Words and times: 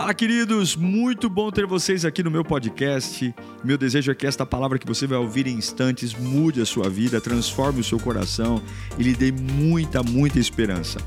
Fala, 0.00 0.14
queridos! 0.14 0.76
Muito 0.76 1.28
bom 1.28 1.50
ter 1.50 1.66
vocês 1.66 2.06
aqui 2.06 2.22
no 2.22 2.30
meu 2.30 2.42
podcast. 2.42 3.34
Meu 3.62 3.76
desejo 3.76 4.10
é 4.10 4.14
que 4.14 4.26
esta 4.26 4.46
palavra 4.46 4.78
que 4.78 4.86
você 4.86 5.06
vai 5.06 5.18
ouvir 5.18 5.46
em 5.46 5.58
instantes 5.58 6.14
mude 6.14 6.58
a 6.58 6.64
sua 6.64 6.88
vida, 6.88 7.20
transforme 7.20 7.80
o 7.80 7.84
seu 7.84 8.00
coração 8.00 8.62
e 8.98 9.02
lhe 9.02 9.14
dê 9.14 9.30
muita, 9.30 10.02
muita 10.02 10.38
esperança. 10.38 10.98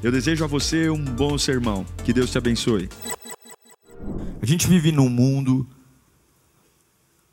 Eu 0.00 0.12
desejo 0.12 0.44
a 0.44 0.46
você 0.46 0.88
um 0.88 1.04
bom 1.04 1.36
sermão. 1.36 1.84
Que 2.04 2.12
Deus 2.12 2.30
te 2.30 2.38
abençoe. 2.38 2.88
A 4.40 4.46
gente 4.46 4.68
vive 4.68 4.92
num 4.92 5.08
mundo 5.08 5.66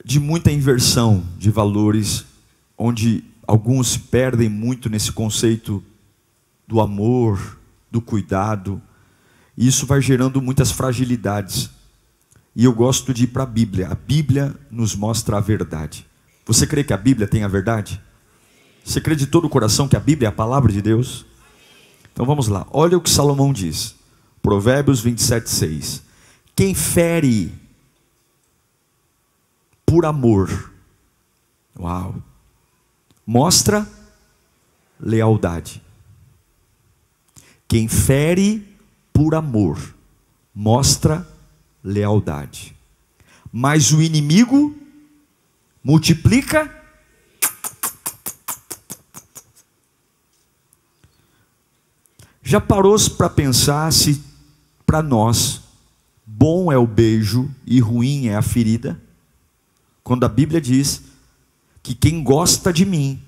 de 0.03 0.19
muita 0.19 0.51
inversão 0.51 1.23
de 1.37 1.51
valores, 1.51 2.25
onde 2.75 3.23
alguns 3.45 3.95
perdem 3.95 4.49
muito 4.49 4.89
nesse 4.89 5.11
conceito 5.11 5.83
do 6.67 6.81
amor, 6.81 7.59
do 7.91 8.01
cuidado 8.01 8.81
e 9.57 9.67
isso 9.67 9.85
vai 9.85 10.01
gerando 10.01 10.41
muitas 10.41 10.71
fragilidades. 10.71 11.69
E 12.55 12.65
eu 12.65 12.73
gosto 12.73 13.13
de 13.13 13.23
ir 13.23 13.27
para 13.27 13.43
a 13.43 13.47
Bíblia. 13.47 13.89
A 13.89 13.95
Bíblia 13.95 14.55
nos 14.69 14.95
mostra 14.95 15.37
a 15.37 15.41
verdade. 15.41 16.05
Você 16.45 16.67
crê 16.67 16.83
que 16.83 16.93
a 16.93 16.97
Bíblia 16.97 17.27
tem 17.27 17.43
a 17.43 17.47
verdade? 17.47 18.01
Você 18.83 18.99
crê 18.99 19.15
de 19.15 19.27
todo 19.27 19.45
o 19.45 19.49
coração 19.49 19.87
que 19.87 19.95
a 19.95 19.99
Bíblia 19.99 20.27
é 20.27 20.29
a 20.29 20.33
palavra 20.33 20.71
de 20.71 20.81
Deus? 20.81 21.25
Então 22.11 22.25
vamos 22.25 22.47
lá. 22.47 22.67
Olha 22.71 22.97
o 22.97 23.01
que 23.01 23.09
Salomão 23.09 23.53
diz. 23.53 23.95
Provérbios 24.41 24.99
27, 24.99 25.49
6. 25.49 26.03
Quem 26.55 26.75
fere 26.75 27.51
por 29.85 30.05
amor, 30.05 30.71
uau, 31.79 32.15
mostra 33.25 33.87
lealdade. 34.99 35.81
Quem 37.67 37.87
fere 37.87 38.72
por 39.13 39.35
amor, 39.35 39.77
mostra 40.53 41.27
lealdade. 41.83 42.75
Mas 43.51 43.93
o 43.93 44.01
inimigo 44.01 44.75
multiplica. 45.83 46.69
Já 52.41 52.59
parou 52.59 52.99
para 53.11 53.29
pensar 53.29 53.93
se 53.93 54.21
para 54.85 55.01
nós 55.01 55.61
bom 56.25 56.71
é 56.71 56.77
o 56.77 56.87
beijo 56.87 57.49
e 57.65 57.79
ruim 57.79 58.27
é 58.27 58.35
a 58.35 58.41
ferida? 58.41 58.99
Quando 60.03 60.25
a 60.25 60.29
Bíblia 60.29 60.59
diz 60.59 61.03
que 61.81 61.93
quem 61.93 62.23
gosta 62.23 62.73
de 62.73 62.85
mim, 62.85 63.21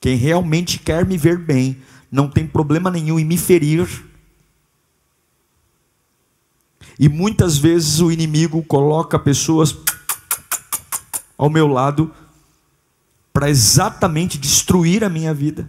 quem 0.00 0.16
realmente 0.16 0.78
quer 0.78 1.06
me 1.06 1.16
ver 1.16 1.38
bem, 1.38 1.76
não 2.10 2.28
tem 2.28 2.46
problema 2.46 2.90
nenhum 2.90 3.18
em 3.18 3.24
me 3.24 3.36
ferir, 3.36 3.86
e 6.98 7.08
muitas 7.08 7.58
vezes 7.58 8.00
o 8.00 8.10
inimigo 8.10 8.62
coloca 8.62 9.18
pessoas 9.18 9.76
ao 11.36 11.50
meu 11.50 11.66
lado 11.66 12.12
para 13.32 13.48
exatamente 13.48 14.38
destruir 14.38 15.02
a 15.02 15.08
minha 15.08 15.32
vida. 15.32 15.68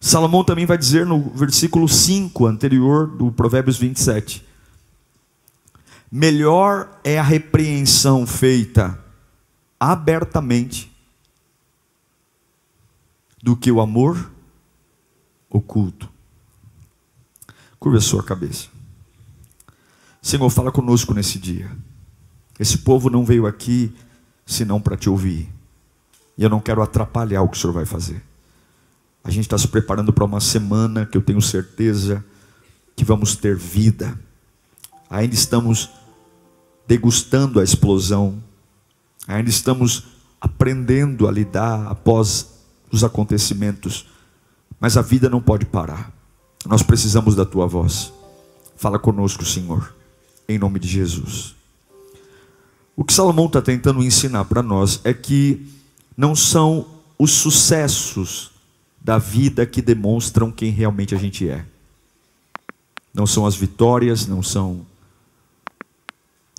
Salomão 0.00 0.42
também 0.42 0.64
vai 0.64 0.78
dizer 0.78 1.04
no 1.04 1.30
versículo 1.30 1.86
5 1.88 2.46
anterior 2.46 3.06
do 3.06 3.30
Provérbios 3.30 3.76
27. 3.76 4.46
Melhor 6.10 7.00
é 7.04 7.18
a 7.18 7.22
repreensão 7.22 8.26
feita 8.26 8.98
abertamente 9.78 10.90
do 13.42 13.56
que 13.56 13.70
o 13.70 13.80
amor 13.80 14.30
oculto. 15.48 16.08
Curva 17.78 17.98
a 17.98 18.02
sua 18.02 18.22
cabeça. 18.22 18.79
Senhor, 20.22 20.50
fala 20.50 20.70
conosco 20.70 21.14
nesse 21.14 21.38
dia. 21.38 21.70
Esse 22.58 22.78
povo 22.78 23.08
não 23.08 23.24
veio 23.24 23.46
aqui 23.46 23.92
senão 24.44 24.80
para 24.80 24.96
te 24.96 25.08
ouvir. 25.08 25.50
E 26.36 26.42
eu 26.42 26.50
não 26.50 26.60
quero 26.60 26.82
atrapalhar 26.82 27.42
o 27.42 27.48
que 27.48 27.56
o 27.56 27.60
Senhor 27.60 27.72
vai 27.72 27.86
fazer. 27.86 28.22
A 29.24 29.30
gente 29.30 29.44
está 29.44 29.56
se 29.56 29.68
preparando 29.68 30.12
para 30.12 30.24
uma 30.24 30.40
semana 30.40 31.06
que 31.06 31.16
eu 31.16 31.22
tenho 31.22 31.40
certeza 31.40 32.24
que 32.94 33.04
vamos 33.04 33.34
ter 33.34 33.56
vida. 33.56 34.18
Ainda 35.08 35.34
estamos 35.34 35.90
degustando 36.86 37.58
a 37.58 37.64
explosão. 37.64 38.42
Ainda 39.26 39.48
estamos 39.48 40.04
aprendendo 40.38 41.28
a 41.28 41.32
lidar 41.32 41.86
após 41.86 42.60
os 42.92 43.02
acontecimentos. 43.04 44.06
Mas 44.78 44.98
a 44.98 45.02
vida 45.02 45.30
não 45.30 45.40
pode 45.40 45.64
parar. 45.64 46.12
Nós 46.66 46.82
precisamos 46.82 47.34
da 47.34 47.46
tua 47.46 47.66
voz. 47.66 48.12
Fala 48.76 48.98
conosco, 48.98 49.44
Senhor 49.46 49.99
em 50.50 50.58
nome 50.58 50.78
de 50.78 50.88
Jesus. 50.88 51.54
O 52.96 53.04
que 53.04 53.12
Salomão 53.12 53.46
está 53.46 53.62
tentando 53.62 54.02
ensinar 54.02 54.44
para 54.44 54.62
nós 54.62 55.00
é 55.04 55.14
que 55.14 55.66
não 56.16 56.34
são 56.34 56.86
os 57.18 57.32
sucessos 57.32 58.50
da 59.00 59.16
vida 59.16 59.64
que 59.64 59.80
demonstram 59.80 60.50
quem 60.50 60.70
realmente 60.70 61.14
a 61.14 61.18
gente 61.18 61.48
é. 61.48 61.64
Não 63.12 63.26
são 63.26 63.46
as 63.46 63.54
vitórias, 63.54 64.26
não 64.26 64.42
são 64.42 64.84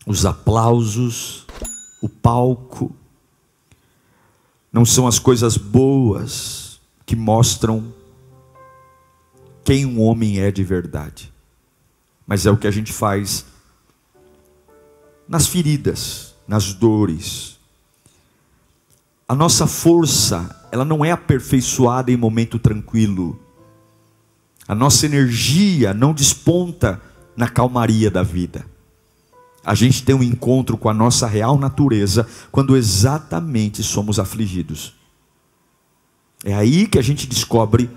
os 0.05 0.25
aplausos, 0.25 1.45
o 2.01 2.09
palco, 2.09 2.91
não 4.73 4.83
são 4.83 5.07
as 5.07 5.19
coisas 5.19 5.57
boas 5.57 6.79
que 7.05 7.15
mostram 7.15 7.93
quem 9.63 9.85
um 9.85 10.01
homem 10.01 10.39
é 10.39 10.51
de 10.51 10.63
verdade, 10.63 11.31
mas 12.25 12.45
é 12.45 12.51
o 12.51 12.57
que 12.57 12.65
a 12.67 12.71
gente 12.71 12.91
faz 12.91 13.45
nas 15.31 15.47
feridas, 15.47 16.35
nas 16.45 16.73
dores. 16.73 17.57
A 19.25 19.33
nossa 19.33 19.65
força, 19.65 20.67
ela 20.73 20.83
não 20.83 21.05
é 21.05 21.11
aperfeiçoada 21.11 22.11
em 22.11 22.17
momento 22.17 22.59
tranquilo. 22.59 23.39
A 24.67 24.75
nossa 24.75 25.05
energia 25.05 25.93
não 25.93 26.13
desponta 26.13 27.01
na 27.33 27.47
calmaria 27.47 28.11
da 28.11 28.23
vida. 28.23 28.65
A 29.63 29.73
gente 29.73 30.03
tem 30.03 30.13
um 30.13 30.21
encontro 30.21 30.77
com 30.77 30.89
a 30.89 30.93
nossa 30.93 31.25
real 31.27 31.57
natureza 31.57 32.27
quando 32.51 32.75
exatamente 32.75 33.81
somos 33.83 34.19
afligidos. 34.19 34.93
É 36.43 36.53
aí 36.53 36.87
que 36.87 36.99
a 36.99 37.01
gente 37.01 37.25
descobre 37.25 37.89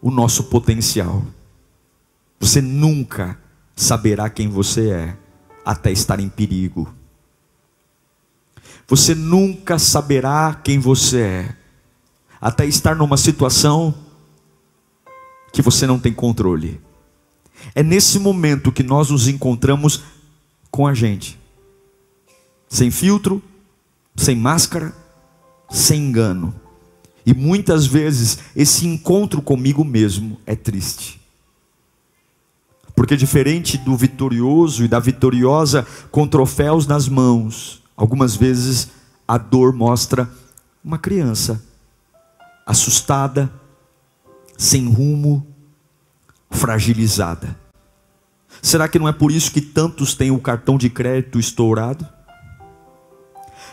o 0.00 0.10
nosso 0.10 0.44
potencial. 0.44 1.24
Você 2.40 2.60
nunca 2.60 3.38
saberá 3.76 4.28
quem 4.28 4.48
você 4.48 4.90
é 4.90 5.21
até 5.64 5.90
estar 5.90 6.20
em 6.20 6.28
perigo. 6.28 6.92
Você 8.88 9.14
nunca 9.14 9.78
saberá 9.78 10.60
quem 10.62 10.78
você 10.78 11.20
é, 11.20 11.56
até 12.40 12.66
estar 12.66 12.96
numa 12.96 13.16
situação 13.16 13.94
que 15.52 15.62
você 15.62 15.86
não 15.86 15.98
tem 15.98 16.12
controle. 16.12 16.80
É 17.74 17.82
nesse 17.82 18.18
momento 18.18 18.72
que 18.72 18.82
nós 18.82 19.10
nos 19.10 19.28
encontramos 19.28 20.02
com 20.70 20.86
a 20.86 20.94
gente, 20.94 21.38
sem 22.68 22.90
filtro, 22.90 23.42
sem 24.16 24.34
máscara, 24.34 24.94
sem 25.70 26.00
engano. 26.00 26.54
E 27.24 27.32
muitas 27.32 27.86
vezes 27.86 28.38
esse 28.56 28.86
encontro 28.86 29.40
comigo 29.40 29.84
mesmo 29.84 30.40
é 30.44 30.56
triste. 30.56 31.21
Porque 32.94 33.16
diferente 33.16 33.78
do 33.78 33.96
vitorioso 33.96 34.84
e 34.84 34.88
da 34.88 34.98
vitoriosa 34.98 35.86
com 36.10 36.26
troféus 36.26 36.86
nas 36.86 37.08
mãos, 37.08 37.82
algumas 37.96 38.36
vezes 38.36 38.88
a 39.26 39.38
dor 39.38 39.72
mostra 39.72 40.28
uma 40.84 40.98
criança 40.98 41.62
assustada, 42.66 43.50
sem 44.56 44.88
rumo, 44.88 45.46
fragilizada. 46.50 47.56
Será 48.60 48.86
que 48.86 48.98
não 48.98 49.08
é 49.08 49.12
por 49.12 49.32
isso 49.32 49.50
que 49.50 49.60
tantos 49.60 50.14
têm 50.14 50.30
o 50.30 50.38
cartão 50.38 50.76
de 50.76 50.90
crédito 50.90 51.38
estourado? 51.38 52.06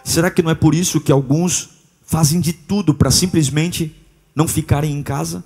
Será 0.04 0.32
que 0.32 0.42
não 0.42 0.50
é 0.50 0.56
por 0.56 0.74
isso 0.74 1.02
que 1.02 1.12
alguns 1.12 1.70
fazem 2.04 2.40
de 2.40 2.54
tudo 2.54 2.94
para 2.94 3.12
simplesmente 3.12 3.96
não 4.34 4.48
ficarem 4.48 4.92
em 4.92 5.04
casa? 5.04 5.44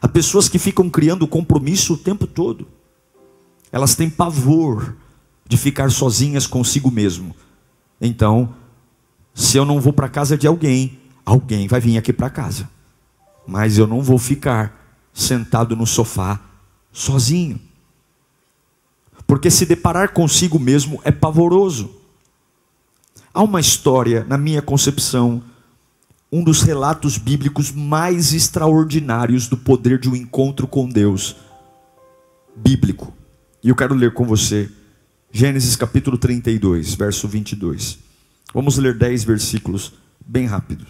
Há 0.00 0.08
pessoas 0.08 0.48
que 0.48 0.58
ficam 0.58 0.90
criando 0.90 1.26
compromisso 1.26 1.94
o 1.94 1.98
tempo 1.98 2.26
todo. 2.26 2.66
Elas 3.72 3.94
têm 3.94 4.08
pavor 4.08 4.96
de 5.46 5.56
ficar 5.56 5.90
sozinhas 5.90 6.46
consigo 6.46 6.90
mesmo. 6.90 7.34
Então, 8.00 8.54
se 9.34 9.56
eu 9.56 9.64
não 9.64 9.80
vou 9.80 9.92
para 9.92 10.08
casa 10.08 10.36
de 10.36 10.46
alguém, 10.46 10.98
alguém 11.24 11.66
vai 11.66 11.80
vir 11.80 11.98
aqui 11.98 12.12
para 12.12 12.30
casa. 12.30 12.68
Mas 13.46 13.78
eu 13.78 13.86
não 13.86 14.00
vou 14.00 14.18
ficar 14.18 14.80
sentado 15.12 15.76
no 15.76 15.86
sofá 15.86 16.40
sozinho. 16.92 17.60
Porque 19.26 19.50
se 19.50 19.66
deparar 19.66 20.12
consigo 20.12 20.58
mesmo 20.58 21.00
é 21.04 21.10
pavoroso. 21.10 21.90
Há 23.32 23.42
uma 23.42 23.60
história, 23.60 24.24
na 24.28 24.38
minha 24.38 24.62
concepção, 24.62 25.42
um 26.34 26.42
dos 26.42 26.62
relatos 26.62 27.16
bíblicos 27.16 27.70
mais 27.70 28.32
extraordinários 28.32 29.46
do 29.46 29.56
poder 29.56 30.00
de 30.00 30.08
um 30.08 30.16
encontro 30.16 30.66
com 30.66 30.88
Deus. 30.88 31.36
bíblico. 32.56 33.14
E 33.62 33.68
eu 33.68 33.76
quero 33.76 33.94
ler 33.94 34.12
com 34.12 34.24
você 34.24 34.68
Gênesis 35.30 35.76
capítulo 35.76 36.18
32, 36.18 36.94
verso 36.96 37.28
22. 37.28 37.98
Vamos 38.52 38.78
ler 38.78 38.98
10 38.98 39.22
versículos 39.22 39.92
bem 40.26 40.44
rápido. 40.46 40.84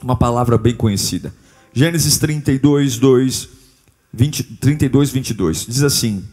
Uma 0.00 0.14
palavra 0.14 0.56
bem 0.56 0.76
conhecida. 0.76 1.34
Gênesis 1.72 2.16
32, 2.18 2.98
2, 2.98 3.48
20, 4.12 4.44
32, 4.44 5.10
22. 5.10 5.66
Diz 5.66 5.82
assim: 5.82 6.24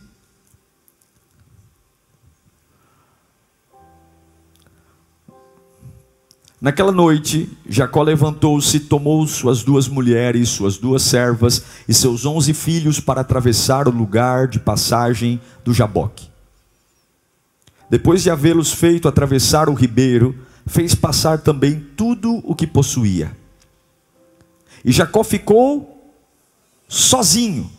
Naquela 6.61 6.91
noite, 6.91 7.49
Jacó 7.69 8.03
levantou-se, 8.03 8.81
tomou 8.81 9.25
suas 9.25 9.63
duas 9.63 9.87
mulheres, 9.87 10.49
suas 10.49 10.77
duas 10.77 11.03
servas 11.03 11.63
e 11.87 11.93
seus 11.93 12.25
onze 12.25 12.53
filhos 12.53 12.99
para 12.99 13.21
atravessar 13.21 13.87
o 13.87 13.91
lugar 13.91 14.47
de 14.47 14.59
passagem 14.59 15.39
do 15.63 15.73
Jaboque. 15.73 16.27
Depois 17.89 18.21
de 18.21 18.29
havê-los 18.29 18.73
feito 18.73 19.07
atravessar 19.07 19.69
o 19.69 19.73
ribeiro, 19.73 20.35
fez 20.67 20.93
passar 20.93 21.39
também 21.39 21.79
tudo 21.95 22.41
o 22.43 22.53
que 22.53 22.67
possuía. 22.67 23.31
E 24.83 24.91
Jacó 24.91 25.23
ficou 25.23 26.13
sozinho. 26.89 27.69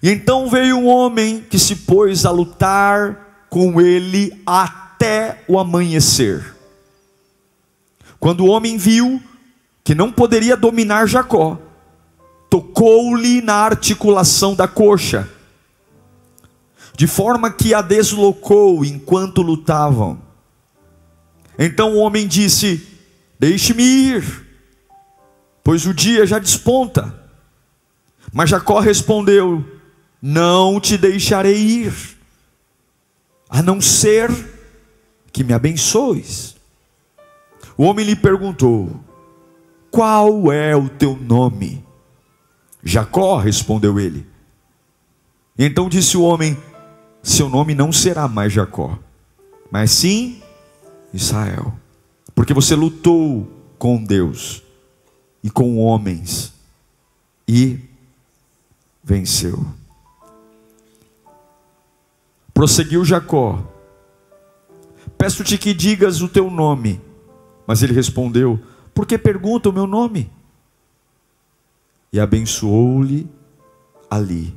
E 0.00 0.10
então 0.10 0.48
veio 0.48 0.76
um 0.76 0.86
homem 0.86 1.40
que 1.40 1.58
se 1.58 1.74
pôs 1.74 2.24
a 2.24 2.30
lutar 2.30 3.46
com 3.50 3.80
ele 3.80 4.40
até 4.46 5.42
o 5.48 5.58
amanhecer. 5.58 6.61
Quando 8.22 8.44
o 8.44 8.50
homem 8.50 8.76
viu 8.78 9.20
que 9.82 9.96
não 9.96 10.12
poderia 10.12 10.56
dominar 10.56 11.08
Jacó, 11.08 11.58
tocou-lhe 12.48 13.42
na 13.42 13.54
articulação 13.54 14.54
da 14.54 14.68
coxa, 14.68 15.28
de 16.96 17.08
forma 17.08 17.50
que 17.50 17.74
a 17.74 17.82
deslocou 17.82 18.84
enquanto 18.84 19.42
lutavam. 19.42 20.22
Então 21.58 21.94
o 21.94 21.98
homem 21.98 22.28
disse: 22.28 22.86
Deixe-me 23.40 23.82
ir, 23.82 24.46
pois 25.64 25.84
o 25.84 25.92
dia 25.92 26.24
já 26.24 26.38
desponta. 26.38 27.12
Mas 28.32 28.50
Jacó 28.50 28.78
respondeu: 28.78 29.68
Não 30.22 30.78
te 30.78 30.96
deixarei 30.96 31.56
ir, 31.56 31.92
a 33.50 33.60
não 33.60 33.80
ser 33.80 34.30
que 35.32 35.42
me 35.42 35.52
abençoes. 35.52 36.61
O 37.82 37.84
homem 37.84 38.06
lhe 38.06 38.14
perguntou: 38.14 38.94
Qual 39.90 40.52
é 40.52 40.76
o 40.76 40.88
teu 40.88 41.16
nome? 41.16 41.84
Jacó, 42.80 43.38
respondeu 43.38 43.98
ele. 43.98 44.24
Então 45.58 45.88
disse 45.88 46.16
o 46.16 46.22
homem: 46.22 46.56
Seu 47.24 47.48
nome 47.48 47.74
não 47.74 47.90
será 47.90 48.28
mais 48.28 48.52
Jacó, 48.52 48.96
mas 49.68 49.90
sim 49.90 50.40
Israel, 51.12 51.74
porque 52.36 52.54
você 52.54 52.76
lutou 52.76 53.50
com 53.80 54.00
Deus 54.00 54.62
e 55.42 55.50
com 55.50 55.76
homens 55.78 56.52
e 57.48 57.80
venceu. 59.02 59.66
Prosseguiu 62.54 63.04
Jacó: 63.04 63.60
Peço-te 65.18 65.58
que 65.58 65.74
digas 65.74 66.20
o 66.22 66.28
teu 66.28 66.48
nome. 66.48 67.10
Mas 67.66 67.82
ele 67.82 67.92
respondeu: 67.92 68.60
Por 68.94 69.06
que 69.06 69.16
pergunta 69.16 69.68
o 69.68 69.72
meu 69.72 69.86
nome? 69.86 70.30
E 72.12 72.20
abençoou-lhe 72.20 73.28
ali. 74.10 74.54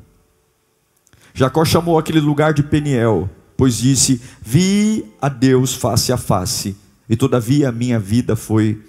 Jacó 1.34 1.64
chamou 1.66 1.98
aquele 1.98 2.20
lugar 2.20 2.54
de 2.54 2.64
Peniel, 2.64 3.30
pois 3.58 3.78
disse: 3.78 4.22
Vi 4.42 5.06
a 5.22 5.30
Deus 5.30 5.74
face 5.74 6.12
a 6.12 6.18
face, 6.18 6.76
e 7.10 7.16
todavia 7.16 7.70
a 7.70 7.72
minha 7.72 8.00
vida 8.00 8.36
foi 8.36 8.82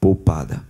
poupada. 0.00 0.64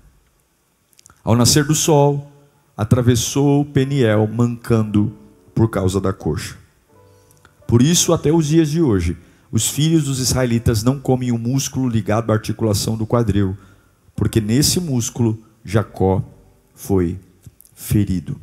Ao 1.25 1.37
nascer 1.37 1.65
do 1.65 1.75
sol, 1.75 2.31
atravessou 2.77 3.65
Peniel, 3.65 4.27
mancando 4.27 5.13
por 5.55 5.69
causa 5.69 6.01
da 6.01 6.13
coxa. 6.13 6.57
Por 7.67 7.83
isso, 7.83 8.13
até 8.13 8.33
os 8.33 8.47
dias 8.47 8.71
de 8.71 8.81
hoje, 8.81 9.17
os 9.51 9.69
filhos 9.69 10.05
dos 10.05 10.19
israelitas 10.19 10.83
não 10.83 11.01
comem 11.01 11.33
o 11.33 11.39
músculo 11.39 11.89
ligado 11.89 12.31
à 12.31 12.35
articulação 12.35 12.97
do 12.97 13.07
quadril, 13.07 13.57
porque 14.15 14.41
nesse 14.41 14.79
músculo 14.79 15.43
Jacó 15.65 16.23
foi 16.75 17.19
ferido. 17.75 18.41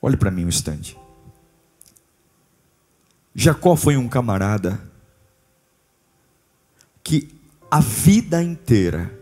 Olhe 0.00 0.16
para 0.16 0.30
mim 0.30 0.44
um 0.44 0.48
instante. 0.48 0.96
Jacó 3.34 3.76
foi 3.76 3.96
um 3.96 4.08
camarada 4.08 4.80
que 7.02 7.28
a 7.70 7.80
vida 7.80 8.42
inteira 8.42 9.18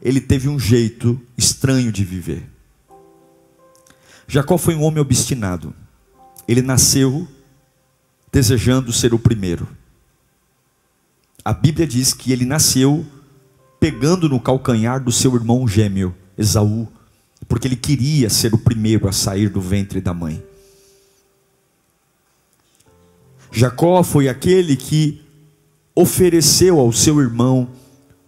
ele 0.00 0.20
teve 0.20 0.48
um 0.48 0.58
jeito 0.58 1.20
estranho 1.36 1.90
de 1.92 2.04
viver. 2.04 2.57
Jacó 4.28 4.58
foi 4.58 4.74
um 4.74 4.82
homem 4.82 5.00
obstinado. 5.00 5.74
Ele 6.46 6.60
nasceu 6.60 7.26
desejando 8.30 8.92
ser 8.92 9.14
o 9.14 9.18
primeiro. 9.18 9.66
A 11.42 11.54
Bíblia 11.54 11.86
diz 11.86 12.12
que 12.12 12.30
ele 12.30 12.44
nasceu 12.44 13.06
pegando 13.80 14.28
no 14.28 14.38
calcanhar 14.38 15.02
do 15.02 15.10
seu 15.10 15.34
irmão 15.34 15.66
gêmeo, 15.66 16.14
Esaú, 16.36 16.86
porque 17.48 17.66
ele 17.66 17.76
queria 17.76 18.28
ser 18.28 18.52
o 18.52 18.58
primeiro 18.58 19.08
a 19.08 19.12
sair 19.12 19.48
do 19.48 19.62
ventre 19.62 19.98
da 20.00 20.12
mãe. 20.12 20.42
Jacó 23.50 24.02
foi 24.02 24.28
aquele 24.28 24.76
que 24.76 25.22
ofereceu 25.94 26.78
ao 26.78 26.92
seu 26.92 27.18
irmão 27.18 27.68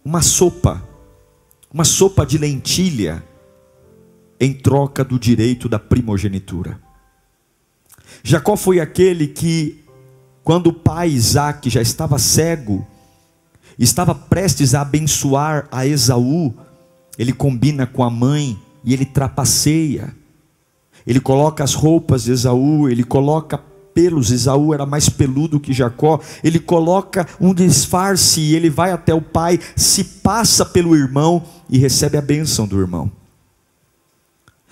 uma 0.03 0.23
sopa, 0.23 0.83
uma 1.71 1.85
sopa 1.85 2.25
de 2.25 2.39
lentilha, 2.39 3.23
em 4.41 4.55
troca 4.55 5.05
do 5.05 5.19
direito 5.19 5.69
da 5.69 5.79
primogenitura. 5.79 6.81
Jacó 8.25 8.57
foi 8.57 8.81
aquele 8.81 9.27
que, 9.27 9.85
quando 10.43 10.69
o 10.69 10.73
pai 10.73 11.11
Isaac 11.11 11.69
já 11.69 11.83
estava 11.83 12.19
cego, 12.19 12.87
estava 13.79 14.15
prestes 14.15 14.75
a 14.75 14.81
abençoar 14.81 15.69
a 15.71 15.87
Esaú, 15.87 16.55
ele 17.19 17.33
combina 17.33 17.87
com 17.87 18.03
a 18.03 18.11
mãe 18.11 18.59
e 18.83 18.95
ele 18.95 19.05
trapaceia. 19.05 20.15
Ele 21.07 21.21
coloca 21.21 21.63
as 21.63 21.75
roupas 21.75 22.25
de 22.25 22.33
Esaú, 22.33 22.89
ele 22.89 23.05
coloca 23.05 23.59
pelos, 23.93 24.31
Esaú 24.31 24.73
era 24.73 24.87
mais 24.87 25.09
peludo 25.09 25.61
que 25.61 25.73
Jacó. 25.73 26.21
Ele 26.43 26.59
coloca 26.59 27.27
um 27.41 27.53
disfarce 27.53 28.41
e 28.41 28.55
ele 28.55 28.71
vai 28.71 28.93
até 28.93 29.13
o 29.13 29.21
pai, 29.21 29.59
se 29.77 30.05
passa 30.05 30.65
pelo 30.65 30.97
irmão 30.97 31.43
e 31.69 31.79
recebe 31.79 32.17
a 32.17 32.23
bênção 32.23 32.67
do 32.67 32.79
irmão. 32.81 33.20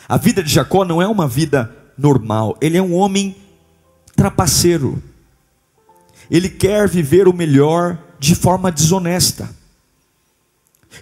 A 0.08 0.16
vida 0.16 0.42
de 0.42 0.52
Jacó 0.52 0.84
não 0.84 1.02
é 1.02 1.06
uma 1.06 1.28
vida 1.28 1.74
normal, 1.96 2.56
ele 2.60 2.78
é 2.78 2.82
um 2.82 2.94
homem 2.94 3.36
trapaceiro. 4.16 5.02
Ele 6.30 6.48
quer 6.48 6.88
viver 6.88 7.28
o 7.28 7.32
melhor 7.32 7.98
de 8.18 8.34
forma 8.34 8.72
desonesta. 8.72 9.48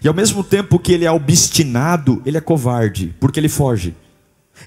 E 0.03 0.09
ao 0.09 0.15
mesmo 0.15 0.43
tempo 0.43 0.79
que 0.79 0.93
ele 0.93 1.05
é 1.05 1.11
obstinado, 1.11 2.21
ele 2.27 2.37
é 2.37 2.41
covarde, 2.41 3.15
porque 3.21 3.39
ele 3.39 3.49
foge. 3.49 3.95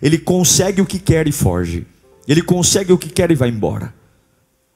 Ele 0.02 0.18
consegue 0.18 0.82
o 0.82 0.86
que 0.86 1.00
quer 1.00 1.28
e 1.28 1.32
foge. 1.32 1.86
Ele 2.28 2.42
consegue 2.42 2.94
o 2.94 2.98
que 2.98 3.10
quer 3.10 3.32
e 3.32 3.36
vai 3.36 3.50
embora. 3.50 3.94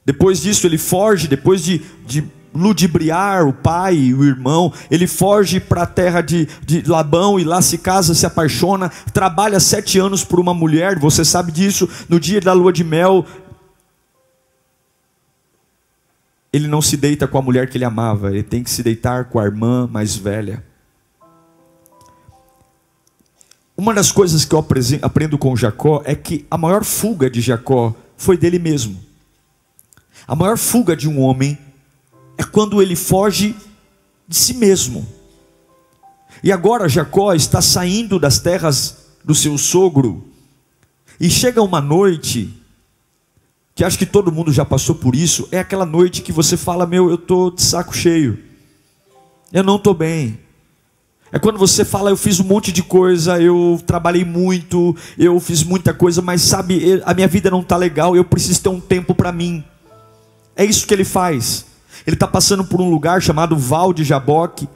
Depois 0.05 0.41
disso, 0.41 0.67
ele 0.67 0.77
foge, 0.77 1.27
depois 1.27 1.63
de, 1.63 1.81
de 2.05 2.23
ludibriar 2.53 3.47
o 3.47 3.53
pai 3.53 3.95
e 3.95 4.13
o 4.13 4.23
irmão, 4.23 4.71
ele 4.89 5.07
foge 5.07 5.59
para 5.59 5.83
a 5.83 5.87
terra 5.87 6.21
de, 6.21 6.47
de 6.65 6.87
Labão 6.87 7.39
e 7.39 7.43
lá 7.43 7.61
se 7.61 7.77
casa, 7.77 8.13
se 8.13 8.25
apaixona, 8.25 8.89
trabalha 9.13 9.59
sete 9.59 9.97
anos 9.97 10.23
por 10.23 10.39
uma 10.39 10.53
mulher, 10.53 10.99
você 10.99 11.25
sabe 11.25 11.51
disso, 11.51 11.89
no 12.07 12.19
dia 12.19 12.39
da 12.39 12.53
lua 12.53 12.71
de 12.71 12.83
mel, 12.83 13.25
ele 16.51 16.67
não 16.67 16.81
se 16.81 16.95
deita 16.95 17.27
com 17.27 17.37
a 17.37 17.41
mulher 17.41 17.67
que 17.67 17.77
ele 17.77 17.85
amava, 17.85 18.29
ele 18.29 18.43
tem 18.43 18.63
que 18.63 18.69
se 18.69 18.83
deitar 18.83 19.25
com 19.25 19.39
a 19.39 19.43
irmã 19.43 19.89
mais 19.91 20.15
velha. 20.15 20.63
Uma 23.75 23.91
das 23.91 24.11
coisas 24.11 24.45
que 24.45 24.53
eu 24.53 24.63
aprendo 25.01 25.37
com 25.37 25.55
Jacó 25.55 26.03
é 26.05 26.13
que 26.13 26.45
a 26.51 26.57
maior 26.57 26.83
fuga 26.83 27.27
de 27.27 27.41
Jacó 27.41 27.95
foi 28.15 28.37
dele 28.37 28.59
mesmo. 28.59 28.99
A 30.27 30.35
maior 30.35 30.57
fuga 30.57 30.95
de 30.95 31.09
um 31.09 31.19
homem 31.19 31.57
é 32.37 32.43
quando 32.43 32.81
ele 32.81 32.95
foge 32.95 33.55
de 34.27 34.35
si 34.35 34.53
mesmo. 34.53 35.07
E 36.43 36.51
agora 36.51 36.89
Jacó 36.89 37.33
está 37.33 37.61
saindo 37.61 38.19
das 38.19 38.39
terras 38.39 38.97
do 39.23 39.33
seu 39.33 39.57
sogro, 39.57 40.33
e 41.19 41.29
chega 41.29 41.61
uma 41.61 41.79
noite, 41.79 42.53
que 43.75 43.83
acho 43.83 43.97
que 43.97 44.05
todo 44.05 44.31
mundo 44.31 44.51
já 44.51 44.65
passou 44.65 44.95
por 44.95 45.15
isso, 45.15 45.47
é 45.51 45.59
aquela 45.59 45.85
noite 45.85 46.21
que 46.21 46.31
você 46.31 46.57
fala: 46.57 46.85
Meu, 46.85 47.09
eu 47.09 47.15
estou 47.15 47.51
de 47.51 47.61
saco 47.61 47.95
cheio, 47.95 48.37
eu 49.51 49.63
não 49.63 49.77
estou 49.77 49.93
bem. 49.93 50.39
É 51.31 51.39
quando 51.39 51.57
você 51.57 51.83
fala, 51.83 52.11
eu 52.11 52.17
fiz 52.17 52.39
um 52.39 52.43
monte 52.43 52.71
de 52.71 52.83
coisa, 52.83 53.41
eu 53.41 53.81
trabalhei 53.87 54.23
muito, 54.23 54.95
eu 55.17 55.39
fiz 55.39 55.63
muita 55.63 55.91
coisa, 55.91 56.21
mas 56.21 56.43
sabe, 56.43 57.01
a 57.03 57.13
minha 57.15 57.27
vida 57.27 57.49
não 57.49 57.61
está 57.61 57.75
legal, 57.75 58.15
eu 58.15 58.23
preciso 58.23 58.61
ter 58.61 58.69
um 58.69 58.79
tempo 58.79 59.15
para 59.15 59.31
mim. 59.31 59.63
É 60.55 60.63
isso 60.63 60.85
que 60.85 60.93
ele 60.93 61.03
faz. 61.03 61.65
Ele 62.05 62.15
está 62.15 62.27
passando 62.27 62.63
por 62.63 62.81
um 62.81 62.89
lugar 62.89 63.21
chamado 63.21 63.57
Val 63.57 63.93
de 63.93 64.03
Jaboque. 64.03 64.67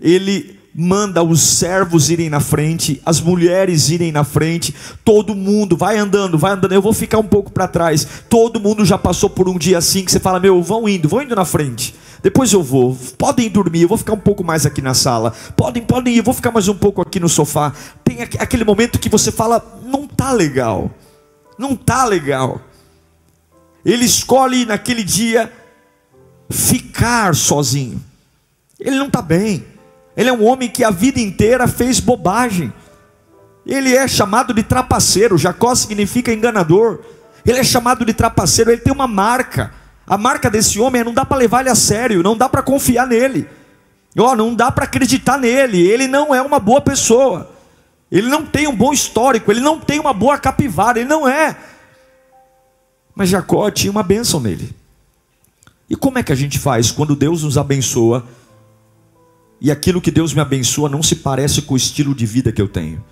Ele 0.00 0.58
manda 0.80 1.24
os 1.24 1.40
servos 1.40 2.08
irem 2.08 2.30
na 2.30 2.38
frente, 2.38 3.02
as 3.04 3.20
mulheres 3.20 3.88
irem 3.88 4.12
na 4.12 4.22
frente, 4.22 4.72
todo 5.04 5.34
mundo 5.34 5.76
vai 5.76 5.98
andando, 5.98 6.38
vai 6.38 6.52
andando. 6.52 6.72
Eu 6.72 6.80
vou 6.80 6.92
ficar 6.92 7.18
um 7.18 7.24
pouco 7.24 7.50
para 7.50 7.66
trás. 7.66 8.06
Todo 8.28 8.60
mundo 8.60 8.84
já 8.84 8.96
passou 8.96 9.28
por 9.28 9.48
um 9.48 9.58
dia 9.58 9.78
assim 9.78 10.04
que 10.04 10.12
você 10.12 10.20
fala: 10.20 10.38
Meu, 10.38 10.62
vão 10.62 10.88
indo, 10.88 11.08
vão 11.08 11.22
indo 11.22 11.34
na 11.34 11.44
frente. 11.44 11.94
Depois 12.22 12.52
eu 12.52 12.62
vou. 12.62 12.96
Podem 13.16 13.48
dormir, 13.48 13.82
eu 13.82 13.88
vou 13.88 13.98
ficar 13.98 14.12
um 14.12 14.20
pouco 14.20 14.44
mais 14.44 14.66
aqui 14.66 14.82
na 14.82 14.94
sala. 14.94 15.32
Podem, 15.56 15.82
podem 15.82 16.14
ir, 16.14 16.18
eu 16.18 16.24
vou 16.24 16.34
ficar 16.34 16.50
mais 16.52 16.68
um 16.68 16.74
pouco 16.74 17.00
aqui 17.00 17.18
no 17.18 17.28
sofá. 17.28 17.72
Tem 18.04 18.22
aquele 18.22 18.64
momento 18.64 19.00
que 19.00 19.08
você 19.08 19.32
fala: 19.32 19.80
Não 19.84 20.06
tá 20.06 20.32
legal. 20.32 20.90
Não 21.58 21.74
tá 21.74 22.04
legal. 22.04 22.60
Ele 23.84 24.04
escolhe 24.04 24.64
naquele 24.64 25.02
dia 25.02 25.50
ficar 26.50 27.34
sozinho. 27.34 28.02
Ele 28.78 28.96
não 28.96 29.06
está 29.06 29.20
bem. 29.20 29.64
Ele 30.16 30.28
é 30.28 30.32
um 30.32 30.44
homem 30.44 30.68
que 30.68 30.82
a 30.82 30.90
vida 30.90 31.20
inteira 31.20 31.68
fez 31.68 32.00
bobagem. 32.00 32.72
Ele 33.66 33.94
é 33.94 34.08
chamado 34.08 34.54
de 34.54 34.62
trapaceiro. 34.62 35.36
Jacó 35.36 35.74
significa 35.74 36.32
enganador. 36.32 37.00
Ele 37.44 37.58
é 37.58 37.64
chamado 37.64 38.04
de 38.04 38.14
trapaceiro. 38.14 38.70
Ele 38.70 38.80
tem 38.80 38.92
uma 38.92 39.06
marca. 39.06 39.72
A 40.06 40.16
marca 40.16 40.50
desse 40.50 40.80
homem 40.80 41.02
é 41.02 41.04
não 41.04 41.12
dá 41.12 41.24
para 41.24 41.36
levar 41.36 41.60
ele 41.60 41.68
a 41.68 41.74
sério, 41.74 42.22
não 42.22 42.34
dá 42.34 42.48
para 42.48 42.62
confiar 42.62 43.06
nele. 43.06 43.46
Oh, 44.16 44.34
não 44.34 44.54
dá 44.54 44.72
para 44.72 44.84
acreditar 44.84 45.38
nele. 45.38 45.86
Ele 45.86 46.08
não 46.08 46.34
é 46.34 46.40
uma 46.40 46.58
boa 46.58 46.80
pessoa. 46.80 47.52
Ele 48.10 48.28
não 48.28 48.44
tem 48.44 48.66
um 48.66 48.74
bom 48.74 48.92
histórico. 48.92 49.52
Ele 49.52 49.60
não 49.60 49.78
tem 49.78 50.00
uma 50.00 50.14
boa 50.14 50.38
capivara. 50.38 50.98
Ele 50.98 51.08
não 51.08 51.28
é. 51.28 51.54
Mas 53.14 53.28
Jacó 53.28 53.70
tinha 53.70 53.90
uma 53.90 54.02
bênção 54.02 54.40
nele. 54.40 54.74
E 55.88 55.96
como 55.96 56.18
é 56.18 56.22
que 56.22 56.32
a 56.32 56.36
gente 56.36 56.58
faz 56.58 56.90
quando 56.90 57.16
Deus 57.16 57.42
nos 57.42 57.56
abençoa? 57.56 58.26
E 59.60 59.70
aquilo 59.70 60.00
que 60.00 60.10
Deus 60.10 60.32
me 60.32 60.40
abençoa 60.40 60.88
não 60.88 61.02
se 61.02 61.16
parece 61.16 61.62
com 61.62 61.74
o 61.74 61.76
estilo 61.76 62.14
de 62.14 62.26
vida 62.26 62.52
que 62.52 62.60
eu 62.60 62.68
tenho. 62.68 63.02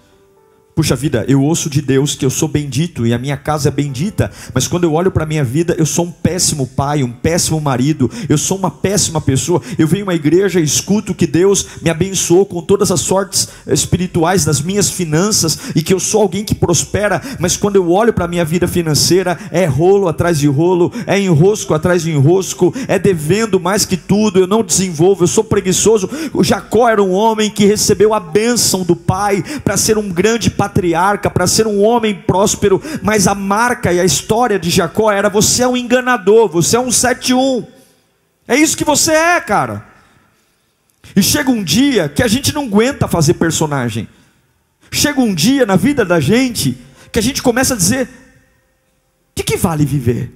Puxa 0.79 0.95
vida, 0.95 1.25
eu 1.27 1.43
ouço 1.43 1.71
de 1.71 1.81
Deus 1.81 2.15
que 2.15 2.27
eu 2.27 2.29
sou 2.29 2.47
bendito 2.47 3.07
e 3.07 3.15
a 3.15 3.19
minha 3.19 3.39
casa 3.39 3.71
é 3.71 3.73
bendita, 3.73 4.31
mas 4.53 4.69
quando 4.69 4.85
eu 4.85 4.93
olho 4.93 5.11
para 5.11 5.25
a 5.25 5.27
minha 5.27 5.43
vida, 5.43 5.75
eu 5.79 5.87
sou 5.87 6.05
um 6.05 6.11
péssimo 6.11 6.67
pai, 6.67 7.03
um 7.03 7.11
péssimo 7.11 7.59
marido, 7.59 8.11
eu 8.29 8.37
sou 8.37 8.59
uma 8.59 8.71
péssima 8.71 9.19
pessoa. 9.19 9.63
Eu 9.79 9.89
venho 9.89 10.11
à 10.11 10.15
igreja 10.15 10.61
e 10.61 10.65
escuto 10.65 11.15
que 11.15 11.27
Deus 11.27 11.67
me 11.81 11.89
abençoou 11.89 12.45
com 12.45 12.61
todas 12.61 12.93
as 12.93 13.01
sortes 13.01 13.49
espirituais 13.67 14.45
das 14.45 14.61
minhas 14.61 14.91
finanças 14.91 15.59
e 15.75 15.83
que 15.83 15.95
eu 15.95 15.99
sou 15.99 16.21
alguém 16.21 16.45
que 16.45 16.55
prospera, 16.55 17.23
mas 17.41 17.57
quando 17.57 17.77
eu 17.77 17.91
olho 17.91 18.13
para 18.13 18.27
a 18.27 18.29
minha 18.29 18.45
vida 18.45 18.69
financeira, 18.69 19.39
é 19.51 19.65
rolo 19.65 20.09
atrás 20.09 20.39
de 20.39 20.47
rolo, 20.47 20.93
é 21.07 21.19
enrosco 21.19 21.73
atrás 21.73 22.03
de 22.03 22.11
enrosco, 22.11 22.75
é 22.87 22.99
devendo 22.99 23.59
mais 23.59 23.87
que 23.87 23.97
tudo, 23.97 24.41
eu 24.41 24.47
não 24.47 24.63
desenvolvo, 24.63 25.25
eu 25.25 25.29
sou 25.29 25.43
preguiçoso. 25.43 26.07
O 26.35 26.45
Jacó 26.45 26.87
era 26.87 27.03
um 27.03 27.13
homem 27.13 27.49
que 27.49 27.65
recebeu 27.65 28.13
a 28.13 28.21
bênção 28.21 28.83
do 28.83 28.95
pai 28.95 29.43
para 29.65 29.79
ser 29.79 29.97
um 29.97 30.11
grande 30.11 30.51
pai 30.51 30.66
patriarca, 30.67 31.31
para 31.31 31.47
ser 31.47 31.67
um 31.67 31.83
homem 31.83 32.15
próspero, 32.15 32.83
mas 33.03 33.29
a 33.29 33.35
marca 33.35 33.93
e 33.93 34.01
a 34.01 34.05
história 34.05 34.59
de 34.59 34.69
Jacó 34.69 35.11
era: 35.11 35.29
você 35.29 35.63
é 35.63 35.69
um 35.69 35.77
enganador, 35.77 36.49
você 36.49 36.77
é 36.77 36.81
um 36.81 36.91
71. 36.91 37.67
É 38.49 38.57
isso 38.57 38.77
que 38.77 38.85
você 38.85 39.13
é, 39.13 39.41
cara. 39.41 39.87
E 41.15 41.23
chega 41.23 41.51
um 41.51 41.63
dia 41.63 42.09
que 42.09 42.23
a 42.23 42.29
gente 42.29 42.53
não 42.53 42.65
aguenta 42.65 43.07
fazer 43.07 43.35
personagem. 43.35 44.09
Chega 44.91 45.21
um 45.21 45.35
dia 45.35 45.65
na 45.65 45.77
vida 45.77 46.05
da 46.05 46.19
gente 46.21 46.77
que 47.13 47.19
a 47.19 47.23
gente 47.23 47.43
começa 47.43 47.75
a 47.75 47.77
dizer: 47.77 48.09
de 49.35 49.45
que 49.45 49.57
vale 49.57 49.85
viver? 49.85 50.33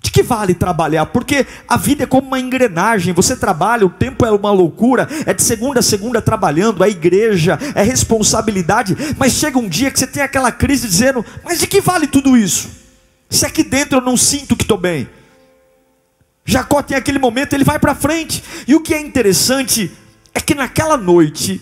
De 0.00 0.12
que 0.12 0.22
vale 0.22 0.54
trabalhar? 0.54 1.06
Porque 1.06 1.44
a 1.66 1.76
vida 1.76 2.04
é 2.04 2.06
como 2.06 2.28
uma 2.28 2.38
engrenagem. 2.38 3.12
Você 3.12 3.36
trabalha, 3.36 3.84
o 3.84 3.90
tempo 3.90 4.24
é 4.24 4.30
uma 4.30 4.52
loucura, 4.52 5.08
é 5.26 5.34
de 5.34 5.42
segunda 5.42 5.80
a 5.80 5.82
segunda 5.82 6.22
trabalhando, 6.22 6.84
a 6.84 6.88
igreja, 6.88 7.58
é 7.74 7.82
responsabilidade. 7.82 8.96
Mas 9.18 9.32
chega 9.32 9.58
um 9.58 9.68
dia 9.68 9.90
que 9.90 9.98
você 9.98 10.06
tem 10.06 10.22
aquela 10.22 10.52
crise 10.52 10.86
dizendo: 10.86 11.24
Mas 11.44 11.58
de 11.58 11.66
que 11.66 11.80
vale 11.80 12.06
tudo 12.06 12.36
isso? 12.36 12.70
Se 13.28 13.44
aqui 13.44 13.64
dentro 13.64 13.98
eu 13.98 14.02
não 14.02 14.16
sinto 14.16 14.56
que 14.56 14.62
estou 14.62 14.78
bem. 14.78 15.08
Jacó 16.44 16.80
tem 16.80 16.96
aquele 16.96 17.18
momento, 17.18 17.52
ele 17.52 17.64
vai 17.64 17.78
para 17.78 17.94
frente. 17.94 18.42
E 18.66 18.74
o 18.74 18.80
que 18.80 18.94
é 18.94 19.00
interessante 19.00 19.92
é 20.32 20.40
que 20.40 20.54
naquela 20.54 20.96
noite, 20.96 21.60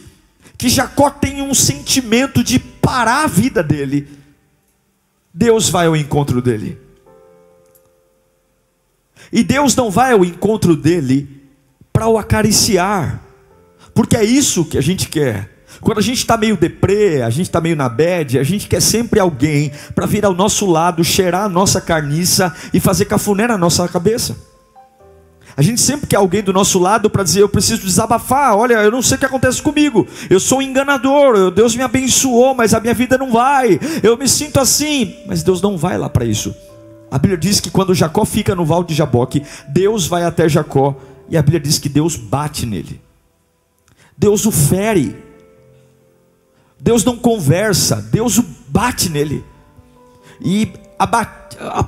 que 0.57 0.69
Jacó 0.69 1.11
tem 1.11 1.43
um 1.43 1.55
sentimento 1.55 2.45
de 2.45 2.59
parar 2.59 3.25
a 3.25 3.26
vida 3.26 3.64
dele, 3.64 4.09
Deus 5.35 5.69
vai 5.69 5.87
ao 5.87 5.97
encontro 5.97 6.40
dele. 6.40 6.86
E 9.33 9.42
Deus 9.42 9.75
não 9.75 9.90
vai 9.90 10.12
ao 10.12 10.25
encontro 10.25 10.76
dele 10.76 11.28
para 11.92 12.09
o 12.09 12.18
acariciar, 12.18 13.23
porque 13.95 14.16
é 14.16 14.25
isso 14.25 14.64
que 14.64 14.76
a 14.76 14.83
gente 14.83 15.09
quer. 15.09 15.56
Quando 15.80 15.99
a 15.99 16.02
gente 16.02 16.18
está 16.18 16.37
meio 16.37 16.56
deprê, 16.56 17.23
a 17.23 17.30
gente 17.30 17.47
está 17.47 17.61
meio 17.61 17.76
na 17.76 17.88
bed, 17.88 18.38
a 18.38 18.42
gente 18.42 18.66
quer 18.66 18.80
sempre 18.80 19.21
alguém 19.21 19.73
para 19.95 20.06
vir 20.06 20.25
ao 20.25 20.35
nosso 20.35 20.66
lado, 20.66 21.04
cheirar 21.04 21.45
a 21.45 21.49
nossa 21.49 21.80
carniça 21.80 22.54
e 22.73 22.80
fazer 22.80 23.04
cafuné 23.04 23.47
na 23.47 23.59
nossa 23.59 23.87
cabeça. 23.88 24.37
A 25.56 25.62
gente 25.62 25.80
sempre 25.80 26.06
quer 26.06 26.16
alguém 26.16 26.42
do 26.42 26.52
nosso 26.52 26.78
lado 26.78 27.09
para 27.09 27.23
dizer: 27.23 27.40
Eu 27.40 27.49
preciso 27.49 27.83
desabafar. 27.83 28.54
Olha, 28.54 28.75
eu 28.75 28.90
não 28.90 29.00
sei 29.00 29.16
o 29.16 29.21
que 29.21 29.25
acontece 29.25 29.62
comigo. 29.62 30.06
Eu 30.28 30.38
sou 30.38 30.59
um 30.59 30.62
enganador. 30.62 31.50
Deus 31.50 31.75
me 31.75 31.83
abençoou, 31.83 32.54
mas 32.54 32.75
a 32.75 32.80
minha 32.80 32.92
vida 32.92 33.16
não 33.16 33.33
vai. 33.33 33.80
Eu 34.02 34.18
me 34.18 34.28
sinto 34.28 34.61
assim. 34.61 35.16
Mas 35.26 35.42
Deus 35.42 35.62
não 35.62 35.78
vai 35.78 35.97
lá 35.97 36.11
para 36.11 36.26
isso. 36.26 36.54
A 37.10 37.18
Bíblia 37.18 37.38
diz 37.38 37.60
que 37.60 37.70
quando 37.70 37.94
Jacó 37.94 38.25
fica 38.25 38.54
no 38.54 38.64
val 38.64 38.82
de 38.82 38.94
Jaboque, 38.94 39.44
Deus 39.68 40.06
vai 40.06 40.25
até 40.25 40.48
Jacó 40.48 40.96
e 41.28 41.36
a 41.36 41.42
Bíblia 41.42 41.60
diz 41.60 41.78
que 41.78 41.88
Deus 41.88 42.16
bate 42.16 42.66
nele. 42.66 43.00
Deus 44.16 44.46
o 44.46 44.50
fere. 44.50 45.25
Deus 46.80 47.04
não 47.04 47.16
conversa, 47.16 47.96
Deus 47.96 48.38
o 48.38 48.44
bate 48.68 49.08
nele. 49.08 49.44
E 50.40 50.72
a, 50.98 51.04
a 51.60 51.84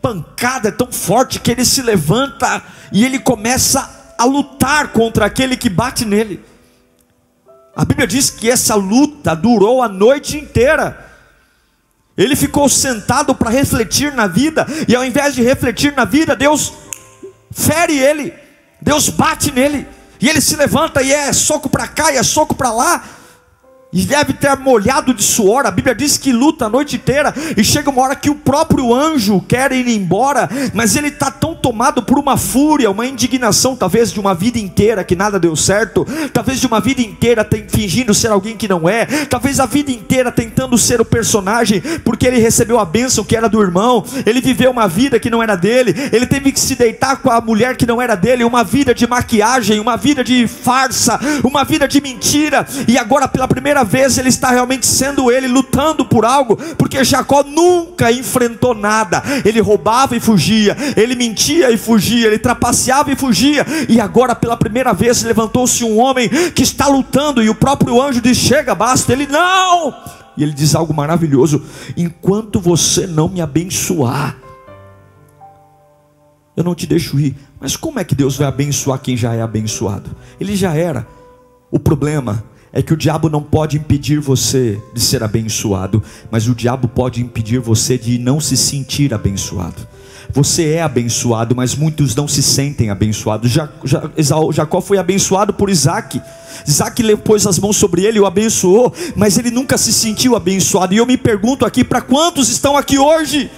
pancada 0.00 0.68
é 0.68 0.72
tão 0.72 0.92
forte 0.92 1.40
que 1.40 1.50
ele 1.50 1.64
se 1.64 1.82
levanta 1.82 2.62
e 2.92 3.04
ele 3.04 3.18
começa 3.18 4.14
a 4.16 4.24
lutar 4.24 4.92
contra 4.92 5.26
aquele 5.26 5.56
que 5.56 5.68
bate 5.68 6.04
nele. 6.04 6.42
A 7.74 7.84
Bíblia 7.84 8.06
diz 8.06 8.30
que 8.30 8.50
essa 8.50 8.74
luta 8.74 9.34
durou 9.34 9.82
a 9.82 9.88
noite 9.88 10.36
inteira. 10.36 11.07
Ele 12.18 12.34
ficou 12.34 12.68
sentado 12.68 13.32
para 13.32 13.48
refletir 13.48 14.12
na 14.12 14.26
vida, 14.26 14.66
e 14.88 14.96
ao 14.96 15.04
invés 15.04 15.36
de 15.36 15.42
refletir 15.42 15.94
na 15.94 16.04
vida, 16.04 16.34
Deus 16.34 16.72
fere 17.52 17.96
ele, 17.96 18.34
Deus 18.82 19.08
bate 19.08 19.52
nele, 19.52 19.86
e 20.20 20.28
ele 20.28 20.40
se 20.40 20.56
levanta 20.56 21.00
e 21.00 21.12
é 21.12 21.32
soco 21.32 21.68
para 21.68 21.86
cá 21.86 22.12
e 22.12 22.16
é 22.16 22.22
soco 22.24 22.56
para 22.56 22.72
lá, 22.72 23.04
e 23.92 24.04
deve 24.04 24.34
ter 24.34 24.54
molhado 24.56 25.14
de 25.14 25.22
suor. 25.22 25.66
A 25.66 25.70
Bíblia 25.70 25.94
diz 25.94 26.18
que 26.18 26.30
luta 26.30 26.66
a 26.66 26.68
noite 26.68 26.96
inteira. 26.96 27.34
E 27.56 27.64
chega 27.64 27.88
uma 27.88 28.02
hora 28.02 28.14
que 28.14 28.28
o 28.28 28.34
próprio 28.34 28.94
anjo 28.94 29.40
quer 29.48 29.72
ir 29.72 29.88
embora. 29.88 30.48
Mas 30.74 30.94
ele 30.94 31.08
está 31.08 31.30
tão 31.30 31.54
tomado 31.54 32.02
por 32.02 32.18
uma 32.18 32.36
fúria, 32.36 32.90
uma 32.90 33.06
indignação, 33.06 33.74
talvez 33.74 34.12
de 34.12 34.20
uma 34.20 34.34
vida 34.34 34.58
inteira 34.58 35.02
que 35.02 35.16
nada 35.16 35.40
deu 35.40 35.56
certo. 35.56 36.06
Talvez 36.32 36.60
de 36.60 36.66
uma 36.66 36.80
vida 36.80 37.00
inteira 37.00 37.44
tem, 37.44 37.66
fingindo 37.66 38.12
ser 38.12 38.30
alguém 38.30 38.56
que 38.56 38.68
não 38.68 38.88
é. 38.88 39.06
Talvez 39.26 39.58
a 39.58 39.66
vida 39.66 39.90
inteira 39.90 40.30
tentando 40.30 40.76
ser 40.76 41.00
o 41.00 41.04
personagem. 41.04 41.80
Porque 42.04 42.26
ele 42.26 42.38
recebeu 42.38 42.78
a 42.78 42.84
bênção 42.84 43.24
que 43.24 43.36
era 43.36 43.48
do 43.48 43.62
irmão. 43.62 44.04
Ele 44.26 44.42
viveu 44.42 44.70
uma 44.70 44.86
vida 44.86 45.18
que 45.18 45.30
não 45.30 45.42
era 45.42 45.56
dele. 45.56 45.94
Ele 46.12 46.26
teve 46.26 46.52
que 46.52 46.60
se 46.60 46.74
deitar 46.74 47.16
com 47.16 47.30
a 47.30 47.40
mulher 47.40 47.74
que 47.74 47.86
não 47.86 48.02
era 48.02 48.14
dele. 48.14 48.44
Uma 48.44 48.62
vida 48.62 48.94
de 48.94 49.06
maquiagem, 49.06 49.80
uma 49.80 49.96
vida 49.96 50.22
de 50.22 50.46
farsa, 50.46 51.18
uma 51.42 51.64
vida 51.64 51.88
de 51.88 52.02
mentira. 52.02 52.66
E 52.86 52.98
agora, 52.98 53.26
pela 53.26 53.48
primeira 53.48 53.77
primeira 53.78 53.84
vez 53.84 54.18
ele 54.18 54.28
está 54.28 54.50
realmente 54.50 54.86
sendo 54.86 55.30
ele, 55.30 55.46
lutando 55.46 56.04
por 56.04 56.24
algo, 56.24 56.56
porque 56.76 57.04
Jacó 57.04 57.42
nunca 57.42 58.10
enfrentou 58.10 58.74
nada. 58.74 59.22
Ele 59.44 59.60
roubava 59.60 60.16
e 60.16 60.20
fugia, 60.20 60.76
ele 60.96 61.14
mentia 61.14 61.70
e 61.70 61.76
fugia, 61.76 62.26
ele 62.26 62.38
trapaceava 62.38 63.12
e 63.12 63.16
fugia, 63.16 63.64
e 63.88 64.00
agora 64.00 64.34
pela 64.34 64.56
primeira 64.56 64.92
vez 64.92 65.22
levantou-se 65.22 65.84
um 65.84 65.98
homem 65.98 66.28
que 66.54 66.62
está 66.62 66.86
lutando, 66.86 67.42
e 67.42 67.50
o 67.50 67.54
próprio 67.54 68.00
anjo 68.00 68.20
diz: 68.20 68.36
Chega, 68.36 68.74
basta. 68.74 69.12
Ele 69.12 69.26
não. 69.26 69.94
E 70.36 70.42
ele 70.42 70.52
diz 70.52 70.74
algo 70.74 70.94
maravilhoso: 70.94 71.62
Enquanto 71.96 72.60
você 72.60 73.06
não 73.06 73.28
me 73.28 73.40
abençoar, 73.40 74.36
eu 76.56 76.64
não 76.64 76.74
te 76.74 76.86
deixo 76.86 77.18
ir. 77.20 77.36
Mas 77.60 77.76
como 77.76 77.98
é 77.98 78.04
que 78.04 78.14
Deus 78.14 78.36
vai 78.36 78.46
abençoar 78.46 79.00
quem 79.00 79.16
já 79.16 79.34
é 79.34 79.42
abençoado? 79.42 80.10
Ele 80.40 80.56
já 80.56 80.74
era. 80.74 81.06
O 81.70 81.78
problema 81.78 82.42
é 82.78 82.82
que 82.82 82.92
o 82.92 82.96
diabo 82.96 83.28
não 83.28 83.42
pode 83.42 83.76
impedir 83.76 84.20
você 84.20 84.80
de 84.94 85.00
ser 85.00 85.24
abençoado, 85.24 86.00
mas 86.30 86.46
o 86.46 86.54
diabo 86.54 86.86
pode 86.86 87.20
impedir 87.20 87.58
você 87.58 87.98
de 87.98 88.20
não 88.20 88.40
se 88.40 88.56
sentir 88.56 89.12
abençoado. 89.12 89.84
Você 90.30 90.74
é 90.74 90.82
abençoado, 90.82 91.56
mas 91.56 91.74
muitos 91.74 92.14
não 92.14 92.28
se 92.28 92.40
sentem 92.40 92.88
abençoados. 92.88 93.50
Jacó 93.50 94.80
foi 94.80 94.96
abençoado 94.96 95.52
por 95.52 95.68
Isaac. 95.68 96.22
Isaac 96.64 97.02
pôs 97.16 97.48
as 97.48 97.58
mãos 97.58 97.76
sobre 97.76 98.04
ele 98.04 98.18
e 98.18 98.20
o 98.20 98.26
abençoou, 98.26 98.94
mas 99.16 99.36
ele 99.36 99.50
nunca 99.50 99.76
se 99.76 99.92
sentiu 99.92 100.36
abençoado. 100.36 100.94
E 100.94 100.98
eu 100.98 101.06
me 101.06 101.16
pergunto 101.16 101.66
aqui: 101.66 101.82
para 101.82 102.00
quantos 102.00 102.48
estão 102.48 102.76
aqui 102.76 102.96
hoje? 102.96 103.50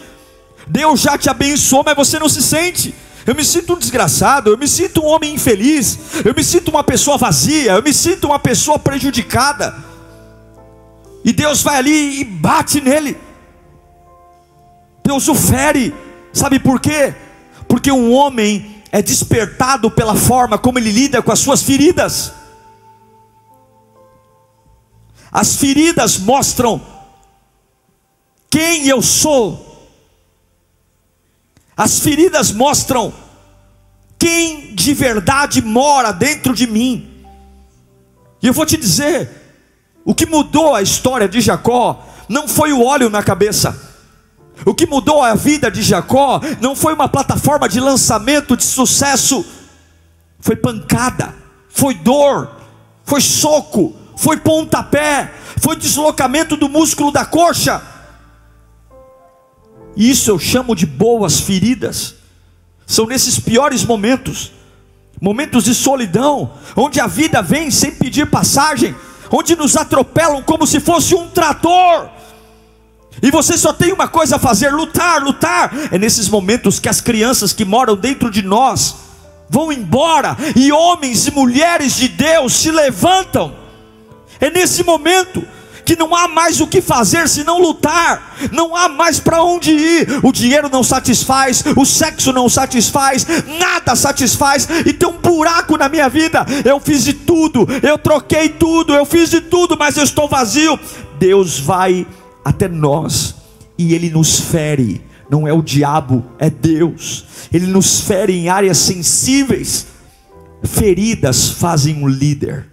Deus 0.67 0.99
já 0.99 1.19
te 1.19 1.29
abençoou, 1.29 1.83
mas 1.85 1.95
você 1.95 2.19
não 2.19 2.29
se 2.29 2.41
sente. 2.41 2.95
Eu 3.27 3.35
me 3.35 3.45
sinto 3.45 3.75
um 3.75 3.79
desgraçado, 3.79 4.51
eu 4.51 4.59
me 4.59 4.67
sinto 4.67 5.03
um 5.03 5.07
homem 5.07 5.35
infeliz, 5.35 5.99
eu 6.25 6.35
me 6.35 6.43
sinto 6.43 6.71
uma 6.71 6.83
pessoa 6.83 7.19
vazia, 7.19 7.73
eu 7.73 7.83
me 7.83 7.93
sinto 7.93 8.27
uma 8.27 8.39
pessoa 8.39 8.79
prejudicada. 8.79 9.75
E 11.25 11.33
Deus 11.33 11.63
vai 11.63 11.77
ali 11.77 12.21
e 12.21 12.25
bate 12.25 12.81
nele. 12.81 13.17
Deus 15.05 15.29
o 15.29 15.35
fere. 15.35 15.95
Sabe 16.33 16.59
por 16.59 16.81
quê? 16.81 17.15
Porque 17.69 17.93
um 17.93 18.13
homem 18.13 18.83
é 18.91 19.03
despertado 19.03 19.91
pela 19.91 20.17
forma 20.17 20.59
como 20.59 20.79
ele 20.79 20.91
lida 20.91 21.23
com 21.23 21.31
as 21.31 21.39
suas 21.39 21.63
feridas. 21.63 22.33
As 25.31 25.57
feridas 25.57 26.19
mostram 26.19 26.81
quem 28.49 28.89
eu 28.89 29.01
sou. 29.01 29.70
As 31.81 31.99
feridas 31.99 32.53
mostram 32.53 33.11
quem 34.19 34.75
de 34.75 34.93
verdade 34.93 35.63
mora 35.63 36.13
dentro 36.13 36.55
de 36.55 36.67
mim. 36.67 37.25
E 38.43 38.47
eu 38.47 38.53
vou 38.53 38.67
te 38.67 38.77
dizer, 38.77 39.31
o 40.05 40.15
que 40.15 40.27
mudou 40.27 40.75
a 40.75 40.83
história 40.83 41.27
de 41.27 41.41
Jacó 41.41 42.07
não 42.29 42.47
foi 42.47 42.75
o 42.75 42.85
óleo 42.85 43.09
na 43.09 43.23
cabeça. 43.23 43.75
O 44.67 44.75
que 44.75 44.85
mudou 44.85 45.23
a 45.23 45.35
vida 45.35 45.71
de 45.71 45.81
Jacó 45.81 46.43
não 46.61 46.77
foi 46.77 46.93
uma 46.93 47.09
plataforma 47.09 47.67
de 47.67 47.81
lançamento 47.81 48.59
de 48.59 48.65
sucesso, 48.65 49.43
foi 50.39 50.57
pancada, 50.57 51.35
foi 51.71 51.95
dor, 51.95 52.57
foi 53.07 53.23
soco, 53.23 53.97
foi 54.19 54.37
pontapé, 54.37 55.33
foi 55.57 55.77
deslocamento 55.77 56.59
do 56.59 56.69
músculo 56.69 57.11
da 57.11 57.25
coxa. 57.25 57.81
Isso 59.97 60.31
eu 60.31 60.39
chamo 60.39 60.75
de 60.75 60.87
boas 60.87 61.41
feridas. 61.41 62.15
São 62.87 63.07
nesses 63.07 63.39
piores 63.39 63.85
momentos, 63.85 64.53
momentos 65.21 65.65
de 65.65 65.75
solidão, 65.75 66.53
onde 66.77 67.01
a 67.01 67.07
vida 67.07 67.43
vem 67.43 67.71
sem 67.71 67.93
pedir 67.93 68.27
passagem, 68.27 68.95
onde 69.31 69.55
nos 69.55 69.77
atropelam 69.77 70.43
como 70.43 70.67
se 70.67 70.81
fosse 70.81 71.15
um 71.15 71.29
trator 71.29 72.11
e 73.23 73.31
você 73.31 73.57
só 73.59 73.73
tem 73.73 73.93
uma 73.93 74.09
coisa 74.09 74.37
a 74.37 74.39
fazer: 74.39 74.71
lutar, 74.71 75.23
lutar. 75.23 75.71
É 75.91 75.99
nesses 75.99 76.29
momentos 76.29 76.79
que 76.79 76.89
as 76.89 77.01
crianças 77.01 77.53
que 77.53 77.65
moram 77.65 77.97
dentro 77.97 78.31
de 78.31 78.43
nós 78.43 78.97
vão 79.49 79.73
embora 79.73 80.37
e 80.55 80.71
homens 80.71 81.27
e 81.27 81.31
mulheres 81.33 81.97
de 81.97 82.09
Deus 82.09 82.55
se 82.55 82.71
levantam. 82.71 83.55
É 84.41 84.49
nesse 84.49 84.83
momento 84.83 85.45
que 85.91 85.97
não 85.97 86.15
há 86.15 86.29
mais 86.29 86.61
o 86.61 86.69
que 86.69 86.81
fazer 86.81 87.29
senão 87.29 87.61
lutar, 87.61 88.37
não 88.53 88.77
há 88.77 88.89
mais 88.89 89.19
para 89.19 89.43
onde 89.43 89.73
ir. 89.73 90.21
O 90.23 90.31
dinheiro 90.31 90.69
não 90.71 90.85
satisfaz, 90.85 91.65
o 91.77 91.85
sexo 91.85 92.33
não 92.33 92.49
satisfaz, 92.49 93.27
nada 93.59 93.97
satisfaz, 93.97 94.69
e 94.87 94.93
tem 94.93 95.09
um 95.09 95.19
buraco 95.19 95.77
na 95.77 95.89
minha 95.89 96.09
vida. 96.09 96.47
Eu 96.65 96.79
fiz 96.79 97.03
de 97.03 97.13
tudo, 97.13 97.67
eu 97.83 97.99
troquei 97.99 98.51
tudo, 98.51 98.95
eu 98.95 99.05
fiz 99.05 99.31
de 99.31 99.41
tudo, 99.41 99.77
mas 99.77 99.97
eu 99.97 100.05
estou 100.05 100.29
vazio. 100.29 100.79
Deus 101.19 101.59
vai 101.59 102.07
até 102.45 102.69
nós 102.69 103.35
e 103.77 103.93
ele 103.93 104.11
nos 104.11 104.39
fere. 104.39 105.05
Não 105.29 105.49
é 105.49 105.53
o 105.53 105.61
diabo, 105.61 106.25
é 106.39 106.49
Deus. 106.49 107.25
Ele 107.53 107.67
nos 107.67 108.03
fere 108.03 108.33
em 108.33 108.49
áreas 108.49 108.79
sensíveis. 108.79 109.89
Feridas 110.63 111.49
fazem 111.49 112.01
um 112.01 112.07
líder. 112.07 112.70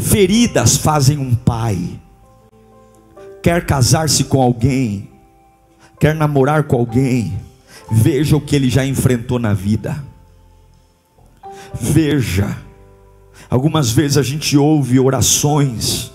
Feridas 0.00 0.76
fazem 0.76 1.18
um 1.18 1.34
pai. 1.34 2.00
Quer 3.42 3.64
casar-se 3.64 4.24
com 4.24 4.40
alguém, 4.40 5.08
quer 5.98 6.14
namorar 6.14 6.64
com 6.64 6.76
alguém, 6.76 7.38
veja 7.90 8.36
o 8.36 8.40
que 8.40 8.56
ele 8.56 8.68
já 8.68 8.84
enfrentou 8.84 9.38
na 9.38 9.54
vida. 9.54 10.02
Veja. 11.78 12.56
Algumas 13.48 13.90
vezes 13.90 14.16
a 14.16 14.22
gente 14.22 14.56
ouve 14.56 15.00
orações 15.00 16.10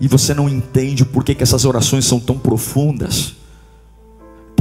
e 0.00 0.06
você 0.06 0.32
não 0.32 0.48
entende 0.48 1.04
por 1.04 1.24
que, 1.24 1.34
que 1.34 1.42
essas 1.42 1.64
orações 1.64 2.04
são 2.04 2.20
tão 2.20 2.38
profundas. 2.38 3.34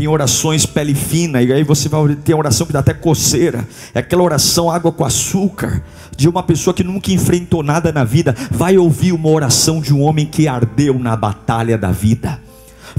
Tem 0.01 0.07
orações 0.07 0.65
pele 0.65 0.95
fina, 0.95 1.43
e 1.43 1.53
aí 1.53 1.63
você 1.63 1.87
vai 1.87 2.15
ter 2.15 2.33
oração 2.33 2.65
que 2.65 2.73
dá 2.73 2.79
até 2.79 2.91
coceira. 2.91 3.67
É 3.93 3.99
aquela 3.99 4.23
oração 4.23 4.67
água 4.67 4.91
com 4.91 5.05
açúcar, 5.05 5.83
de 6.17 6.27
uma 6.27 6.41
pessoa 6.41 6.73
que 6.73 6.83
nunca 6.83 7.11
enfrentou 7.11 7.61
nada 7.61 7.91
na 7.91 8.03
vida. 8.03 8.35
Vai 8.49 8.79
ouvir 8.79 9.11
uma 9.11 9.29
oração 9.29 9.79
de 9.79 9.93
um 9.93 10.01
homem 10.01 10.25
que 10.25 10.47
ardeu 10.47 10.97
na 10.97 11.15
batalha 11.15 11.77
da 11.77 11.91
vida 11.91 12.41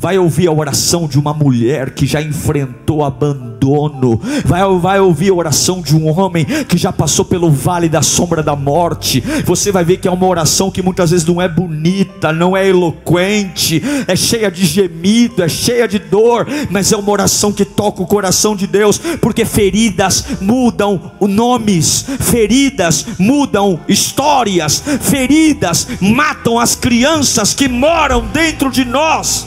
vai 0.02 0.18
ouvir 0.18 0.48
a 0.48 0.52
oração 0.52 1.06
de 1.06 1.16
uma 1.16 1.32
mulher 1.32 1.90
que 1.90 2.06
já 2.06 2.20
enfrentou 2.20 3.04
abandono, 3.04 4.20
vai, 4.44 4.60
vai 4.80 4.98
ouvir 4.98 5.30
a 5.30 5.34
oração 5.34 5.80
de 5.80 5.94
um 5.94 6.08
homem 6.18 6.44
que 6.44 6.76
já 6.76 6.92
passou 6.92 7.24
pelo 7.24 7.48
vale 7.48 7.88
da 7.88 8.02
sombra 8.02 8.42
da 8.42 8.56
morte. 8.56 9.22
Você 9.46 9.70
vai 9.70 9.84
ver 9.84 9.98
que 9.98 10.08
é 10.08 10.10
uma 10.10 10.26
oração 10.26 10.72
que 10.72 10.82
muitas 10.82 11.12
vezes 11.12 11.24
não 11.24 11.40
é 11.40 11.48
bonita, 11.48 12.32
não 12.32 12.56
é 12.56 12.68
eloquente, 12.68 13.80
é 14.08 14.16
cheia 14.16 14.50
de 14.50 14.66
gemido, 14.66 15.40
é 15.40 15.48
cheia 15.48 15.86
de 15.86 16.00
dor, 16.00 16.48
mas 16.68 16.90
é 16.90 16.96
uma 16.96 17.12
oração 17.12 17.52
que 17.52 17.64
toca 17.64 18.02
o 18.02 18.06
coração 18.06 18.56
de 18.56 18.66
Deus, 18.66 18.98
porque 19.20 19.44
feridas 19.44 20.24
mudam 20.40 21.12
nomes, 21.20 22.04
feridas 22.18 23.06
mudam 23.20 23.78
histórias, 23.88 24.82
feridas 25.00 25.86
matam 26.00 26.58
as 26.58 26.74
crianças 26.74 27.54
que 27.54 27.68
moram 27.68 28.26
dentro 28.32 28.68
de 28.68 28.84
nós. 28.84 29.46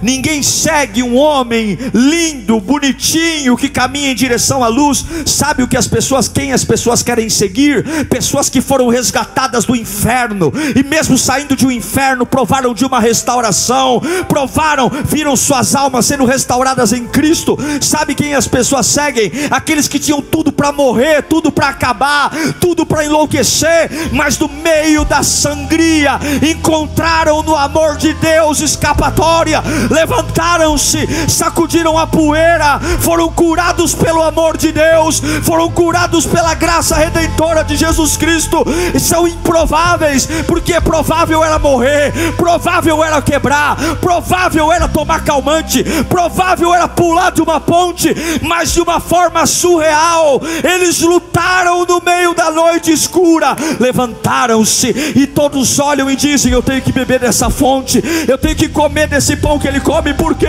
Ninguém 0.00 0.42
segue 0.42 1.02
um 1.02 1.16
homem 1.16 1.78
lindo, 1.92 2.60
bonitinho, 2.60 3.56
que 3.56 3.68
caminha 3.68 4.12
em 4.12 4.14
direção 4.14 4.62
à 4.62 4.68
luz. 4.68 5.04
Sabe 5.26 5.62
o 5.62 5.68
que 5.68 5.76
as 5.76 5.88
pessoas, 5.88 6.28
quem 6.28 6.52
as 6.52 6.64
pessoas 6.64 7.02
querem 7.02 7.28
seguir? 7.28 8.06
Pessoas 8.06 8.48
que 8.48 8.60
foram 8.60 8.88
resgatadas 8.88 9.64
do 9.64 9.74
inferno 9.74 10.52
e 10.74 10.82
mesmo 10.82 11.18
saindo 11.18 11.56
de 11.56 11.66
um 11.66 11.70
inferno 11.70 12.24
provaram 12.24 12.72
de 12.72 12.84
uma 12.84 13.00
restauração, 13.00 14.00
provaram, 14.28 14.90
viram 15.04 15.36
suas 15.36 15.74
almas 15.74 16.06
sendo 16.06 16.24
restauradas 16.24 16.92
em 16.92 17.06
Cristo. 17.06 17.58
Sabe 17.80 18.14
quem 18.14 18.34
as 18.34 18.46
pessoas 18.46 18.86
seguem? 18.86 19.30
Aqueles 19.50 19.88
que 19.88 19.98
tinham 19.98 20.22
tudo 20.22 20.52
para 20.52 20.72
morrer, 20.72 21.22
tudo 21.22 21.50
para 21.50 21.68
acabar, 21.68 22.30
tudo 22.60 22.86
para 22.86 23.04
enlouquecer, 23.04 23.90
mas 24.12 24.38
no 24.38 24.48
meio 24.48 25.04
da 25.04 25.22
sangria 25.22 26.18
encontraram 26.48 27.42
no 27.42 27.56
amor 27.56 27.96
de 27.96 28.12
Deus 28.14 28.60
escapatória 28.60 29.62
levantaram-se, 29.90 31.28
sacudiram 31.28 31.98
a 31.98 32.06
poeira, 32.06 32.80
foram 33.00 33.30
curados 33.30 33.94
pelo 33.94 34.22
amor 34.22 34.56
de 34.56 34.72
Deus, 34.72 35.20
foram 35.42 35.70
curados 35.70 36.26
pela 36.26 36.54
graça 36.54 36.96
redentora 36.96 37.64
de 37.64 37.76
Jesus 37.76 38.16
Cristo, 38.16 38.64
e 38.94 39.00
são 39.00 39.26
improváveis, 39.26 40.26
porque 40.46 40.80
provável 40.80 41.44
era 41.44 41.58
morrer, 41.58 42.12
provável 42.36 43.02
era 43.02 43.20
quebrar, 43.22 43.76
provável 44.00 44.72
era 44.72 44.88
tomar 44.88 45.24
calmante, 45.24 45.84
provável 46.08 46.74
era 46.74 46.88
pular 46.88 47.30
de 47.30 47.42
uma 47.42 47.60
ponte, 47.60 48.14
mas 48.42 48.72
de 48.72 48.80
uma 48.80 49.00
forma 49.00 49.46
surreal, 49.46 50.40
eles 50.62 51.00
lutaram 51.00 51.84
no 51.84 52.00
meio 52.00 52.34
da 52.34 52.50
noite 52.50 52.90
escura, 52.90 53.56
levantaram-se 53.78 54.88
e 55.16 55.26
todos 55.26 55.78
olham 55.78 56.10
e 56.10 56.16
dizem: 56.16 56.52
Eu 56.52 56.62
tenho 56.62 56.82
que 56.82 56.92
beber 56.92 57.20
dessa 57.20 57.50
fonte, 57.50 58.02
eu 58.26 58.38
tenho 58.38 58.56
que 58.56 58.68
comer 58.68 59.08
desse 59.08 59.36
pão 59.36 59.58
que 59.58 59.66
ele 59.66 59.77
ele 59.78 59.80
come, 59.80 60.12
por 60.14 60.34
quê? 60.34 60.46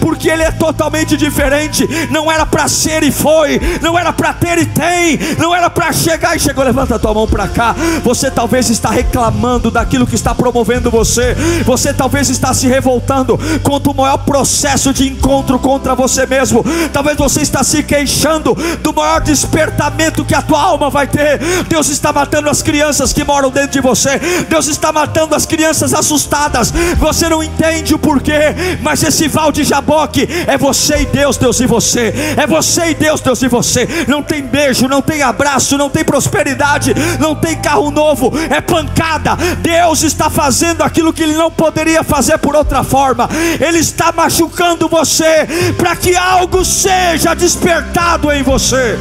Porque 0.00 0.28
ele 0.28 0.42
é 0.42 0.50
totalmente 0.50 1.16
diferente. 1.16 1.86
Não 2.10 2.30
era 2.30 2.46
para 2.46 2.68
ser 2.68 3.02
e 3.02 3.10
foi, 3.10 3.60
não 3.82 3.98
era 3.98 4.12
para 4.12 4.32
ter 4.32 4.58
e 4.58 4.66
tem, 4.66 5.18
não 5.36 5.54
era 5.54 5.68
para 5.68 5.92
chegar 5.92 6.36
e 6.36 6.40
chegou. 6.40 6.64
Levanta 6.64 6.98
tua 6.98 7.12
mão 7.12 7.26
para 7.26 7.48
cá. 7.48 7.74
Você 8.02 8.30
talvez 8.30 8.70
está 8.70 8.90
reclamando 8.90 9.70
daquilo 9.70 10.06
que 10.06 10.14
está 10.14 10.34
promovendo 10.34 10.90
você. 10.90 11.34
Você 11.64 11.92
talvez 11.92 12.28
está 12.28 12.54
se 12.54 12.66
revoltando 12.66 13.38
contra 13.62 13.90
o 13.90 13.96
maior 13.96 14.18
processo 14.18 14.92
de 14.92 15.08
encontro 15.08 15.58
contra 15.58 15.94
você 15.94 16.26
mesmo. 16.26 16.64
Talvez 16.92 17.16
você 17.16 17.42
está 17.42 17.64
se 17.64 17.82
queixando 17.82 18.54
do 18.82 18.94
maior 18.94 19.20
despertamento 19.20 20.24
que 20.24 20.34
a 20.34 20.42
tua 20.42 20.60
alma 20.60 20.90
vai 20.90 21.06
ter. 21.06 21.38
Deus 21.68 21.88
está 21.88 22.12
matando 22.12 22.48
as 22.48 22.62
crianças 22.62 23.12
que 23.12 23.24
moram 23.24 23.50
dentro 23.50 23.72
de 23.72 23.80
você. 23.80 24.18
Deus 24.48 24.68
está 24.68 24.92
matando 24.92 25.34
as 25.34 25.46
crianças 25.46 25.92
assustadas. 25.92 26.72
Você 26.98 27.28
não 27.28 27.42
entende 27.42 27.94
o 27.94 27.98
porquê 27.98 28.67
Mas 28.80 29.02
esse 29.02 29.28
val 29.28 29.52
de 29.52 29.64
Jaboque 29.64 30.28
é 30.46 30.56
você 30.56 31.02
e 31.02 31.06
Deus, 31.06 31.36
Deus 31.36 31.60
e 31.60 31.66
você. 31.66 32.12
É 32.36 32.46
você 32.46 32.90
e 32.90 32.94
Deus, 32.94 33.20
Deus 33.20 33.42
e 33.42 33.48
você. 33.48 33.88
Não 34.06 34.22
tem 34.22 34.42
beijo, 34.42 34.88
não 34.88 35.02
tem 35.02 35.22
abraço, 35.22 35.78
não 35.78 35.90
tem 35.90 36.04
prosperidade, 36.04 36.94
não 37.18 37.34
tem 37.34 37.56
carro 37.56 37.90
novo, 37.90 38.32
é 38.50 38.60
pancada. 38.60 39.36
Deus 39.60 40.02
está 40.02 40.30
fazendo 40.30 40.82
aquilo 40.82 41.12
que 41.12 41.22
ele 41.22 41.34
não 41.34 41.50
poderia 41.50 42.02
fazer 42.02 42.38
por 42.38 42.54
outra 42.54 42.82
forma. 42.82 43.28
Ele 43.60 43.78
está 43.78 44.12
machucando 44.12 44.88
você 44.88 45.46
para 45.76 45.96
que 45.96 46.16
algo 46.16 46.64
seja 46.64 47.34
despertado 47.34 48.30
em 48.32 48.42
você. 48.42 48.98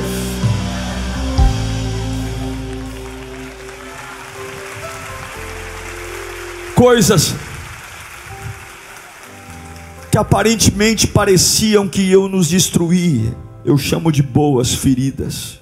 Coisas 6.76 7.34
que 10.18 10.20
aparentemente 10.20 11.06
pareciam 11.06 11.88
que 11.88 12.02
iam 12.02 12.28
nos 12.28 12.48
destruir, 12.48 13.38
eu 13.64 13.78
chamo 13.78 14.12
de 14.12 14.24
boas 14.24 14.74
feridas. 14.74 15.62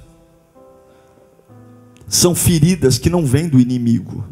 São 2.07 2.33
feridas 2.33 2.97
que 2.97 3.09
não 3.09 3.25
vêm 3.25 3.49
do 3.49 3.59
inimigo. 3.59 4.23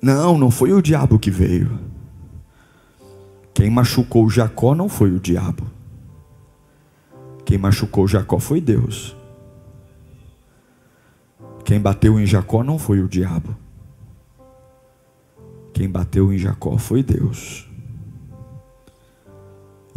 Não, 0.00 0.38
não 0.38 0.50
foi 0.50 0.72
o 0.72 0.80
diabo 0.80 1.18
que 1.18 1.30
veio. 1.30 1.78
Quem 3.52 3.68
machucou 3.68 4.30
Jacó 4.30 4.74
não 4.74 4.88
foi 4.88 5.10
o 5.10 5.20
diabo. 5.20 5.64
Quem 7.44 7.58
machucou 7.58 8.08
Jacó 8.08 8.38
foi 8.38 8.58
Deus. 8.58 9.14
Quem 11.62 11.78
bateu 11.78 12.18
em 12.18 12.24
Jacó 12.24 12.64
não 12.64 12.78
foi 12.78 13.02
o 13.02 13.08
diabo. 13.08 13.54
Quem 15.74 15.90
bateu 15.90 16.32
em 16.32 16.38
Jacó 16.38 16.78
foi 16.78 17.02
Deus. 17.02 17.67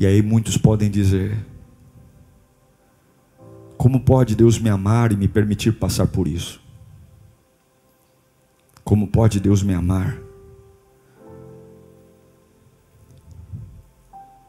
E 0.02 0.06
aí 0.08 0.20
muitos 0.20 0.58
podem 0.58 0.90
dizer: 0.90 1.38
Como 3.78 4.00
pode 4.00 4.36
Deus 4.36 4.58
me 4.58 4.68
amar 4.68 5.12
e 5.12 5.16
me 5.16 5.28
permitir 5.28 5.74
passar 5.74 6.08
por 6.08 6.28
isso? 6.28 6.60
Como 8.84 9.08
pode 9.08 9.40
Deus 9.40 9.62
me 9.62 9.76
amar 9.76 10.18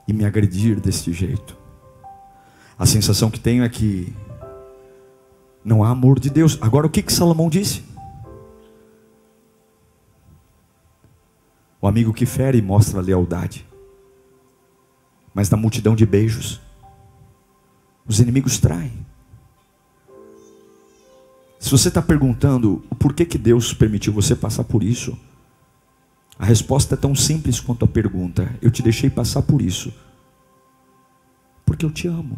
e 0.08 0.12
me 0.14 0.24
agredir 0.24 0.80
desse 0.80 1.12
jeito? 1.12 1.54
A 2.78 2.86
sensação 2.86 3.30
que 3.30 3.38
tenho 3.38 3.62
é 3.62 3.68
que 3.68 4.10
não 5.62 5.84
há 5.84 5.90
amor 5.90 6.18
de 6.18 6.30
Deus. 6.30 6.56
Agora, 6.62 6.86
o 6.86 6.90
que, 6.90 7.02
que 7.02 7.12
Salomão 7.12 7.50
disse? 7.50 7.84
O 11.78 11.86
amigo 11.86 12.10
que 12.14 12.24
fere 12.24 12.62
mostra 12.62 13.02
lealdade 13.02 13.70
mas 15.34 15.48
na 15.50 15.56
multidão 15.56 15.94
de 15.94 16.04
beijos, 16.04 16.60
os 18.06 18.20
inimigos 18.20 18.58
traem. 18.58 19.06
Se 21.58 21.70
você 21.70 21.88
está 21.88 22.02
perguntando 22.02 22.84
o 22.90 22.94
porquê 22.94 23.24
que 23.24 23.38
Deus 23.38 23.72
permitiu 23.72 24.12
você 24.12 24.34
passar 24.34 24.64
por 24.64 24.82
isso, 24.82 25.16
a 26.38 26.44
resposta 26.44 26.94
é 26.94 26.98
tão 26.98 27.14
simples 27.14 27.60
quanto 27.60 27.84
a 27.84 27.88
pergunta: 27.88 28.52
Eu 28.60 28.70
te 28.70 28.82
deixei 28.82 29.08
passar 29.08 29.42
por 29.42 29.62
isso, 29.62 29.92
porque 31.64 31.84
eu 31.84 31.90
te 31.90 32.08
amo. 32.08 32.36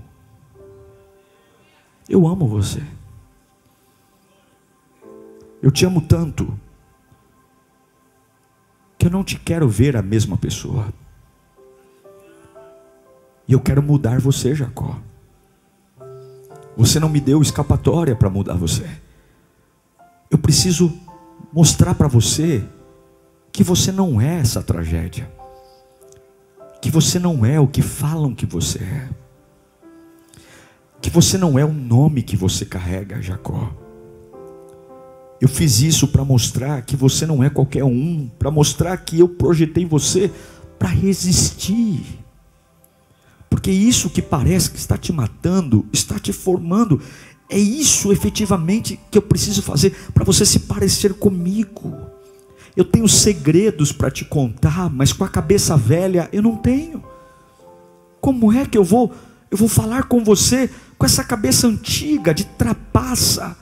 Eu 2.08 2.26
amo 2.28 2.46
você. 2.46 2.82
Eu 5.62 5.70
te 5.70 5.86
amo 5.86 6.02
tanto 6.02 6.60
que 8.98 9.06
eu 9.06 9.10
não 9.10 9.24
te 9.24 9.38
quero 9.38 9.66
ver 9.66 9.96
a 9.96 10.02
mesma 10.02 10.36
pessoa. 10.36 10.92
E 13.46 13.52
eu 13.52 13.60
quero 13.60 13.82
mudar 13.82 14.20
você, 14.20 14.54
Jacó. 14.54 14.98
Você 16.76 16.98
não 16.98 17.08
me 17.08 17.20
deu 17.20 17.40
escapatória 17.40 18.16
para 18.16 18.30
mudar 18.30 18.54
você. 18.54 18.88
Eu 20.30 20.38
preciso 20.38 20.92
mostrar 21.52 21.94
para 21.94 22.08
você 22.08 22.64
que 23.52 23.62
você 23.62 23.92
não 23.92 24.20
é 24.20 24.40
essa 24.40 24.62
tragédia. 24.62 25.30
Que 26.82 26.90
você 26.90 27.18
não 27.18 27.46
é 27.46 27.60
o 27.60 27.68
que 27.68 27.82
falam 27.82 28.34
que 28.34 28.46
você 28.46 28.78
é. 28.82 29.08
Que 31.00 31.10
você 31.10 31.38
não 31.38 31.58
é 31.58 31.64
o 31.64 31.72
nome 31.72 32.22
que 32.22 32.36
você 32.36 32.64
carrega, 32.64 33.22
Jacó. 33.22 33.72
Eu 35.40 35.48
fiz 35.48 35.80
isso 35.80 36.08
para 36.08 36.24
mostrar 36.24 36.82
que 36.82 36.96
você 36.96 37.26
não 37.26 37.44
é 37.44 37.50
qualquer 37.50 37.84
um, 37.84 38.28
para 38.38 38.50
mostrar 38.50 38.96
que 38.96 39.20
eu 39.20 39.28
projetei 39.28 39.84
você 39.84 40.32
para 40.78 40.88
resistir 40.88 42.23
porque 43.54 43.70
isso 43.70 44.10
que 44.10 44.20
parece 44.20 44.68
que 44.68 44.76
está 44.76 44.98
te 44.98 45.12
matando, 45.12 45.86
está 45.92 46.18
te 46.18 46.32
formando, 46.32 47.00
é 47.48 47.56
isso 47.56 48.10
efetivamente 48.10 48.98
que 49.12 49.16
eu 49.16 49.22
preciso 49.22 49.62
fazer 49.62 49.94
para 50.12 50.24
você 50.24 50.44
se 50.44 50.58
parecer 50.58 51.14
comigo. 51.14 51.96
Eu 52.76 52.84
tenho 52.84 53.08
segredos 53.08 53.92
para 53.92 54.10
te 54.10 54.24
contar, 54.24 54.90
mas 54.90 55.12
com 55.12 55.22
a 55.22 55.28
cabeça 55.28 55.76
velha 55.76 56.28
eu 56.32 56.42
não 56.42 56.56
tenho. 56.56 57.00
Como 58.20 58.52
é 58.52 58.66
que 58.66 58.76
eu 58.76 58.82
vou 58.82 59.12
eu 59.48 59.56
vou 59.56 59.68
falar 59.68 60.08
com 60.08 60.24
você 60.24 60.68
com 60.98 61.06
essa 61.06 61.22
cabeça 61.22 61.68
antiga 61.68 62.34
de 62.34 62.42
trapaça? 62.42 63.56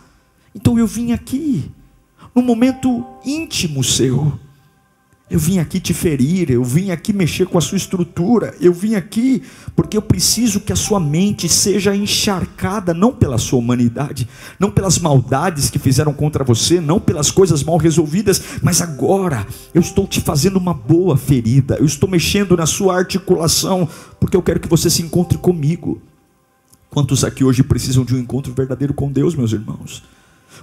Então 0.54 0.78
eu 0.78 0.86
vim 0.86 1.12
aqui 1.12 1.70
no 2.34 2.40
momento 2.40 3.04
íntimo 3.26 3.84
seu 3.84 4.40
eu 5.32 5.38
vim 5.38 5.58
aqui 5.58 5.80
te 5.80 5.94
ferir, 5.94 6.50
eu 6.50 6.62
vim 6.62 6.90
aqui 6.90 7.10
mexer 7.10 7.46
com 7.46 7.56
a 7.56 7.60
sua 7.62 7.78
estrutura, 7.78 8.54
eu 8.60 8.70
vim 8.70 8.96
aqui 8.96 9.42
porque 9.74 9.96
eu 9.96 10.02
preciso 10.02 10.60
que 10.60 10.74
a 10.74 10.76
sua 10.76 11.00
mente 11.00 11.48
seja 11.48 11.96
encharcada 11.96 12.92
não 12.92 13.10
pela 13.10 13.38
sua 13.38 13.58
humanidade, 13.58 14.28
não 14.60 14.70
pelas 14.70 14.98
maldades 14.98 15.70
que 15.70 15.78
fizeram 15.78 16.12
contra 16.12 16.44
você, 16.44 16.82
não 16.82 17.00
pelas 17.00 17.30
coisas 17.30 17.64
mal 17.64 17.78
resolvidas, 17.78 18.42
mas 18.62 18.82
agora 18.82 19.46
eu 19.72 19.80
estou 19.80 20.06
te 20.06 20.20
fazendo 20.20 20.58
uma 20.58 20.74
boa 20.74 21.16
ferida, 21.16 21.76
eu 21.76 21.86
estou 21.86 22.10
mexendo 22.10 22.54
na 22.54 22.66
sua 22.66 22.94
articulação, 22.94 23.88
porque 24.20 24.36
eu 24.36 24.42
quero 24.42 24.60
que 24.60 24.68
você 24.68 24.90
se 24.90 25.00
encontre 25.00 25.38
comigo. 25.38 26.02
Quantos 26.90 27.24
aqui 27.24 27.42
hoje 27.42 27.62
precisam 27.62 28.04
de 28.04 28.14
um 28.14 28.18
encontro 28.18 28.52
verdadeiro 28.52 28.92
com 28.92 29.10
Deus, 29.10 29.34
meus 29.34 29.52
irmãos? 29.54 30.02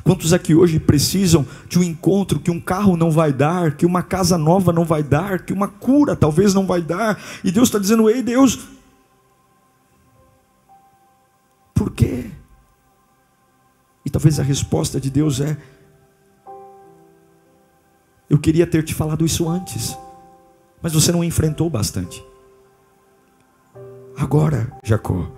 Quantos 0.03 0.33
aqui 0.33 0.55
hoje 0.55 0.79
precisam 0.79 1.45
de 1.67 1.77
um 1.77 1.83
encontro 1.83 2.39
que 2.39 2.49
um 2.49 2.59
carro 2.59 2.95
não 2.95 3.11
vai 3.11 3.33
dar, 3.33 3.75
que 3.75 3.85
uma 3.85 4.01
casa 4.01 4.37
nova 4.37 4.71
não 4.71 4.85
vai 4.85 5.03
dar, 5.03 5.43
que 5.43 5.53
uma 5.53 5.67
cura 5.67 6.15
talvez 6.15 6.53
não 6.53 6.65
vai 6.65 6.81
dar, 6.81 7.21
e 7.43 7.51
Deus 7.51 7.67
está 7.67 7.79
dizendo: 7.79 8.09
Ei, 8.09 8.21
Deus, 8.21 8.67
por 11.73 11.91
quê? 11.91 12.31
E 14.05 14.09
talvez 14.09 14.39
a 14.39 14.43
resposta 14.43 14.99
de 14.99 15.09
Deus 15.09 15.39
é: 15.41 15.57
Eu 18.29 18.39
queria 18.39 18.65
ter 18.65 18.83
te 18.83 18.93
falado 18.93 19.25
isso 19.25 19.47
antes, 19.47 19.97
mas 20.81 20.93
você 20.93 21.11
não 21.11 21.23
enfrentou 21.23 21.69
bastante. 21.69 22.23
Agora, 24.17 24.77
Jacó, 24.83 25.31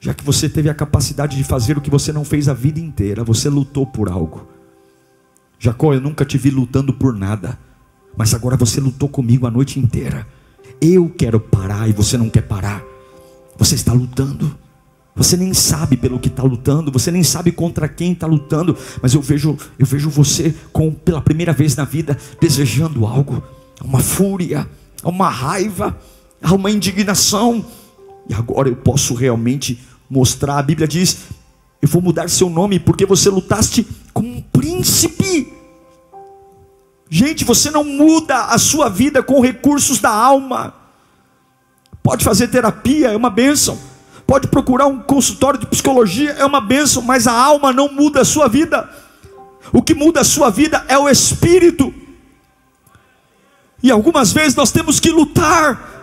já 0.00 0.14
que 0.14 0.24
você 0.24 0.48
teve 0.48 0.68
a 0.68 0.74
capacidade 0.74 1.36
de 1.36 1.44
fazer 1.44 1.76
o 1.76 1.80
que 1.80 1.90
você 1.90 2.12
não 2.12 2.24
fez 2.24 2.48
a 2.48 2.54
vida 2.54 2.78
inteira, 2.78 3.24
você 3.24 3.48
lutou 3.48 3.86
por 3.86 4.08
algo. 4.08 4.46
Jacó, 5.58 5.92
eu 5.92 6.00
nunca 6.00 6.24
te 6.24 6.38
vi 6.38 6.50
lutando 6.50 6.92
por 6.92 7.14
nada, 7.14 7.58
mas 8.16 8.32
agora 8.32 8.56
você 8.56 8.80
lutou 8.80 9.08
comigo 9.08 9.46
a 9.46 9.50
noite 9.50 9.80
inteira. 9.80 10.26
Eu 10.80 11.08
quero 11.08 11.40
parar 11.40 11.88
e 11.88 11.92
você 11.92 12.16
não 12.16 12.30
quer 12.30 12.42
parar. 12.42 12.82
Você 13.56 13.74
está 13.74 13.92
lutando. 13.92 14.56
Você 15.16 15.36
nem 15.36 15.52
sabe 15.52 15.96
pelo 15.96 16.20
que 16.20 16.28
está 16.28 16.44
lutando, 16.44 16.92
você 16.92 17.10
nem 17.10 17.24
sabe 17.24 17.50
contra 17.50 17.88
quem 17.88 18.12
está 18.12 18.24
lutando, 18.24 18.76
mas 19.02 19.14
eu 19.14 19.20
vejo, 19.20 19.58
eu 19.76 19.84
vejo 19.84 20.08
você 20.08 20.54
com 20.72 20.92
pela 20.92 21.20
primeira 21.20 21.52
vez 21.52 21.74
na 21.74 21.84
vida 21.84 22.16
desejando 22.40 23.04
algo, 23.04 23.42
uma 23.82 23.98
fúria, 23.98 24.68
uma 25.02 25.28
raiva, 25.28 25.98
uma 26.40 26.70
indignação, 26.70 27.66
e 28.28 28.34
agora 28.34 28.68
eu 28.68 28.76
posso 28.76 29.14
realmente 29.14 29.80
mostrar. 30.08 30.58
A 30.58 30.62
Bíblia 30.62 30.86
diz: 30.86 31.18
Eu 31.80 31.88
vou 31.88 32.02
mudar 32.02 32.28
seu 32.28 32.50
nome 32.50 32.78
porque 32.78 33.06
você 33.06 33.30
lutaste 33.30 33.86
com 34.12 34.22
um 34.22 34.40
príncipe. 34.40 35.52
Gente, 37.10 37.44
você 37.44 37.70
não 37.70 37.84
muda 37.84 38.46
a 38.46 38.58
sua 38.58 38.88
vida 38.88 39.22
com 39.22 39.40
recursos 39.40 39.98
da 39.98 40.10
alma. 40.10 40.74
Pode 42.02 42.22
fazer 42.24 42.48
terapia, 42.48 43.12
é 43.12 43.16
uma 43.16 43.30
bênção. 43.30 43.78
Pode 44.26 44.46
procurar 44.48 44.86
um 44.86 45.00
consultório 45.00 45.58
de 45.58 45.66
psicologia, 45.66 46.32
é 46.32 46.44
uma 46.44 46.60
bênção, 46.60 47.00
mas 47.00 47.26
a 47.26 47.32
alma 47.32 47.72
não 47.72 47.90
muda 47.90 48.20
a 48.20 48.24
sua 48.26 48.46
vida. 48.46 48.88
O 49.72 49.82
que 49.82 49.94
muda 49.94 50.20
a 50.20 50.24
sua 50.24 50.50
vida 50.50 50.84
é 50.86 50.98
o 50.98 51.08
espírito. 51.08 51.94
E 53.82 53.90
algumas 53.90 54.32
vezes 54.32 54.54
nós 54.54 54.70
temos 54.70 55.00
que 55.00 55.10
lutar 55.10 55.97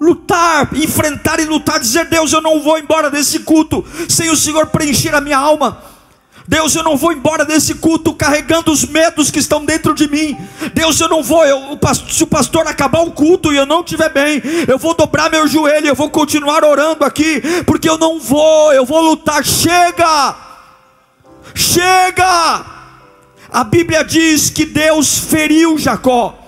lutar, 0.00 0.70
enfrentar 0.74 1.38
e 1.38 1.44
lutar, 1.44 1.78
dizer: 1.78 2.06
Deus, 2.06 2.32
eu 2.32 2.40
não 2.40 2.62
vou 2.62 2.78
embora 2.78 3.10
desse 3.10 3.40
culto 3.40 3.84
sem 4.08 4.30
o 4.30 4.36
Senhor 4.36 4.66
preencher 4.68 5.14
a 5.14 5.20
minha 5.20 5.38
alma. 5.38 5.90
Deus, 6.48 6.74
eu 6.74 6.82
não 6.82 6.96
vou 6.96 7.12
embora 7.12 7.44
desse 7.44 7.74
culto 7.76 8.12
carregando 8.12 8.72
os 8.72 8.84
medos 8.84 9.30
que 9.30 9.38
estão 9.38 9.64
dentro 9.64 9.94
de 9.94 10.10
mim. 10.10 10.36
Deus, 10.74 10.98
eu 10.98 11.08
não 11.08 11.22
vou. 11.22 11.44
Eu, 11.46 11.78
se 12.08 12.24
o 12.24 12.26
pastor 12.26 12.66
acabar 12.66 13.02
o 13.02 13.12
culto 13.12 13.52
e 13.52 13.56
eu 13.56 13.64
não 13.64 13.82
estiver 13.82 14.12
bem, 14.12 14.42
eu 14.66 14.76
vou 14.76 14.92
dobrar 14.92 15.30
meu 15.30 15.46
joelho, 15.46 15.86
eu 15.86 15.94
vou 15.94 16.10
continuar 16.10 16.64
orando 16.64 17.04
aqui, 17.04 17.40
porque 17.64 17.88
eu 17.88 17.96
não 17.96 18.18
vou, 18.18 18.72
eu 18.72 18.84
vou 18.84 19.00
lutar. 19.00 19.44
Chega! 19.44 20.34
Chega! 21.54 22.64
A 23.52 23.62
Bíblia 23.62 24.02
diz 24.02 24.50
que 24.50 24.64
Deus 24.64 25.18
feriu 25.18 25.78
Jacó. 25.78 26.39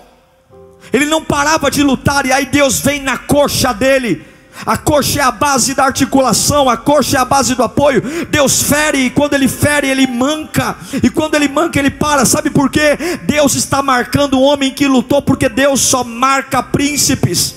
Ele 0.93 1.05
não 1.05 1.23
parava 1.23 1.69
de 1.69 1.83
lutar, 1.83 2.25
e 2.25 2.31
aí 2.31 2.45
Deus 2.45 2.79
vem 2.79 3.01
na 3.01 3.17
coxa 3.17 3.73
dele 3.73 4.33
a 4.65 4.77
coxa 4.77 5.19
é 5.19 5.23
a 5.23 5.31
base 5.31 5.73
da 5.73 5.83
articulação, 5.83 6.69
a 6.69 6.77
coxa 6.77 7.17
é 7.17 7.19
a 7.19 7.25
base 7.25 7.55
do 7.55 7.63
apoio. 7.63 8.01
Deus 8.29 8.61
fere, 8.61 8.99
e 8.99 9.09
quando 9.09 9.33
Ele 9.33 9.47
fere, 9.47 9.89
Ele 9.89 10.07
manca, 10.07 10.77
e 11.01 11.09
quando 11.09 11.35
Ele 11.35 11.47
manca, 11.47 11.79
Ele 11.79 11.89
para. 11.89 12.23
Sabe 12.23 12.49
por 12.49 12.69
quê? 12.69 12.97
Deus 13.23 13.55
está 13.55 13.81
marcando 13.81 14.35
o 14.35 14.41
homem 14.41 14.71
que 14.71 14.87
lutou, 14.87 15.21
porque 15.21 15.49
Deus 15.49 15.81
só 15.81 16.03
marca 16.03 16.61
príncipes. 16.61 17.55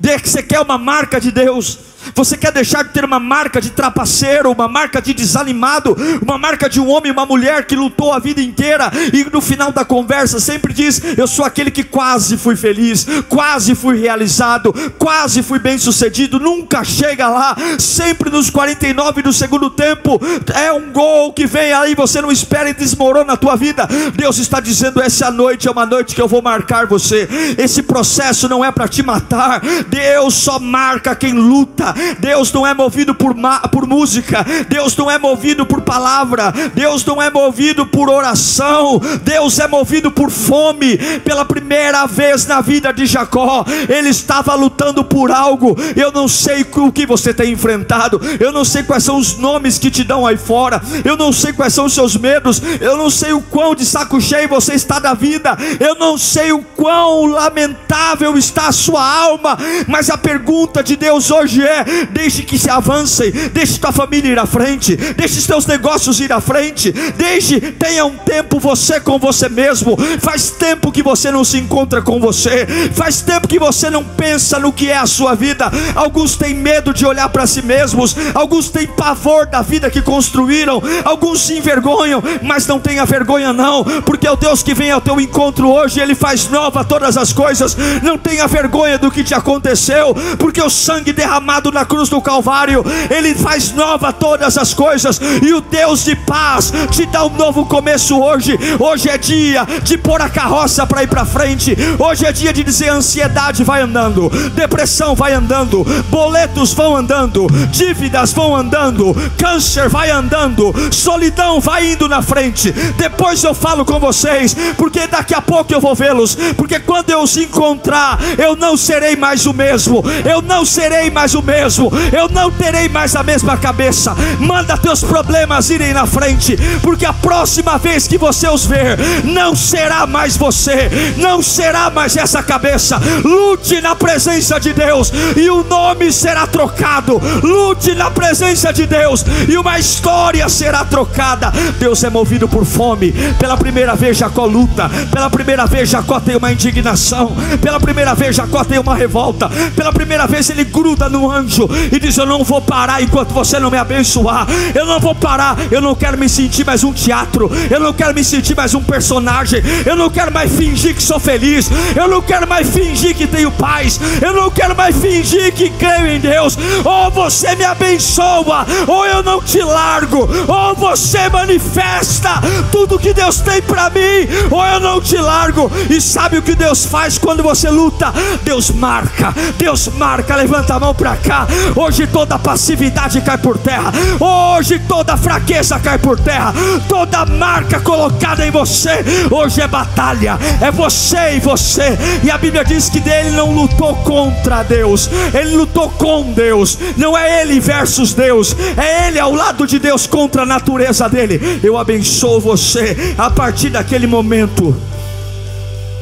Você 0.00 0.42
quer 0.42 0.60
uma 0.60 0.78
marca 0.78 1.20
de 1.20 1.30
Deus? 1.30 1.78
Você 2.14 2.36
quer 2.36 2.52
deixar 2.52 2.84
de 2.84 2.90
ter 2.90 3.04
uma 3.04 3.20
marca 3.20 3.60
de 3.60 3.70
trapaceiro, 3.70 4.50
uma 4.50 4.68
marca 4.68 5.00
de 5.00 5.12
desanimado, 5.12 5.96
uma 6.22 6.38
marca 6.38 6.68
de 6.68 6.80
um 6.80 6.88
homem, 6.88 7.12
uma 7.12 7.26
mulher 7.26 7.64
que 7.66 7.76
lutou 7.76 8.12
a 8.12 8.18
vida 8.18 8.40
inteira 8.40 8.90
e 9.12 9.24
no 9.24 9.40
final 9.40 9.72
da 9.72 9.84
conversa 9.84 10.40
sempre 10.40 10.72
diz: 10.72 11.00
Eu 11.16 11.26
sou 11.26 11.44
aquele 11.44 11.70
que 11.70 11.84
quase 11.84 12.36
fui 12.36 12.56
feliz, 12.56 13.06
quase 13.28 13.74
fui 13.74 13.98
realizado, 13.98 14.72
quase 14.98 15.42
fui 15.42 15.58
bem 15.58 15.78
sucedido, 15.78 16.38
nunca 16.38 16.84
chega 16.84 17.28
lá, 17.28 17.56
sempre 17.78 18.30
nos 18.30 18.50
49 18.50 19.22
do 19.22 19.32
segundo 19.32 19.70
tempo 19.70 20.20
é 20.54 20.72
um 20.72 20.92
gol 20.92 21.32
que 21.32 21.46
vem 21.46 21.72
aí, 21.72 21.94
você 21.94 22.20
não 22.20 22.30
espera 22.30 22.70
e 22.70 22.74
desmorona 22.74 23.34
a 23.34 23.36
tua 23.36 23.56
vida. 23.56 23.88
Deus 24.14 24.38
está 24.38 24.60
dizendo: 24.60 25.00
Essa 25.00 25.30
noite 25.30 25.68
é 25.68 25.70
uma 25.70 25.86
noite 25.86 26.14
que 26.14 26.20
eu 26.20 26.28
vou 26.28 26.42
marcar 26.42 26.86
você. 26.86 27.28
Esse 27.58 27.82
processo 27.82 28.48
não 28.48 28.64
é 28.64 28.70
para 28.70 28.88
te 28.88 29.02
matar, 29.02 29.60
Deus 29.88 30.34
só 30.34 30.58
marca 30.58 31.14
quem 31.14 31.32
luta. 31.32 31.94
Deus 32.18 32.52
não 32.52 32.66
é 32.66 32.74
movido 32.74 33.14
por, 33.14 33.34
por 33.70 33.86
música, 33.86 34.44
Deus 34.68 34.96
não 34.96 35.10
é 35.10 35.18
movido 35.18 35.66
por 35.66 35.82
palavra, 35.82 36.52
Deus 36.74 37.04
não 37.04 37.20
é 37.20 37.30
movido 37.30 37.86
por 37.86 38.08
oração, 38.08 39.00
Deus 39.22 39.58
é 39.58 39.66
movido 39.66 40.10
por 40.10 40.30
fome. 40.30 40.98
Pela 41.24 41.44
primeira 41.44 42.06
vez 42.06 42.46
na 42.46 42.60
vida 42.60 42.92
de 42.92 43.06
Jacó, 43.06 43.64
ele 43.88 44.08
estava 44.08 44.54
lutando 44.54 45.04
por 45.04 45.30
algo. 45.30 45.76
Eu 45.94 46.12
não 46.12 46.28
sei 46.28 46.66
o 46.76 46.92
que 46.92 47.06
você 47.06 47.32
tem 47.32 47.52
enfrentado, 47.52 48.20
eu 48.40 48.52
não 48.52 48.64
sei 48.64 48.82
quais 48.82 49.04
são 49.04 49.18
os 49.18 49.36
nomes 49.38 49.78
que 49.78 49.90
te 49.90 50.04
dão 50.04 50.26
aí 50.26 50.36
fora, 50.36 50.80
eu 51.04 51.16
não 51.16 51.32
sei 51.32 51.52
quais 51.52 51.74
são 51.74 51.86
os 51.86 51.94
seus 51.94 52.16
medos, 52.16 52.60
eu 52.80 52.96
não 52.96 53.10
sei 53.10 53.32
o 53.32 53.40
quão 53.40 53.74
de 53.74 53.84
saco 53.84 54.20
cheio 54.20 54.48
você 54.48 54.74
está 54.74 54.98
da 54.98 55.14
vida, 55.14 55.56
eu 55.80 55.94
não 55.94 56.18
sei 56.18 56.52
o 56.52 56.62
quão 56.62 57.26
lamentável 57.26 58.36
está 58.36 58.68
a 58.68 58.72
sua 58.72 59.02
alma, 59.02 59.56
mas 59.86 60.10
a 60.10 60.18
pergunta 60.18 60.82
de 60.82 60.96
Deus 60.96 61.30
hoje 61.30 61.62
é: 61.62 61.84
deixe 62.10 62.42
que 62.42 62.58
se 62.58 62.70
avance, 62.70 63.30
deixe 63.52 63.78
tua 63.78 63.92
família 63.92 64.32
ir 64.32 64.38
à 64.38 64.46
frente, 64.46 64.96
deixe 64.96 65.40
seus 65.40 65.66
negócios 65.66 66.20
ir 66.20 66.32
à 66.32 66.40
frente, 66.40 66.92
deixe, 67.16 67.60
tenha 67.60 68.04
um 68.04 68.16
tempo 68.16 68.58
você 68.58 69.00
com 69.00 69.18
você 69.18 69.48
mesmo. 69.48 69.96
Faz 70.20 70.50
tempo 70.50 70.92
que 70.92 71.02
você 71.02 71.30
não 71.30 71.44
se 71.44 71.58
encontra 71.58 72.02
com 72.02 72.20
você, 72.20 72.66
faz 72.92 73.20
tempo 73.20 73.48
que 73.48 73.58
você 73.58 73.90
não 73.90 74.04
pensa 74.04 74.58
no 74.58 74.72
que 74.72 74.90
é 74.90 74.96
a 74.96 75.06
sua 75.06 75.34
vida. 75.34 75.70
Alguns 75.94 76.36
têm 76.36 76.54
medo 76.54 76.92
de 76.92 77.06
olhar 77.06 77.28
para 77.28 77.46
si 77.46 77.62
mesmos, 77.62 78.16
alguns 78.34 78.68
têm 78.68 78.86
pavor 78.86 79.46
da 79.46 79.62
vida 79.62 79.90
que 79.90 80.02
construíram, 80.02 80.82
alguns 81.04 81.40
se 81.40 81.54
envergonham, 81.54 82.22
mas 82.42 82.66
não 82.66 82.78
tenha 82.78 83.04
vergonha, 83.04 83.52
não, 83.52 83.84
porque 84.02 84.26
é 84.26 84.30
o 84.30 84.36
Deus 84.36 84.62
que 84.62 84.74
vem 84.74 84.90
ao 84.90 85.00
teu 85.00 85.20
encontro 85.20 85.70
hoje, 85.70 86.00
Ele 86.00 86.14
faz 86.14 86.48
nova 86.48 86.84
todas 86.84 87.16
as 87.16 87.32
coisas. 87.32 87.76
Não 88.02 88.18
tenha 88.18 88.46
vergonha 88.46 88.98
do 88.98 89.10
que 89.10 89.24
te 89.24 89.34
aconteceu, 89.34 90.14
porque 90.38 90.60
o 90.60 90.70
sangue 90.70 91.12
derramado 91.12 91.70
na 91.76 91.84
cruz 91.84 92.08
do 92.08 92.22
Calvário, 92.22 92.82
Ele 93.10 93.34
faz 93.34 93.70
nova 93.72 94.10
todas 94.10 94.56
as 94.56 94.72
coisas, 94.72 95.20
e 95.42 95.52
o 95.52 95.60
Deus 95.60 96.04
de 96.04 96.16
paz 96.16 96.72
te 96.90 97.04
dá 97.04 97.22
um 97.26 97.28
novo 97.28 97.66
começo 97.66 98.18
hoje. 98.18 98.58
Hoje 98.80 99.10
é 99.10 99.18
dia 99.18 99.66
de 99.82 99.98
pôr 99.98 100.22
a 100.22 100.30
carroça 100.30 100.86
para 100.86 101.02
ir 101.02 101.08
para 101.08 101.26
frente, 101.26 101.76
hoje 101.98 102.24
é 102.24 102.32
dia 102.32 102.50
de 102.50 102.64
dizer: 102.64 102.88
ansiedade 102.88 103.62
vai 103.62 103.82
andando, 103.82 104.30
depressão 104.54 105.14
vai 105.14 105.34
andando, 105.34 105.84
boletos 106.08 106.72
vão 106.72 106.96
andando, 106.96 107.46
dívidas 107.70 108.32
vão 108.32 108.56
andando, 108.56 109.14
câncer 109.36 109.90
vai 109.90 110.10
andando, 110.10 110.72
solidão 110.90 111.60
vai 111.60 111.92
indo 111.92 112.08
na 112.08 112.22
frente. 112.22 112.72
Depois 112.96 113.44
eu 113.44 113.52
falo 113.52 113.84
com 113.84 114.00
vocês, 114.00 114.56
porque 114.78 115.06
daqui 115.06 115.34
a 115.34 115.42
pouco 115.42 115.74
eu 115.74 115.80
vou 115.80 115.94
vê-los, 115.94 116.34
porque 116.56 116.80
quando 116.80 117.10
eu 117.10 117.20
os 117.20 117.36
encontrar, 117.36 118.18
eu 118.38 118.56
não 118.56 118.78
serei 118.78 119.14
mais 119.14 119.44
o 119.44 119.52
mesmo, 119.52 120.02
eu 120.24 120.40
não 120.40 120.64
serei 120.64 121.10
mais 121.10 121.34
o 121.34 121.42
mesmo 121.42 121.55
mesmo, 121.56 121.90
eu 122.12 122.28
não 122.28 122.50
terei 122.50 122.86
mais 122.86 123.16
a 123.16 123.22
mesma 123.22 123.56
cabeça. 123.56 124.14
Manda 124.38 124.76
teus 124.76 125.02
problemas 125.02 125.70
irem 125.70 125.94
na 125.94 126.04
frente, 126.04 126.54
porque 126.82 127.06
a 127.06 127.14
próxima 127.14 127.78
vez 127.78 128.06
que 128.06 128.18
você 128.18 128.46
os 128.48 128.66
ver, 128.66 128.98
não 129.24 129.56
será 129.56 130.06
mais 130.06 130.36
você, 130.36 130.90
não 131.16 131.42
será 131.42 131.88
mais 131.88 132.14
essa 132.16 132.42
cabeça. 132.42 133.00
Lute 133.24 133.80
na 133.80 133.94
presença 133.94 134.60
de 134.60 134.74
Deus 134.74 135.10
e 135.34 135.48
o 135.48 135.64
nome 135.64 136.12
será 136.12 136.46
trocado. 136.46 137.20
Lute 137.42 137.94
na 137.94 138.10
presença 138.10 138.70
de 138.70 138.86
Deus 138.86 139.24
e 139.48 139.56
uma 139.56 139.78
história 139.78 140.46
será 140.50 140.84
trocada. 140.84 141.50
Deus 141.78 142.04
é 142.04 142.10
movido 142.10 142.46
por 142.46 142.66
fome. 142.66 143.12
Pela 143.38 143.56
primeira 143.56 143.94
vez 143.94 144.18
Jacó 144.18 144.44
luta, 144.44 144.90
pela 145.10 145.30
primeira 145.30 145.64
vez 145.64 145.88
Jacó 145.88 146.20
tem 146.20 146.36
uma 146.36 146.52
indignação, 146.52 147.34
pela 147.62 147.80
primeira 147.80 148.14
vez 148.14 148.36
Jacó 148.36 148.62
tem 148.62 148.78
uma 148.78 148.94
revolta, 148.94 149.48
pela 149.74 149.92
primeira 149.92 150.26
vez 150.26 150.50
ele 150.50 150.64
gruda 150.64 151.08
no 151.08 151.30
anjo 151.30 151.45
anjo 151.46 151.68
e 151.92 151.98
diz: 151.98 152.18
Eu 152.18 152.26
não 152.26 152.44
vou 152.44 152.60
parar 152.60 153.02
enquanto 153.02 153.32
você 153.32 153.58
não 153.58 153.70
me 153.70 153.78
abençoar. 153.78 154.46
Eu 154.74 154.84
não 154.84 155.00
vou 155.00 155.14
parar. 155.14 155.56
Eu 155.70 155.80
não 155.80 155.94
quero 155.94 156.18
me 156.18 156.28
sentir 156.28 156.66
mais 156.66 156.84
um 156.84 156.92
teatro. 156.92 157.50
Eu 157.70 157.80
não 157.80 157.92
quero 157.92 158.14
me 158.14 158.24
sentir 158.24 158.56
mais 158.56 158.74
um 158.74 158.82
personagem. 158.82 159.62
Eu 159.84 159.96
não 159.96 160.10
quero 160.10 160.32
mais 160.32 160.52
fingir 160.52 160.94
que 160.94 161.02
sou 161.02 161.18
feliz. 161.18 161.70
Eu 161.94 162.08
não 162.08 162.20
quero 162.20 162.46
mais 162.46 162.68
fingir 162.68 163.14
que 163.14 163.26
tenho 163.26 163.50
paz. 163.52 164.00
Eu 164.20 164.32
não 164.32 164.50
quero 164.50 164.76
mais 164.76 164.96
fingir 164.96 165.52
que 165.54 165.70
creio 165.70 166.08
em 166.08 166.20
Deus. 166.20 166.58
Ou 166.84 167.10
você 167.10 167.54
me 167.54 167.64
abençoa, 167.64 168.66
ou 168.86 169.06
eu 169.06 169.22
não 169.22 169.40
te 169.40 169.62
largo. 169.62 170.28
Ou 170.48 170.74
você 170.74 171.28
manifesta 171.28 172.30
tudo 172.72 172.98
que 172.98 173.12
Deus 173.12 173.40
tem 173.40 173.62
para 173.62 173.90
mim, 173.90 174.26
ou 174.50 174.64
eu 174.64 174.80
não 174.80 175.00
te 175.00 175.16
largo. 175.16 175.70
E 175.88 176.00
sabe 176.00 176.38
o 176.38 176.42
que 176.42 176.54
Deus 176.54 176.84
faz 176.84 177.18
quando 177.18 177.42
você 177.42 177.70
luta? 177.70 178.12
Deus 178.42 178.70
marca. 178.70 179.34
Deus 179.56 179.88
marca. 179.88 180.36
Levanta 180.36 180.74
a 180.74 180.80
mão 180.80 180.94
para 180.94 181.16
cá. 181.16 181.35
Hoje 181.74 182.06
toda 182.06 182.38
passividade 182.38 183.20
cai 183.20 183.36
por 183.36 183.58
terra. 183.58 183.92
Hoje 184.20 184.78
toda 184.78 185.16
fraqueza 185.16 185.78
cai 185.78 185.98
por 185.98 186.18
terra. 186.18 186.54
Toda 186.88 187.26
marca 187.26 187.80
colocada 187.80 188.46
em 188.46 188.50
você. 188.50 189.04
Hoje 189.30 189.60
é 189.60 189.68
batalha. 189.68 190.38
É 190.60 190.70
você 190.70 191.36
e 191.36 191.40
você. 191.40 191.98
E 192.22 192.30
a 192.30 192.38
Bíblia 192.38 192.64
diz 192.64 192.88
que 192.88 193.00
dele 193.00 193.32
não 193.32 193.52
lutou 193.52 193.94
contra 193.96 194.62
Deus. 194.62 195.10
Ele 195.34 195.56
lutou 195.56 195.90
com 195.90 196.32
Deus. 196.32 196.78
Não 196.96 197.16
é 197.16 197.42
ele 197.42 197.60
versus 197.60 198.14
Deus. 198.14 198.56
É 198.76 199.08
ele 199.08 199.18
ao 199.18 199.34
lado 199.34 199.66
de 199.66 199.78
Deus 199.78 200.06
contra 200.06 200.42
a 200.42 200.46
natureza 200.46 201.08
dele. 201.08 201.60
Eu 201.62 201.76
abençoo 201.76 202.40
você 202.40 203.14
a 203.18 203.30
partir 203.30 203.70
daquele 203.70 204.06
momento. 204.06 204.76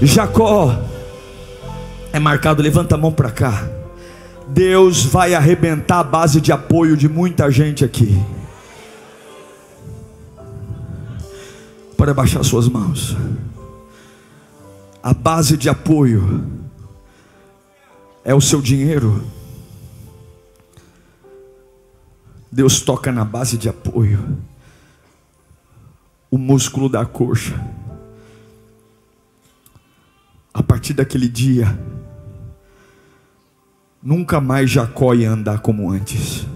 Jacó 0.03 0.77
é 2.13 2.19
marcado, 2.21 2.63
levanta 2.63 2.95
a 2.95 2.99
mão 2.99 3.11
para 3.11 3.31
cá. 3.31 3.65
Deus 4.55 5.05
vai 5.05 5.35
arrebentar 5.35 5.99
a 5.99 6.05
base 6.05 6.41
de 6.41 6.53
apoio 6.53 6.97
de 6.97 7.09
muita 7.09 7.51
gente 7.51 7.85
aqui. 7.85 8.17
Para 11.97 12.15
baixar 12.15 12.45
suas 12.45 12.69
mãos. 12.69 13.17
A 15.03 15.13
base 15.13 15.57
de 15.57 15.69
apoio 15.69 16.49
é 18.25 18.33
o 18.33 18.41
seu 18.41 18.63
dinheiro. 18.63 19.25
Deus 22.51 22.81
toca 22.81 23.11
na 23.11 23.25
base 23.25 23.59
de 23.59 23.69
apoio, 23.69 24.39
o 26.31 26.39
músculo 26.39 26.89
da 26.89 27.05
coxa. 27.05 27.61
A 30.53 30.63
partir 30.63 30.93
daquele 30.93 31.29
dia, 31.29 31.77
Nunca 34.05 34.41
mais 34.41 34.71
Jacó 34.71 35.15
ia 35.15 35.31
andar 35.31 35.61
como 35.61 35.91
antes. 35.91 36.47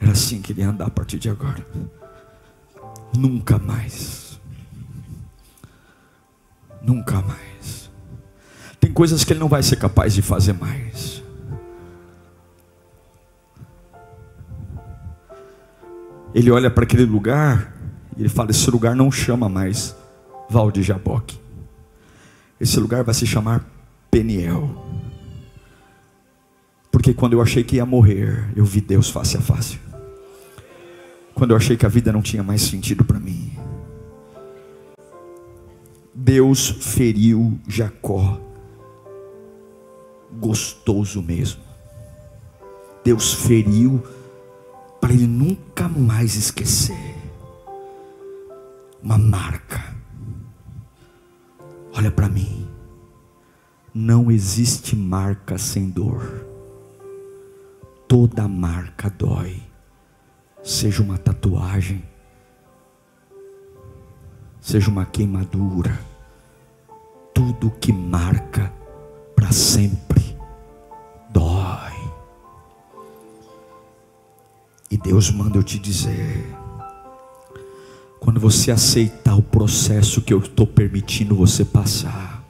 Era 0.00 0.12
assim 0.12 0.40
que 0.40 0.52
ele 0.52 0.60
ia 0.60 0.68
andar 0.68 0.86
a 0.86 0.90
partir 0.90 1.18
de 1.18 1.28
agora. 1.28 1.66
Nunca 3.16 3.58
mais. 3.58 4.40
Nunca 6.80 7.20
mais. 7.20 7.90
Tem 8.78 8.92
coisas 8.92 9.24
que 9.24 9.32
ele 9.32 9.40
não 9.40 9.48
vai 9.48 9.62
ser 9.64 9.76
capaz 9.76 10.14
de 10.14 10.22
fazer 10.22 10.52
mais. 10.52 11.18
ele 16.38 16.50
olha 16.50 16.70
para 16.70 16.84
aquele 16.84 17.04
lugar 17.04 17.72
e 18.16 18.22
ele 18.22 18.28
fala: 18.28 18.50
Esse 18.50 18.70
lugar 18.70 18.94
não 18.94 19.10
chama 19.10 19.48
mais 19.48 19.96
Val 20.48 20.70
de 20.70 20.82
Jaboque. 20.82 21.47
Esse 22.60 22.78
lugar 22.80 23.04
vai 23.04 23.14
se 23.14 23.26
chamar 23.26 23.64
Peniel. 24.10 24.84
Porque 26.90 27.14
quando 27.14 27.34
eu 27.34 27.42
achei 27.42 27.62
que 27.62 27.76
ia 27.76 27.86
morrer, 27.86 28.52
eu 28.56 28.64
vi 28.64 28.80
Deus 28.80 29.10
face 29.10 29.36
a 29.36 29.40
face. 29.40 29.78
Quando 31.34 31.52
eu 31.52 31.56
achei 31.56 31.76
que 31.76 31.86
a 31.86 31.88
vida 31.88 32.12
não 32.12 32.20
tinha 32.20 32.42
mais 32.42 32.62
sentido 32.62 33.04
para 33.04 33.20
mim, 33.20 33.52
Deus 36.12 36.68
feriu 36.68 37.58
Jacó. 37.68 38.40
Gostoso 40.32 41.22
mesmo. 41.22 41.62
Deus 43.04 43.32
feriu 43.32 44.02
para 45.00 45.12
ele 45.12 45.26
nunca 45.26 45.88
mais 45.88 46.34
esquecer. 46.34 47.14
Uma 49.00 49.16
marca. 49.16 49.67
Olha 51.98 52.12
para 52.12 52.28
mim. 52.28 52.64
Não 53.92 54.30
existe 54.30 54.94
marca 54.94 55.58
sem 55.58 55.90
dor. 55.90 56.46
Toda 58.06 58.46
marca 58.46 59.10
dói. 59.10 59.60
Seja 60.62 61.02
uma 61.02 61.18
tatuagem, 61.18 62.04
seja 64.60 64.90
uma 64.90 65.06
queimadura, 65.06 65.98
tudo 67.34 67.70
que 67.80 67.92
marca 67.92 68.72
para 69.34 69.50
sempre 69.50 70.36
dói. 71.30 72.12
E 74.88 74.96
Deus 74.96 75.32
manda 75.32 75.58
eu 75.58 75.64
te 75.64 75.80
dizer: 75.80 76.54
quando 78.20 78.40
você 78.40 78.70
aceitar 78.70 79.36
o 79.36 79.42
processo 79.42 80.20
que 80.20 80.32
eu 80.32 80.38
estou 80.38 80.66
permitindo 80.66 81.34
você 81.34 81.64
passar, 81.64 82.42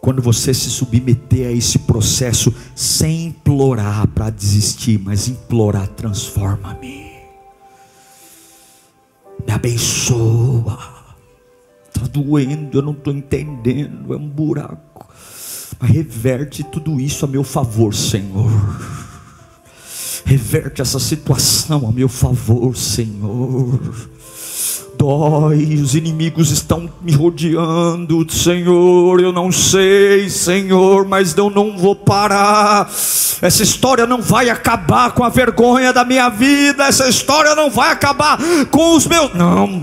quando 0.00 0.20
você 0.20 0.52
se 0.52 0.68
submeter 0.68 1.46
a 1.46 1.52
esse 1.52 1.78
processo 1.80 2.52
sem 2.74 3.26
implorar 3.26 4.08
para 4.08 4.30
desistir, 4.30 4.98
mas 4.98 5.28
implorar, 5.28 5.86
transforma-me, 5.88 7.12
me 9.46 9.52
abençoa. 9.52 11.02
Está 11.86 12.06
doendo, 12.08 12.78
eu 12.78 12.82
não 12.82 12.92
estou 12.92 13.12
entendendo, 13.12 14.12
é 14.12 14.16
um 14.16 14.28
buraco. 14.28 15.06
Mas 15.78 15.90
reverte 15.90 16.64
tudo 16.64 17.00
isso 17.00 17.24
a 17.24 17.28
meu 17.28 17.44
favor, 17.44 17.94
Senhor. 17.94 18.50
Reverte 20.24 20.80
essa 20.80 20.98
situação 20.98 21.88
a 21.88 21.92
meu 21.92 22.08
favor, 22.08 22.76
Senhor 22.76 23.80
dói, 25.02 25.80
os 25.82 25.96
inimigos 25.96 26.52
estão 26.52 26.88
me 27.02 27.10
rodeando, 27.10 28.24
Senhor, 28.32 29.20
eu 29.20 29.32
não 29.32 29.50
sei, 29.50 30.30
Senhor, 30.30 31.04
mas 31.08 31.36
eu 31.36 31.50
não 31.50 31.76
vou 31.76 31.96
parar. 31.96 32.88
Essa 33.42 33.64
história 33.64 34.06
não 34.06 34.22
vai 34.22 34.48
acabar 34.48 35.10
com 35.10 35.24
a 35.24 35.28
vergonha 35.28 35.92
da 35.92 36.04
minha 36.04 36.28
vida, 36.28 36.84
essa 36.84 37.08
história 37.08 37.52
não 37.56 37.68
vai 37.68 37.90
acabar 37.90 38.38
com 38.70 38.94
os 38.94 39.04
meus. 39.04 39.34
Não, 39.34 39.82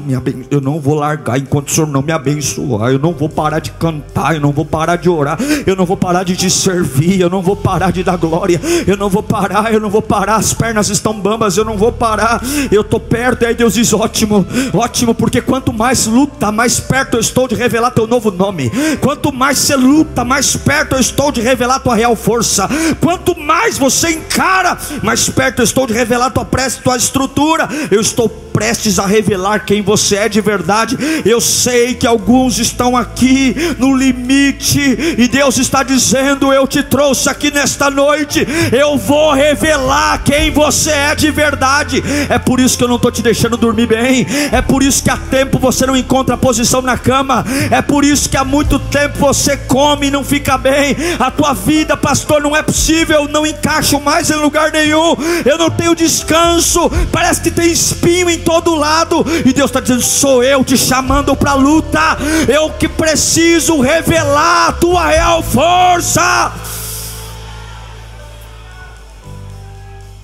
eu 0.49 0.61
não 0.61 0.79
vou 0.79 0.95
largar 0.95 1.37
enquanto 1.37 1.67
o 1.67 1.71
Senhor 1.71 1.87
não 1.87 2.01
me 2.01 2.13
abençoar, 2.13 2.91
eu 2.93 2.99
não 2.99 3.11
vou 3.11 3.27
parar 3.27 3.59
de 3.59 3.71
cantar, 3.71 4.35
eu 4.35 4.39
não 4.39 4.53
vou 4.53 4.63
parar 4.63 4.95
de 4.95 5.09
orar, 5.09 5.37
eu 5.67 5.75
não 5.75 5.85
vou 5.85 5.97
parar 5.97 6.23
de 6.23 6.37
te 6.37 6.49
servir, 6.49 7.19
eu 7.19 7.29
não 7.29 7.41
vou 7.41 7.57
parar 7.57 7.91
de 7.91 8.01
dar 8.05 8.15
glória, 8.15 8.61
eu 8.87 8.95
não 8.95 9.09
vou 9.09 9.21
parar, 9.21 9.73
eu 9.73 9.81
não 9.81 9.89
vou 9.89 10.01
parar, 10.01 10.37
as 10.37 10.53
pernas 10.53 10.87
estão 10.87 11.19
bambas, 11.19 11.57
eu 11.57 11.65
não 11.65 11.75
vou 11.75 11.91
parar, 11.91 12.41
eu 12.71 12.79
estou 12.79 13.01
perto, 13.01 13.43
e 13.43 13.47
aí 13.47 13.55
Deus 13.55 13.73
diz: 13.73 13.91
ótimo, 13.91 14.47
ótimo 14.73 15.08
porque 15.13 15.41
quanto 15.41 15.73
mais 15.73 16.05
luta, 16.05 16.51
mais 16.51 16.79
perto 16.79 17.15
eu 17.15 17.19
estou 17.19 17.47
de 17.47 17.55
revelar 17.55 17.91
teu 17.91 18.07
novo 18.07 18.31
nome. 18.31 18.71
Quanto 19.01 19.31
mais 19.31 19.57
você 19.57 19.75
luta, 19.75 20.23
mais 20.23 20.55
perto 20.55 20.95
eu 20.95 20.99
estou 20.99 21.31
de 21.31 21.41
revelar 21.41 21.79
tua 21.79 21.95
real 21.95 22.15
força. 22.15 22.67
Quanto 22.99 23.37
mais 23.37 23.77
você 23.77 24.11
encara, 24.11 24.77
mais 25.03 25.29
perto 25.29 25.59
eu 25.59 25.65
estou 25.65 25.87
de 25.87 25.93
revelar 25.93 26.31
tua 26.31 26.45
prece, 26.45 26.81
tua 26.81 26.97
estrutura. 26.97 27.67
Eu 27.91 28.01
estou 28.01 28.48
prestes 28.59 28.99
a 28.99 29.05
revelar 29.05 29.63
quem 29.63 29.81
você 29.81 30.17
é 30.17 30.27
de 30.27 30.41
verdade. 30.41 30.97
Eu 31.23 31.39
sei 31.39 31.95
que 31.95 32.05
alguns 32.05 32.59
estão 32.59 32.97
aqui 32.97 33.55
no 33.77 33.95
limite 33.95 35.15
e 35.17 35.29
Deus 35.29 35.57
está 35.57 35.81
dizendo: 35.81 36.51
Eu 36.51 36.67
te 36.67 36.83
trouxe 36.83 37.29
aqui 37.29 37.51
nesta 37.51 37.89
noite. 37.89 38.45
Eu 38.77 38.97
vou 38.97 39.31
revelar 39.31 40.21
quem 40.25 40.51
você 40.51 40.91
é 40.91 41.15
de 41.15 41.31
verdade. 41.31 42.03
É 42.27 42.37
por 42.37 42.59
isso 42.59 42.77
que 42.77 42.83
eu 42.83 42.89
não 42.89 42.97
estou 42.97 43.09
te 43.09 43.21
deixando 43.21 43.55
dormir 43.55 43.87
bem. 43.87 44.27
É 44.51 44.61
por 44.61 44.83
isso 44.83 45.01
que 45.01 45.09
há 45.09 45.15
tempo 45.15 45.57
você 45.57 45.85
não 45.85 45.95
encontra 45.95 46.35
posição 46.35 46.81
na 46.81 46.97
cama. 46.97 47.45
É 47.71 47.81
por 47.81 48.03
isso 48.03 48.29
que 48.29 48.35
há 48.35 48.43
muito 48.43 48.77
tempo 48.77 49.19
você 49.19 49.55
come 49.55 50.07
e 50.07 50.11
não 50.11 50.25
fica 50.25 50.57
bem. 50.57 50.97
A 51.17 51.31
tua 51.31 51.53
vida, 51.53 51.95
pastor, 51.95 52.41
não 52.41 52.57
é 52.57 52.61
possível. 52.61 53.25
Não 53.29 53.47
encaixo 53.47 54.01
mais 54.01 54.29
em 54.29 54.35
lugar 54.35 54.69
nenhum. 54.69 55.15
Eu 55.45 55.57
não 55.57 55.69
tenho 55.69 55.95
descanso. 55.95 56.91
Parece 57.09 57.39
que 57.39 57.51
tem 57.51 57.71
espinho 57.71 58.29
em 58.29 58.48
todo 58.49 58.73
lado. 58.73 59.23
E 59.45 59.53
Deus 59.53 59.69
está 59.69 59.79
dizendo: 59.79 60.01
sou 60.01 60.43
eu 60.43 60.65
te 60.65 60.75
chamando 60.75 61.35
para 61.35 61.51
a 61.51 61.55
luta. 61.55 62.17
Eu 62.47 62.71
que 62.71 62.89
preciso 62.89 63.79
revelar 63.79 64.69
a 64.69 64.73
tua 64.73 65.05
real 65.05 65.43
força. 65.43 66.51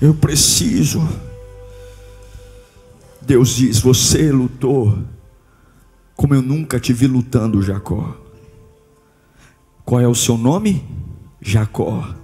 Eu 0.02 0.12
preciso 0.12 1.06
Deus 3.26 3.56
diz: 3.56 3.80
Você 3.80 4.30
lutou 4.30 4.98
como 6.14 6.34
eu 6.34 6.40
nunca 6.40 6.80
te 6.80 6.92
vi 6.92 7.06
lutando, 7.06 7.60
Jacó. 7.60 8.16
Qual 9.84 10.00
é 10.00 10.08
o 10.08 10.14
seu 10.14 10.38
nome? 10.38 10.84
Jacó. 11.40 12.14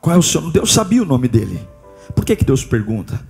Qual 0.00 0.14
é 0.14 0.18
o 0.18 0.22
seu 0.22 0.40
nome? 0.40 0.52
Deus 0.52 0.72
sabia 0.72 1.02
o 1.02 1.06
nome 1.06 1.28
dele. 1.28 1.60
Por 2.14 2.24
que, 2.24 2.34
que 2.34 2.44
Deus 2.44 2.64
pergunta? 2.64 3.27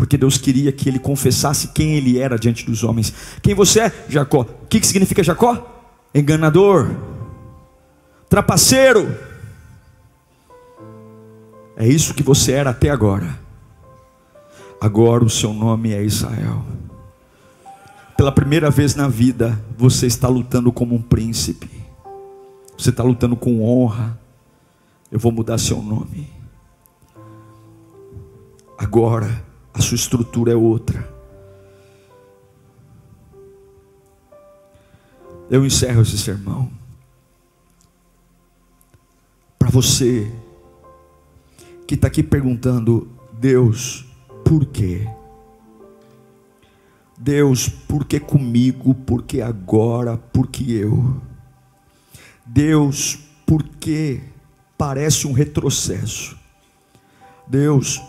Porque 0.00 0.16
Deus 0.16 0.38
queria 0.38 0.72
que 0.72 0.88
ele 0.88 0.98
confessasse 0.98 1.68
quem 1.68 1.94
ele 1.94 2.18
era 2.18 2.38
diante 2.38 2.64
dos 2.64 2.82
homens. 2.82 3.12
Quem 3.42 3.54
você 3.54 3.80
é? 3.80 4.06
Jacó. 4.08 4.46
O 4.62 4.66
que, 4.66 4.82
significa 4.82 5.22
Jacó? 5.22 5.84
Enganador, 6.14 6.96
trapaceiro. 8.26 9.14
É 11.76 11.86
isso 11.86 12.14
que 12.14 12.22
você 12.22 12.52
era 12.52 12.70
até 12.70 12.88
agora. 12.88 13.38
Agora 14.80 15.22
o 15.22 15.28
seu 15.28 15.52
nome 15.52 15.92
é 15.92 16.02
Israel. 16.02 16.64
Pela 18.16 18.32
primeira 18.32 18.70
vez 18.70 18.94
na 18.94 19.06
vida, 19.06 19.62
você 19.76 20.06
está 20.06 20.28
lutando 20.28 20.72
como 20.72 20.94
um 20.94 21.02
príncipe. 21.02 21.68
Você 22.74 22.88
está 22.88 23.02
lutando 23.02 23.36
com 23.36 23.62
honra. 23.62 24.18
Eu 25.12 25.18
vou 25.18 25.30
mudar 25.30 25.58
seu 25.58 25.82
nome. 25.82 26.26
Agora, 28.78 29.49
a 29.72 29.80
sua 29.80 29.94
estrutura 29.94 30.52
é 30.52 30.56
outra. 30.56 31.08
Eu 35.50 35.64
encerro 35.66 36.02
esse 36.02 36.16
sermão. 36.16 36.70
Para 39.58 39.68
você 39.68 40.30
que 41.86 41.94
está 41.94 42.06
aqui 42.06 42.22
perguntando, 42.22 43.08
Deus, 43.32 44.06
por 44.44 44.64
quê? 44.66 45.08
Deus, 47.18 47.68
por 47.68 48.04
que 48.04 48.18
comigo? 48.18 48.94
Por 48.94 49.22
que 49.24 49.42
agora? 49.42 50.16
Por 50.16 50.46
que 50.46 50.72
eu? 50.72 51.20
Deus, 52.46 53.18
por 53.44 53.62
que 53.62 54.20
parece 54.78 55.26
um 55.26 55.32
retrocesso? 55.32 56.38
Deus, 57.46 58.00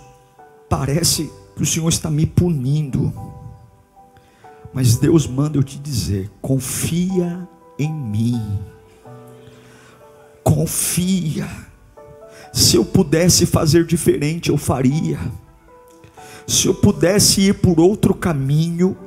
parece 0.70 1.30
que 1.62 1.64
o 1.64 1.68
Senhor 1.68 1.90
está 1.90 2.10
me 2.10 2.26
punindo. 2.26 3.14
Mas 4.74 4.96
Deus 4.98 5.28
manda 5.28 5.60
eu 5.60 5.64
te 5.64 5.78
dizer: 5.78 6.32
confia 6.42 7.48
em 7.78 7.94
mim. 7.94 8.42
Confia. 10.44 11.48
Se 12.52 12.76
eu 12.76 12.84
pudesse 12.84 13.46
fazer 13.46 13.86
diferente, 13.86 14.50
eu 14.50 14.58
faria. 14.58 15.20
Se 16.48 16.68
eu 16.68 16.74
pudesse 16.74 17.42
ir 17.42 17.54
por 17.54 17.80
outro 17.80 18.16
caminho, 18.16 18.98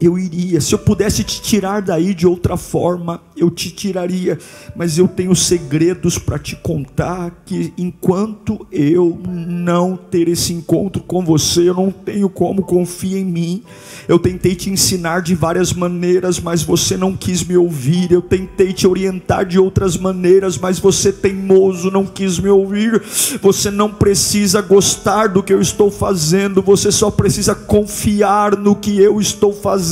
eu 0.00 0.18
iria. 0.18 0.60
Se 0.60 0.74
eu 0.74 0.78
pudesse 0.78 1.22
te 1.22 1.42
tirar 1.42 1.82
daí 1.82 2.14
de 2.14 2.26
outra 2.26 2.56
forma, 2.56 3.20
eu 3.36 3.50
te 3.50 3.70
tiraria. 3.70 4.38
Mas 4.74 4.96
eu 4.96 5.06
tenho 5.06 5.36
segredos 5.36 6.16
para 6.16 6.38
te 6.38 6.56
contar 6.56 7.42
que 7.44 7.72
enquanto 7.76 8.66
eu 8.72 9.20
não 9.28 9.96
ter 9.96 10.26
esse 10.28 10.54
encontro 10.54 11.02
com 11.02 11.22
você, 11.22 11.68
eu 11.68 11.74
não 11.74 11.90
tenho 11.90 12.30
como 12.30 12.62
confia 12.62 13.18
em 13.18 13.24
mim. 13.24 13.62
Eu 14.08 14.18
tentei 14.18 14.54
te 14.54 14.70
ensinar 14.70 15.20
de 15.20 15.34
várias 15.34 15.72
maneiras, 15.72 16.40
mas 16.40 16.62
você 16.62 16.96
não 16.96 17.14
quis 17.14 17.44
me 17.44 17.56
ouvir. 17.56 18.10
Eu 18.10 18.22
tentei 18.22 18.72
te 18.72 18.86
orientar 18.86 19.44
de 19.44 19.58
outras 19.58 19.98
maneiras, 19.98 20.56
mas 20.56 20.78
você 20.78 21.12
teimoso 21.12 21.90
não 21.90 22.06
quis 22.06 22.38
me 22.38 22.48
ouvir. 22.48 23.02
Você 23.42 23.70
não 23.70 23.90
precisa 23.92 24.62
gostar 24.62 25.26
do 25.28 25.42
que 25.42 25.52
eu 25.52 25.60
estou 25.60 25.90
fazendo, 25.90 26.62
você 26.62 26.90
só 26.90 27.10
precisa 27.10 27.54
confiar 27.54 28.56
no 28.56 28.74
que 28.74 28.98
eu 28.98 29.20
estou 29.20 29.52
fazendo. 29.52 29.89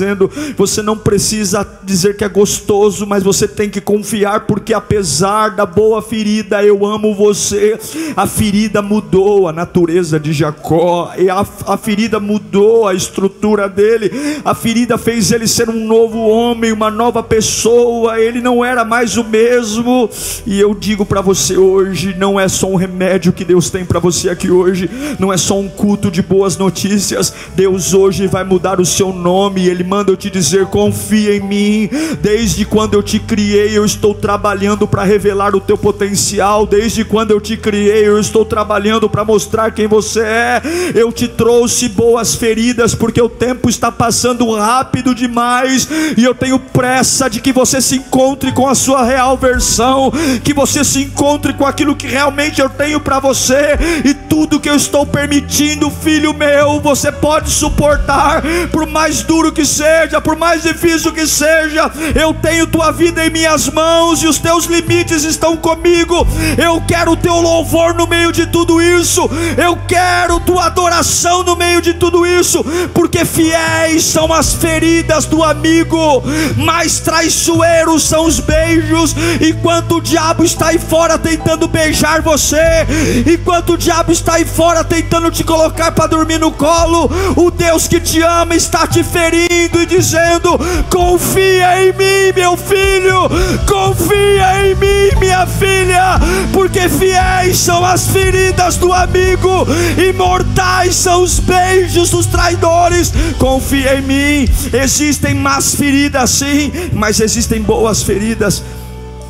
Você 0.56 0.82
não 0.82 0.96
precisa 0.96 1.66
dizer 1.82 2.16
que 2.16 2.24
é 2.24 2.28
gostoso, 2.28 3.06
mas 3.06 3.22
você 3.22 3.46
tem 3.48 3.70
que 3.70 3.80
confiar, 3.80 4.46
porque 4.46 4.74
apesar 4.74 5.50
da 5.50 5.66
boa 5.66 6.02
ferida, 6.02 6.62
eu 6.62 6.84
amo 6.84 7.14
você. 7.14 7.78
A 8.16 8.26
ferida 8.26 8.82
mudou 8.82 9.48
a 9.48 9.52
natureza 9.52 10.18
de 10.18 10.32
Jacó, 10.32 11.12
e 11.18 11.28
a, 11.30 11.44
a 11.66 11.76
ferida 11.76 12.20
mudou 12.20 12.86
a 12.86 12.94
estrutura 12.94 13.68
dele, 13.68 14.10
a 14.44 14.54
ferida 14.54 14.98
fez 14.98 15.32
ele 15.32 15.46
ser 15.46 15.68
um 15.68 15.86
novo 15.86 16.18
homem, 16.28 16.72
uma 16.72 16.90
nova 16.90 17.22
pessoa. 17.22 18.20
Ele 18.20 18.40
não 18.40 18.64
era 18.64 18.84
mais 18.84 19.16
o 19.16 19.24
mesmo. 19.24 20.08
E 20.46 20.58
eu 20.60 20.74
digo 20.74 21.04
para 21.04 21.20
você 21.20 21.56
hoje: 21.56 22.14
não 22.18 22.38
é 22.38 22.48
só 22.48 22.68
um 22.68 22.76
remédio 22.76 23.32
que 23.32 23.44
Deus 23.44 23.70
tem 23.70 23.84
para 23.84 23.98
você 23.98 24.30
aqui 24.30 24.50
hoje, 24.50 24.90
não 25.18 25.32
é 25.32 25.36
só 25.36 25.58
um 25.58 25.68
culto 25.68 26.10
de 26.10 26.22
boas 26.22 26.56
notícias. 26.56 27.32
Deus 27.54 27.94
hoje 27.94 28.26
vai 28.26 28.44
mudar 28.44 28.80
o 28.80 28.86
seu 28.86 29.12
nome. 29.12 29.66
Ele 29.66 29.84
manda 29.88 30.12
eu 30.12 30.16
te 30.16 30.30
dizer: 30.30 30.66
confia 30.66 31.34
em 31.34 31.40
mim. 31.40 31.90
Desde 32.20 32.64
quando 32.64 32.94
eu 32.94 33.02
te 33.02 33.18
criei, 33.18 33.76
eu 33.76 33.84
estou 33.84 34.14
trabalhando 34.14 34.86
para 34.86 35.02
revelar 35.02 35.56
o 35.56 35.60
teu 35.60 35.78
potencial. 35.78 36.66
Desde 36.66 37.04
quando 37.04 37.30
eu 37.30 37.40
te 37.40 37.56
criei, 37.56 38.06
eu 38.06 38.20
estou 38.20 38.44
trabalhando 38.44 39.08
para 39.08 39.24
mostrar 39.24 39.72
quem 39.72 39.86
você 39.86 40.20
é. 40.20 40.62
Eu 40.94 41.10
te 41.10 41.26
trouxe 41.26 41.88
boas 41.88 42.34
feridas, 42.34 42.94
porque 42.94 43.20
o 43.20 43.28
tempo 43.28 43.70
está 43.70 43.90
passando 43.90 44.54
rápido 44.54 45.14
demais 45.14 45.88
e 46.16 46.22
eu 46.22 46.34
tenho 46.34 46.58
pressa 46.58 47.30
de 47.30 47.40
que 47.40 47.52
você 47.52 47.80
se 47.80 47.96
encontre 47.96 48.52
com 48.52 48.68
a 48.68 48.74
sua 48.74 49.02
real 49.04 49.36
versão, 49.36 50.12
que 50.44 50.52
você 50.52 50.84
se 50.84 51.02
encontre 51.02 51.54
com 51.54 51.64
aquilo 51.64 51.96
que 51.96 52.06
realmente 52.06 52.60
eu 52.60 52.68
tenho 52.68 53.00
para 53.00 53.18
você 53.18 53.78
e 54.04 54.12
tudo 54.12 54.60
que 54.60 54.68
eu 54.68 54.76
estou 54.76 55.06
permitindo, 55.06 55.90
filho 55.90 56.34
meu, 56.34 56.80
você 56.80 57.10
pode 57.10 57.50
suportar, 57.50 58.42
por 58.70 58.86
mais 58.86 59.22
duro 59.22 59.52
que 59.52 59.64
seja, 59.64 59.77
por 60.24 60.36
mais 60.36 60.62
difícil 60.62 61.12
que 61.12 61.26
seja, 61.26 61.90
eu 62.14 62.34
tenho 62.34 62.66
tua 62.66 62.90
vida 62.90 63.24
em 63.24 63.30
minhas 63.30 63.68
mãos 63.68 64.22
e 64.22 64.26
os 64.26 64.38
teus 64.38 64.64
limites 64.64 65.24
estão 65.24 65.56
comigo. 65.56 66.26
Eu 66.56 66.82
quero 66.86 67.12
o 67.12 67.16
teu 67.16 67.34
louvor 67.40 67.94
no 67.94 68.06
meio 68.06 68.32
de 68.32 68.46
tudo 68.46 68.80
isso, 68.82 69.28
eu 69.56 69.78
quero 69.86 70.40
tua 70.40 70.66
adoração 70.66 71.42
no 71.42 71.54
meio 71.54 71.80
de 71.80 71.94
tudo 71.94 72.26
isso, 72.26 72.64
porque 72.92 73.24
fiéis 73.24 74.04
são 74.04 74.32
as 74.32 74.54
feridas 74.54 75.26
do 75.26 75.42
amigo, 75.44 76.22
mais 76.56 77.00
traiçoeiros 77.00 78.02
são 78.02 78.26
os 78.26 78.40
beijos, 78.40 79.14
enquanto 79.40 79.96
o 79.96 80.00
diabo 80.00 80.44
está 80.44 80.68
aí 80.68 80.78
fora 80.78 81.18
tentando 81.18 81.68
beijar 81.68 82.20
você, 82.20 82.86
enquanto 83.26 83.74
o 83.74 83.78
diabo 83.78 84.12
está 84.12 84.34
aí 84.34 84.44
fora 84.44 84.82
tentando 84.82 85.30
te 85.30 85.44
colocar 85.44 85.92
para 85.92 86.06
dormir 86.06 86.38
no 86.38 86.50
colo, 86.50 87.10
o 87.36 87.50
Deus 87.50 87.86
que 87.86 88.00
te 88.00 88.20
ama 88.22 88.54
está 88.54 88.86
te 88.86 89.02
ferindo 89.04 89.57
e 89.64 89.86
dizendo: 89.86 90.58
confia 90.90 91.82
em 91.84 91.92
mim, 91.92 92.32
meu 92.34 92.56
filho, 92.56 93.28
confia 93.66 94.66
em 94.66 94.74
mim, 94.74 95.18
minha 95.18 95.46
filha, 95.46 96.18
porque 96.52 96.88
fiéis 96.88 97.58
são 97.58 97.84
as 97.84 98.08
feridas 98.08 98.76
do 98.76 98.92
amigo, 98.92 99.66
imortais 100.08 100.94
são 100.94 101.22
os 101.22 101.40
beijos 101.40 102.10
dos 102.10 102.26
traidores. 102.26 103.12
Confia 103.38 103.98
em 103.98 104.02
mim, 104.02 104.48
existem 104.72 105.34
más 105.34 105.74
feridas 105.74 106.30
sim, 106.30 106.70
mas 106.92 107.20
existem 107.20 107.60
boas 107.60 108.02
feridas. 108.02 108.62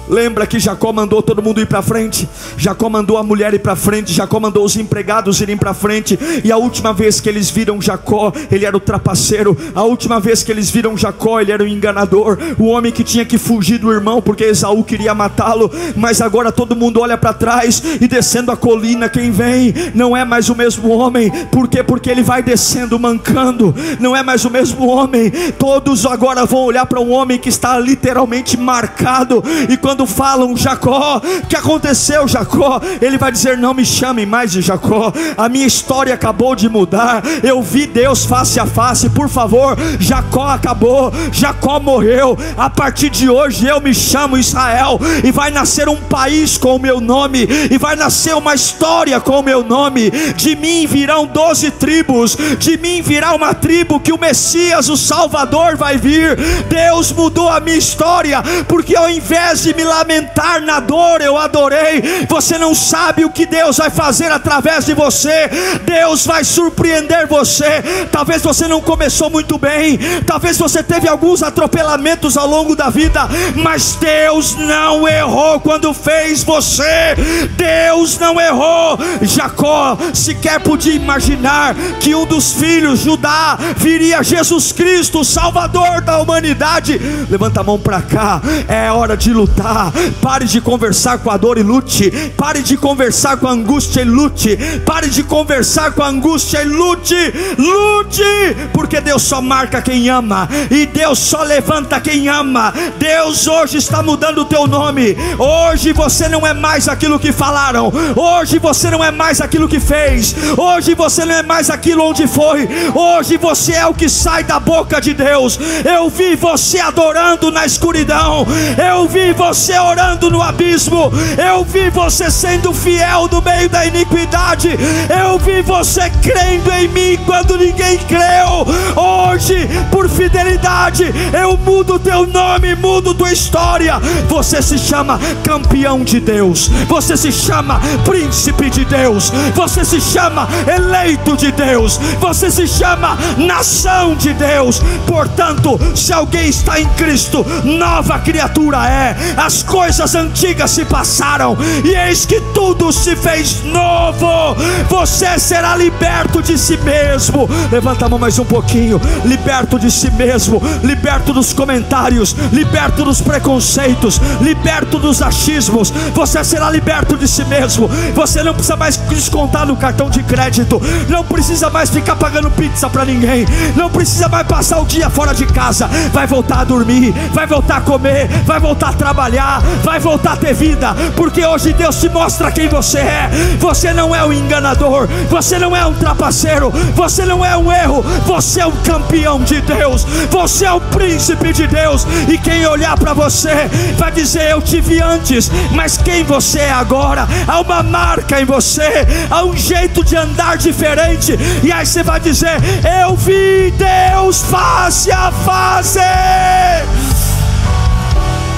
Lembra 0.09 0.46
que 0.46 0.59
Jacó 0.59 0.92
mandou 0.92 1.22
todo 1.22 1.42
mundo 1.42 1.61
ir 1.61 1.66
para 1.66 1.82
frente? 1.82 2.28
Jacó 2.56 2.88
mandou 2.88 3.18
a 3.18 3.22
mulher 3.22 3.52
ir 3.54 3.59
para 3.59 3.76
frente, 3.76 4.12
Jacó 4.12 4.40
mandou 4.40 4.64
os 4.64 4.76
empregados 4.76 5.40
irem 5.40 5.56
para 5.56 5.74
frente. 5.74 6.18
E 6.42 6.50
a 6.50 6.56
última 6.56 6.92
vez 6.92 7.20
que 7.20 7.28
eles 7.28 7.50
viram 7.50 7.80
Jacó, 7.80 8.32
ele 8.50 8.64
era 8.64 8.76
o 8.76 8.80
trapaceiro. 8.80 9.56
A 9.74 9.82
última 9.82 10.18
vez 10.18 10.42
que 10.42 10.50
eles 10.50 10.70
viram 10.70 10.96
Jacó, 10.96 11.40
ele 11.40 11.52
era 11.52 11.62
o 11.62 11.68
enganador, 11.68 12.38
o 12.59 12.66
homem 12.66 12.92
que 12.92 13.04
tinha 13.04 13.24
que 13.24 13.38
fugir 13.38 13.78
do 13.78 13.92
irmão 13.92 14.22
porque 14.22 14.44
Esaú 14.44 14.82
queria 14.82 15.14
matá-lo. 15.14 15.70
Mas 15.96 16.20
agora 16.20 16.50
todo 16.50 16.76
mundo 16.76 17.00
olha 17.00 17.16
para 17.16 17.32
trás 17.32 17.82
e 18.00 18.09
descendo 18.09 18.50
a 18.50 18.56
colina, 18.56 19.09
quem 19.09 19.30
vem 19.30 19.74
não 19.94 20.16
é 20.16 20.24
mais 20.24 20.48
o 20.48 20.54
mesmo 20.54 20.88
homem. 20.90 21.30
Por 21.46 21.68
quê? 21.68 21.82
Porque 21.82 22.11
ele 22.11 22.22
vai 22.22 22.42
descendo 22.42 22.98
mancando. 22.98 23.74
Não 24.00 24.16
é 24.16 24.22
mais 24.22 24.44
o 24.44 24.50
mesmo 24.50 24.86
homem. 24.86 25.30
Todos 25.59 26.06
agora 26.06 26.44
vão 26.46 26.61
olhar 26.61 26.86
para 26.86 27.00
um 27.00 27.11
homem 27.11 27.38
que 27.38 27.48
está 27.48 27.78
literalmente 27.78 28.56
marcado. 28.56 29.42
E 29.68 29.76
quando 29.76 29.97
quando 29.99 30.07
falam 30.07 30.57
Jacó, 30.57 31.16
o 31.16 31.46
que 31.49 31.57
aconteceu, 31.57 32.28
Jacó? 32.28 32.80
Ele 33.03 33.18
vai 33.18 33.32
dizer: 33.32 33.59
Não 33.59 33.74
me 33.74 33.84
chamem 33.84 34.24
mais 34.24 34.53
de 34.53 34.62
Jacó, 34.62 35.12
a 35.36 35.49
minha 35.49 35.66
história 35.66 36.14
acabou 36.14 36.55
de 36.55 36.68
mudar. 36.68 37.20
Eu 37.42 37.61
vi 37.61 37.84
Deus 37.84 38.24
face 38.24 38.61
a 38.61 38.66
face, 38.66 39.11
por 39.11 39.28
favor. 39.28 39.76
Jacó 39.99 40.51
acabou, 40.51 41.12
Jacó 41.32 41.80
morreu. 41.80 42.38
A 42.57 42.70
partir 42.70 43.11
de 43.11 43.28
hoje 43.28 43.66
eu 43.66 43.80
me 43.80 43.92
chamo 43.92 44.38
Israel, 44.38 45.01
e 45.24 45.32
vai 45.32 45.51
nascer 45.51 45.88
um 45.88 45.96
país 45.96 46.57
com 46.57 46.76
o 46.76 46.78
meu 46.78 47.01
nome, 47.01 47.49
e 47.68 47.76
vai 47.76 47.96
nascer 47.96 48.36
uma 48.36 48.55
história 48.55 49.18
com 49.18 49.40
o 49.40 49.42
meu 49.42 49.64
nome. 49.64 50.12
De 50.36 50.55
mim 50.55 50.86
virão 50.86 51.26
doze 51.26 51.72
tribos, 51.72 52.36
de 52.59 52.76
mim 52.78 53.03
virá 53.03 53.34
uma 53.34 53.53
tribo 53.53 53.99
que 53.99 54.12
o 54.12 54.20
Messias, 54.20 54.88
o 54.88 54.96
Salvador, 54.96 55.76
vai 55.76 55.96
vir. 55.96 56.36
Deus 56.68 57.11
mudou 57.11 57.49
a 57.49 57.59
minha 57.59 57.76
história, 57.76 58.40
porque 58.68 58.94
ao 58.94 59.11
invés 59.11 59.62
de 59.62 59.74
me 59.74 59.88
lamentar 59.89 60.61
na 60.62 60.78
dor, 60.80 61.20
eu 61.20 61.36
adorei. 61.36 62.26
Você 62.28 62.59
não 62.59 62.74
sabe 62.74 63.24
o 63.24 63.30
que 63.30 63.47
Deus 63.47 63.78
vai 63.78 63.91
fazer 63.91 64.30
através 64.30 64.84
de 64.84 64.95
você. 64.95 65.49
Deus 65.84 66.26
vai 66.26 66.45
surpreender 66.45 67.26
você. 67.26 67.82
Talvez 68.12 68.43
você 68.43 68.68
não 68.68 68.80
começou 68.80 69.30
muito 69.30 69.59
bem, 69.59 69.99
talvez 70.26 70.59
você 70.59 70.82
teve 70.82 71.09
alguns 71.09 71.43
atropelamentos 71.43 72.36
ao 72.36 72.47
longo 72.47 72.76
da 72.76 72.91
vida, 72.91 73.28
mas 73.57 73.97
Deus 74.01 74.55
não 74.57 75.09
errou 75.09 75.61
quando 75.61 75.93
fez 75.95 76.45
você. 76.45 77.16
Deus 77.57 78.18
não 78.18 78.41
errou. 78.41 78.99
Jacó 79.22 79.97
sequer 80.12 80.61
podia 80.61 80.95
imaginar 80.95 81.74
que 82.01 82.14
um 82.14 82.26
dos 82.26 82.53
filhos, 82.53 83.01
Judá, 83.01 83.59
viria 83.76 84.22
Jesus 84.22 84.72
Cristo, 84.72 85.24
Salvador 85.24 86.01
da 86.03 86.18
humanidade. 86.18 86.99
Levanta 87.30 87.61
a 87.61 87.64
mão 87.64 87.78
para 87.78 88.03
cá. 88.03 88.41
É 88.68 88.91
hora 88.91 89.16
de 89.16 89.32
lutar. 89.32 89.78
Pare 90.20 90.47
de 90.47 90.61
conversar 90.61 91.18
com 91.18 91.31
a 91.31 91.37
dor 91.37 91.57
e 91.57 91.62
lute. 91.62 92.11
Pare 92.37 92.62
de 92.62 92.76
conversar 92.76 93.37
com 93.37 93.47
a 93.47 93.53
angústia 93.53 94.01
e 94.01 94.05
lute. 94.05 94.57
Pare 94.85 95.09
de 95.09 95.22
conversar 95.22 95.93
com 95.93 96.03
a 96.03 96.09
angústia 96.09 96.62
e 96.62 96.64
lute. 96.64 97.14
Lute, 97.57 98.57
porque 98.72 99.01
Deus 99.01 99.22
só 99.22 99.41
marca 99.41 99.81
quem 99.81 100.09
ama 100.09 100.49
e 100.70 100.87
Deus 100.87 101.18
só 101.18 101.43
levanta 101.43 102.01
quem 102.01 102.29
ama. 102.29 102.74
Deus 102.99 103.47
hoje 103.47 103.79
está 103.79 104.03
mudando 104.03 104.39
o 104.39 104.45
teu 104.45 104.66
nome. 104.66 105.16
Hoje 105.39 105.93
você 105.93 106.29
não 106.29 106.47
é 106.47 106.53
mais 106.53 106.89
aquilo 106.89 107.18
que 107.18 107.31
falaram. 107.31 107.93
Hoje 108.16 108.59
você 108.59 108.91
não 108.91 109.05
é 109.05 109.12
mais 109.12 109.41
aquilo 109.41 109.68
que 109.68 109.79
fez. 109.79 110.35
Hoje 110.57 110.95
você 110.95 111.24
não 111.24 111.35
é 111.35 111.43
mais 111.43 111.70
aquilo 111.70 112.05
onde 112.05 112.26
foi. 112.26 112.68
Hoje 112.95 113.37
você 113.37 113.74
é 113.74 113.87
o 113.87 113.95
que 113.95 114.09
sai 114.09 114.43
da 114.43 114.59
boca 114.59 115.01
de 115.01 115.14
Deus. 115.14 115.59
Eu 115.85 116.09
vi 116.11 116.35
você 116.35 116.81
adorando 116.81 117.51
na 117.53 117.64
escuridão. 117.64 118.47
Eu 118.76 119.07
vi 119.07 119.33
você 119.33 119.67
você 119.68 119.78
orando 119.78 120.30
no 120.30 120.40
abismo, 120.40 121.12
eu 121.36 121.62
vi 121.62 121.90
você 121.90 122.30
sendo 122.30 122.72
fiel 122.72 123.28
no 123.30 123.42
meio 123.42 123.68
da 123.68 123.84
iniquidade, 123.84 124.70
eu 124.70 125.38
vi 125.38 125.60
você 125.60 126.08
crendo 126.22 126.72
em 126.72 126.88
mim 126.88 127.18
quando 127.26 127.58
ninguém 127.58 127.98
creu. 127.98 128.66
Hoje, 128.96 129.68
por 129.90 130.08
fidelidade, 130.08 131.12
eu 131.38 131.54
mudo 131.58 131.98
teu 131.98 132.26
nome, 132.26 132.74
mudo 132.76 133.12
tua 133.12 133.30
história. 133.30 133.98
Você 134.26 134.62
se 134.62 134.78
chama 134.78 135.20
campeão 135.44 136.02
de 136.02 136.18
Deus, 136.18 136.68
você 136.88 137.14
se 137.14 137.30
chama 137.30 137.78
príncipe 138.06 138.70
de 138.70 138.86
Deus, 138.86 139.30
você 139.54 139.84
se 139.84 140.00
chama 140.00 140.48
eleito 140.66 141.36
de 141.36 141.52
Deus, 141.52 141.98
você 142.18 142.50
se 142.50 142.66
chama 142.66 143.18
nação 143.36 144.14
de 144.14 144.32
Deus. 144.32 144.80
Portanto, 145.06 145.78
se 145.94 146.10
alguém 146.10 146.48
está 146.48 146.80
em 146.80 146.88
Cristo, 146.94 147.44
nova 147.64 148.18
criatura 148.18 148.88
é. 148.88 149.14
As 149.36 149.57
as 149.59 149.62
coisas 149.64 150.14
antigas 150.14 150.70
se 150.70 150.84
passaram, 150.84 151.56
e 151.84 151.88
eis 151.88 152.24
que 152.24 152.40
tudo 152.54 152.92
se 152.92 153.16
fez 153.16 153.64
novo. 153.64 154.54
Você 154.88 155.36
será 155.38 155.74
liberto 155.74 156.40
de 156.40 156.56
si 156.56 156.76
mesmo. 156.76 157.48
Levanta 157.72 158.06
a 158.06 158.09
mão 158.09 158.20
mais 158.20 158.38
um 158.38 158.44
pouquinho. 158.44 159.00
Liberto 159.24 159.76
de 159.76 159.90
si 159.90 160.11
mesmo, 160.12 160.62
liberto 160.84 161.32
dos 161.32 161.52
comentários, 161.52 162.36
liberto 162.52 163.04
dos 163.04 163.20
preconceitos, 163.20 164.20
liberto 164.40 164.98
dos 164.98 165.20
achismos. 165.20 165.92
Você 166.14 166.44
será 166.44 166.70
liberto 166.70 167.16
de 167.16 167.26
si 167.26 167.44
mesmo. 167.44 167.88
Você 168.14 168.44
não 168.44 168.54
precisa 168.54 168.76
mais 168.76 168.96
descontar 168.96 169.66
no 169.66 169.76
cartão 169.76 170.09
de 170.09 170.22
crédito, 170.22 170.80
não 171.09 171.24
precisa 171.24 171.68
mais 171.68 171.90
ficar 171.90 172.14
pagando 172.14 172.50
pizza 172.50 172.88
para 172.88 173.04
ninguém, 173.04 173.44
não 173.74 173.90
precisa 173.90 174.28
mais 174.28 174.46
passar 174.46 174.78
o 174.78 174.86
dia 174.86 175.11
fora 175.11 175.34
de 175.34 175.46
casa. 175.46 175.88
Vai 176.12 176.28
voltar 176.28 176.61
a 176.61 176.64
dormir, 176.64 177.12
vai 177.32 177.46
voltar 177.46 177.78
a 177.78 177.80
comer, 177.80 178.28
vai 178.44 178.61
voltar 178.61 178.90
a 178.90 178.92
trabalhar, 178.92 179.38
vai 179.82 179.99
voltar 180.01 180.32
a 180.32 180.36
ter 180.36 180.55
vida, 180.55 180.95
porque 181.16 181.45
hoje 181.45 181.72
Deus 181.72 181.97
te 181.97 182.09
mostra 182.09 182.51
quem 182.51 182.68
você 182.68 182.99
é. 182.99 183.30
Você 183.59 183.93
não 183.93 184.14
é 184.14 184.24
um 184.24 184.32
enganador, 184.32 185.07
você 185.28 185.59
não 185.59 185.76
é 185.76 185.86
um 185.86 185.95
trapaceiro, 185.95 186.70
você 186.95 187.24
não 187.24 187.45
é 187.45 187.57
um 187.57 187.72
erro, 187.72 188.03
você 188.26 188.61
é 188.61 188.66
um 188.66 188.76
campeão 188.82 189.41
de 189.41 189.61
Deus, 189.61 190.05
você 190.30 190.64
é 190.64 190.72
o 190.72 190.80
príncipe 190.80 191.53
de 191.53 191.66
Deus. 191.66 192.07
E 192.28 192.36
quem 192.39 192.66
olhar 192.66 192.97
para 192.99 193.12
você 193.12 193.68
vai 193.97 194.11
dizer: 194.11 194.51
Eu 194.51 194.61
te 194.61 194.80
vi 194.80 195.01
antes, 195.01 195.51
mas 195.72 195.97
quem 195.97 196.24
você 196.24 196.61
é 196.61 196.70
agora? 196.70 197.26
Há 197.47 197.61
uma 197.61 197.82
marca 197.82 198.41
em 198.41 198.45
você, 198.45 199.07
há 199.30 199.45
um 199.45 199.57
jeito 199.57 200.05
de 200.05 200.16
andar 200.16 200.57
diferente, 200.57 201.39
e 201.62 201.70
aí 201.70 201.86
você 201.86 202.03
vai 202.03 202.20
dizer: 202.20 202.57
Eu 203.03 203.16
vi 203.16 203.72
Deus 203.72 204.43
face 204.43 205.11
a 205.12 205.30
face. 205.30 205.99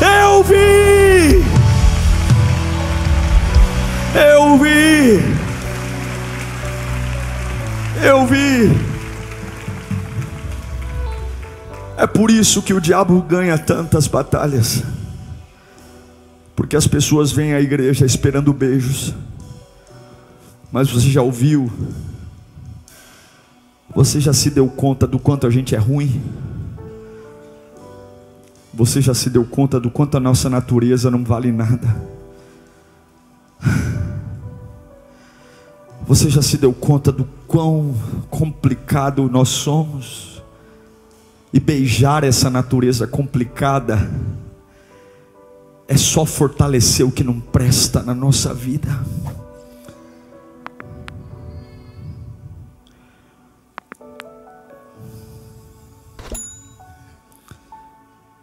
Eu 0.01 0.43
vi. 0.43 1.45
Eu 4.15 4.59
vi. 4.59 5.21
Eu 8.03 8.27
vi. 8.27 8.91
É 11.97 12.07
por 12.07 12.31
isso 12.31 12.63
que 12.63 12.73
o 12.73 12.81
diabo 12.81 13.21
ganha 13.21 13.59
tantas 13.59 14.07
batalhas. 14.07 14.83
Porque 16.57 16.75
as 16.75 16.87
pessoas 16.87 17.31
vêm 17.31 17.53
à 17.53 17.61
igreja 17.61 18.07
esperando 18.07 18.53
beijos. 18.53 19.15
Mas 20.73 20.91
você 20.91 21.11
já 21.11 21.21
ouviu? 21.21 21.71
Você 23.95 24.21
já 24.21 24.33
se 24.33 24.51
deu 24.51 24.69
conta 24.69 25.07
do 25.07 25.19
quanto 25.19 25.47
a 25.47 25.51
gente 25.51 25.75
é 25.75 25.79
ruim? 25.79 26.23
Você 28.73 29.01
já 29.01 29.13
se 29.13 29.29
deu 29.29 29.45
conta 29.45 29.81
do 29.81 29.91
quanto 29.91 30.17
a 30.17 30.21
nossa 30.21 30.49
natureza 30.49 31.11
não 31.11 31.25
vale 31.25 31.51
nada? 31.51 31.97
Você 36.07 36.31
já 36.31 36.43
se 36.43 36.57
deu 36.57 36.73
conta 36.73 37.13
do 37.13 37.25
quão 37.47 37.95
complicado 38.29 39.29
nós 39.31 39.49
somos? 39.49 40.43
E 41.53 41.59
beijar 41.59 42.25
essa 42.25 42.49
natureza 42.49 43.07
complicada 43.07 44.11
é 45.89 45.97
só 45.97 46.25
fortalecer 46.25 47.05
o 47.05 47.11
que 47.11 47.25
não 47.25 47.41
presta 47.41 48.03
na 48.03 48.15
nossa 48.15 48.55
vida. 48.55 48.89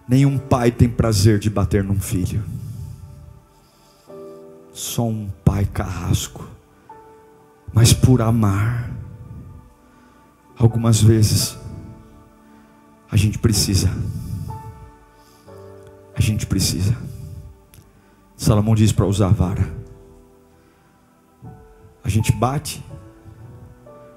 Nenhum 0.07 0.37
pai 0.37 0.71
tem 0.71 0.87
prazer 0.87 1.37
de 1.37 1.49
bater 1.49 1.83
num 1.83 1.99
filho. 1.99 2.43
Só 4.71 5.05
um 5.05 5.29
pai 5.43 5.65
carrasco. 5.65 6.47
Mas 7.73 7.93
por 7.93 8.21
amar, 8.21 8.89
algumas 10.57 11.01
vezes, 11.01 11.57
a 13.11 13.17
gente 13.17 13.37
precisa. 13.37 13.89
A 16.15 16.21
gente 16.21 16.45
precisa. 16.45 16.95
Salomão 18.35 18.75
diz 18.75 18.91
para 18.91 19.05
usar 19.05 19.27
a 19.27 19.31
vara. 19.31 19.75
A 22.03 22.09
gente 22.09 22.31
bate, 22.31 22.83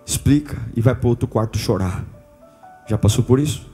explica 0.07 0.57
e 0.76 0.80
vai 0.80 0.95
para 0.95 1.09
outro 1.09 1.26
quarto 1.26 1.59
chorar. 1.59 2.05
Já 2.86 2.97
passou 2.97 3.24
por 3.24 3.41
isso? 3.41 3.70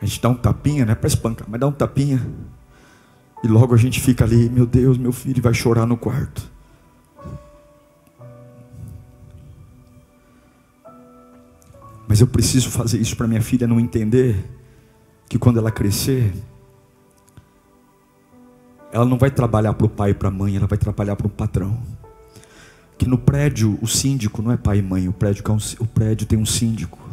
A 0.00 0.04
gente 0.04 0.20
dá 0.20 0.28
um 0.28 0.34
tapinha, 0.34 0.84
né? 0.84 0.94
Para 0.94 1.06
espancar, 1.06 1.46
mas 1.48 1.60
dá 1.60 1.66
um 1.66 1.72
tapinha. 1.72 2.20
E 3.42 3.48
logo 3.48 3.74
a 3.74 3.76
gente 3.76 4.00
fica 4.00 4.24
ali, 4.24 4.48
meu 4.48 4.66
Deus, 4.66 4.96
meu 4.96 5.12
filho 5.12 5.42
vai 5.42 5.52
chorar 5.52 5.86
no 5.86 5.96
quarto. 5.96 6.50
Mas 12.08 12.20
eu 12.20 12.26
preciso 12.26 12.70
fazer 12.70 12.98
isso 12.98 13.16
para 13.16 13.26
minha 13.26 13.42
filha 13.42 13.66
não 13.66 13.80
entender 13.80 14.42
que 15.28 15.38
quando 15.38 15.58
ela 15.58 15.70
crescer, 15.70 16.32
ela 18.92 19.04
não 19.04 19.18
vai 19.18 19.30
trabalhar 19.30 19.74
para 19.74 19.86
o 19.86 19.90
pai 19.90 20.10
e 20.10 20.14
para 20.14 20.28
a 20.28 20.30
mãe, 20.30 20.56
ela 20.56 20.66
vai 20.66 20.78
trabalhar 20.78 21.16
para 21.16 21.26
um 21.26 21.30
patrão. 21.30 21.82
Que 22.96 23.06
no 23.06 23.18
prédio 23.18 23.78
o 23.82 23.86
síndico 23.86 24.40
não 24.40 24.52
é 24.52 24.56
pai 24.56 24.78
e 24.78 24.82
mãe, 24.82 25.08
o 25.08 25.12
prédio, 25.12 25.42
é 25.46 25.82
o 25.82 25.86
prédio 25.86 26.26
tem 26.26 26.38
um 26.38 26.46
síndico 26.46 27.03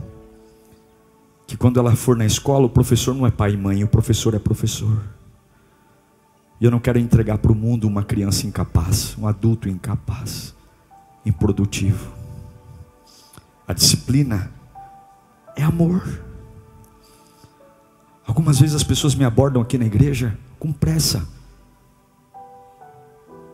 que 1.52 1.58
quando 1.58 1.78
ela 1.82 1.94
for 1.98 2.16
na 2.16 2.26
escola, 2.26 2.66
o 2.66 2.70
professor 2.70 3.14
não 3.14 3.28
é 3.28 3.30
pai 3.30 3.56
e 3.56 3.58
mãe, 3.58 3.84
o 3.84 3.88
professor 3.88 4.34
é 4.34 4.40
professor. 4.40 5.04
E 6.62 6.64
eu 6.64 6.72
não 6.72 6.80
quero 6.80 6.98
entregar 6.98 7.40
para 7.40 7.52
o 7.52 7.56
mundo 7.56 7.90
uma 7.90 8.04
criança 8.04 8.48
incapaz, 8.48 9.18
um 9.18 9.28
adulto 9.28 9.68
incapaz, 9.68 10.56
improdutivo. 11.26 12.10
A 13.68 13.74
disciplina 13.74 14.50
é 15.54 15.62
amor. 15.62 16.24
Algumas 18.26 18.58
vezes 18.58 18.74
as 18.74 18.84
pessoas 18.84 19.14
me 19.14 19.26
abordam 19.26 19.62
aqui 19.62 19.78
na 19.78 19.86
igreja 19.86 20.38
com 20.58 20.72
pressa. 20.72 21.28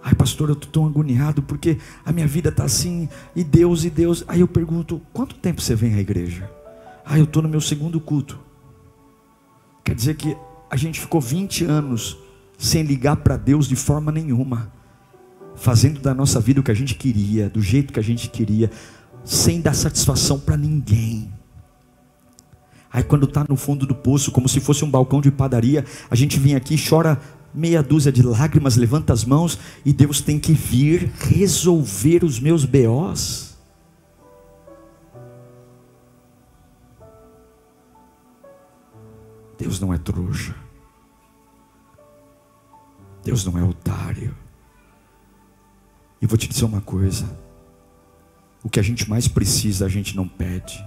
Ai, 0.03 0.13
pastor, 0.13 0.49
eu 0.49 0.53
estou 0.53 0.69
tão 0.69 0.85
agoniado 0.85 1.41
porque 1.41 1.79
a 2.05 2.11
minha 2.11 2.27
vida 2.27 2.49
está 2.49 2.65
assim, 2.65 3.09
e 3.35 3.43
Deus, 3.43 3.85
e 3.85 3.89
Deus. 3.89 4.23
Aí 4.27 4.41
eu 4.41 4.47
pergunto: 4.47 5.01
quanto 5.11 5.33
tempo 5.33 5.59
você 5.59 5.73
vem 5.73 5.95
à 5.95 5.99
igreja? 5.99 6.47
Ah, 7.09 7.17
eu 7.17 7.23
estou 7.23 7.41
no 7.41 7.47
meu 7.47 7.61
segundo 7.61 8.01
culto. 8.01 8.37
Quer 9.81 9.95
dizer 9.95 10.15
que 10.15 10.35
a 10.69 10.75
gente 10.75 10.99
ficou 10.99 11.21
20 11.21 11.63
anos 11.63 12.17
sem 12.57 12.83
ligar 12.83 13.15
para 13.15 13.37
Deus 13.37 13.65
de 13.65 13.77
forma 13.77 14.11
nenhuma, 14.11 14.73
fazendo 15.55 16.01
da 16.01 16.13
nossa 16.13 16.41
vida 16.41 16.59
o 16.59 16.63
que 16.63 16.71
a 16.71 16.75
gente 16.75 16.95
queria, 16.95 17.49
do 17.49 17.61
jeito 17.61 17.93
que 17.93 17.99
a 17.99 18.03
gente 18.03 18.29
queria, 18.29 18.69
sem 19.23 19.61
dar 19.61 19.73
satisfação 19.73 20.37
para 20.37 20.57
ninguém. 20.57 21.31
Aí 22.91 23.03
quando 23.03 23.25
está 23.25 23.45
no 23.47 23.55
fundo 23.55 23.85
do 23.85 23.95
poço, 23.95 24.29
como 24.29 24.49
se 24.49 24.59
fosse 24.59 24.83
um 24.83 24.91
balcão 24.91 25.21
de 25.21 25.31
padaria, 25.31 25.85
a 26.11 26.15
gente 26.15 26.37
vem 26.37 26.55
aqui, 26.55 26.75
chora 26.77 27.21
meia 27.53 27.81
dúzia 27.81 28.11
de 28.11 28.21
lágrimas, 28.21 28.75
levanta 28.75 29.13
as 29.13 29.23
mãos 29.23 29.57
e 29.85 29.93
Deus 29.93 30.19
tem 30.19 30.37
que 30.37 30.51
vir 30.51 31.09
resolver 31.19 32.25
os 32.25 32.37
meus 32.37 32.65
BOs. 32.65 33.46
Deus 39.57 39.79
não 39.79 39.93
é 39.93 39.97
trouxa. 39.97 40.55
Deus 43.23 43.43
não 43.43 43.57
é 43.57 43.63
otário. 43.63 44.35
E 46.21 46.27
vou 46.27 46.37
te 46.37 46.47
dizer 46.47 46.65
uma 46.65 46.81
coisa: 46.81 47.25
o 48.63 48.69
que 48.69 48.79
a 48.79 48.83
gente 48.83 49.09
mais 49.09 49.27
precisa, 49.27 49.85
a 49.85 49.89
gente 49.89 50.15
não 50.15 50.27
pede. 50.27 50.85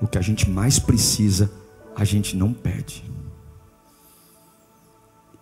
O 0.00 0.06
que 0.06 0.18
a 0.18 0.20
gente 0.20 0.50
mais 0.50 0.78
precisa, 0.78 1.50
a 1.94 2.04
gente 2.04 2.36
não 2.36 2.52
pede. 2.52 3.04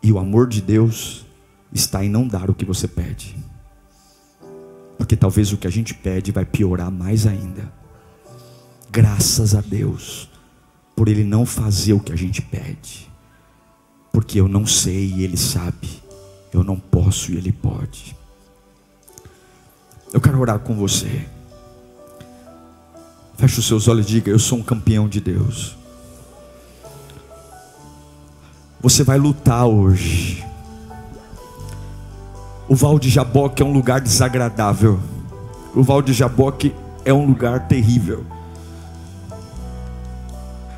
E 0.02 0.12
o 0.12 0.18
amor 0.18 0.48
de 0.48 0.60
Deus 0.60 1.24
está 1.72 2.04
em 2.04 2.08
não 2.08 2.28
dar 2.28 2.50
o 2.50 2.54
que 2.54 2.64
você 2.64 2.86
pede. 2.86 3.36
Porque 4.98 5.16
talvez 5.16 5.52
o 5.52 5.56
que 5.56 5.66
a 5.66 5.70
gente 5.70 5.94
pede 5.94 6.30
vai 6.30 6.44
piorar 6.44 6.90
mais 6.90 7.26
ainda. 7.26 7.72
Graças 8.90 9.54
a 9.54 9.60
Deus 9.60 10.29
por 11.00 11.08
Ele 11.08 11.24
não 11.24 11.46
fazer 11.46 11.94
o 11.94 11.98
que 11.98 12.12
a 12.12 12.16
gente 12.16 12.42
pede, 12.42 13.10
porque 14.12 14.38
eu 14.38 14.46
não 14.46 14.66
sei 14.66 15.14
e 15.16 15.24
Ele 15.24 15.38
sabe, 15.38 15.88
eu 16.52 16.62
não 16.62 16.78
posso 16.78 17.32
e 17.32 17.38
Ele 17.38 17.50
pode. 17.50 18.14
Eu 20.12 20.20
quero 20.20 20.38
orar 20.38 20.58
com 20.58 20.74
você. 20.74 21.26
Feche 23.38 23.60
os 23.60 23.66
seus 23.66 23.88
olhos 23.88 24.04
e 24.04 24.10
diga: 24.10 24.30
Eu 24.30 24.38
sou 24.38 24.58
um 24.58 24.62
campeão 24.62 25.08
de 25.08 25.22
Deus. 25.22 25.74
Você 28.82 29.02
vai 29.02 29.16
lutar 29.16 29.64
hoje. 29.64 30.44
O 32.68 32.76
Val 32.76 32.98
de 32.98 33.08
Jaboque 33.08 33.62
é 33.62 33.64
um 33.64 33.72
lugar 33.72 34.02
desagradável. 34.02 35.00
O 35.74 35.82
Val 35.82 36.02
de 36.02 36.12
Jaboque 36.12 36.74
é 37.06 37.14
um 37.14 37.24
lugar 37.24 37.68
terrível. 37.68 38.26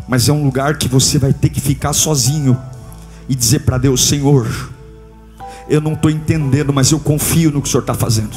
Mas 0.08 0.28
é 0.28 0.32
um 0.32 0.44
lugar 0.44 0.76
que 0.76 0.88
você 0.88 1.18
vai 1.18 1.32
ter 1.32 1.48
que 1.48 1.60
ficar 1.60 1.92
sozinho 1.92 2.60
e 3.28 3.34
dizer 3.34 3.60
para 3.60 3.78
Deus: 3.78 4.06
Senhor, 4.06 4.46
eu 5.68 5.80
não 5.80 5.92
estou 5.94 6.10
entendendo, 6.10 6.72
mas 6.72 6.90
eu 6.90 7.00
confio 7.00 7.50
no 7.50 7.62
que 7.62 7.68
o 7.68 7.70
Senhor 7.70 7.82
está 7.82 7.94
fazendo. 7.94 8.36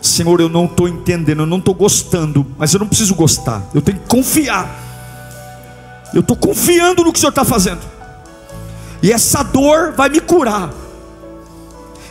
Senhor, 0.00 0.38
eu 0.38 0.50
não 0.50 0.66
estou 0.66 0.86
entendendo, 0.86 1.40
eu 1.40 1.46
não 1.46 1.58
estou 1.58 1.74
gostando, 1.74 2.46
mas 2.58 2.74
eu 2.74 2.80
não 2.80 2.86
preciso 2.86 3.14
gostar, 3.14 3.62
eu 3.72 3.80
tenho 3.80 3.98
que 3.98 4.06
confiar. 4.06 4.82
Eu 6.12 6.20
estou 6.20 6.36
confiando 6.36 7.02
no 7.02 7.10
que 7.12 7.18
o 7.18 7.20
Senhor 7.20 7.30
está 7.30 7.44
fazendo, 7.44 7.80
e 9.02 9.10
essa 9.10 9.42
dor 9.42 9.92
vai 9.96 10.08
me 10.10 10.20
curar, 10.20 10.70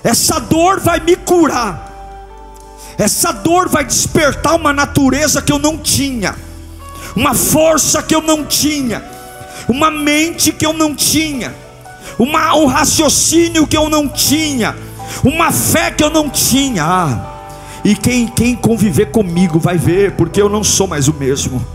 essa 0.03 0.39
dor 0.39 0.79
vai 0.79 0.99
me 0.99 1.15
curar, 1.15 1.89
essa 2.97 3.31
dor 3.31 3.69
vai 3.69 3.85
despertar 3.85 4.55
uma 4.55 4.73
natureza 4.73 5.41
que 5.41 5.51
eu 5.51 5.59
não 5.59 5.77
tinha, 5.77 6.35
uma 7.16 7.34
força 7.34 8.01
que 8.01 8.16
eu 8.16 8.22
não 8.22 8.45
tinha, 8.45 9.03
uma 9.68 9.91
mente 9.91 10.51
que 10.51 10.66
eu 10.66 10.74
não 10.74 10.95
tinha, 10.95 11.53
uma, 12.18 12.55
um 12.55 12.66
raciocínio 12.66 13.68
que 13.68 13.78
eu 13.78 13.89
não 13.89 14.07
tinha, 14.07 14.76
uma 15.24 15.51
fé 15.51 15.91
que 15.91 16.03
eu 16.03 16.09
não 16.09 16.30
tinha. 16.30 16.84
Ah, 16.84 17.30
e 17.84 17.95
quem, 17.95 18.28
quem 18.28 18.55
conviver 18.55 19.07
comigo 19.07 19.59
vai 19.59 19.78
ver, 19.78 20.14
porque 20.14 20.41
eu 20.41 20.47
não 20.47 20.64
sou 20.64 20.88
mais 20.88 21.07
o 21.07 21.14
mesmo. 21.14 21.66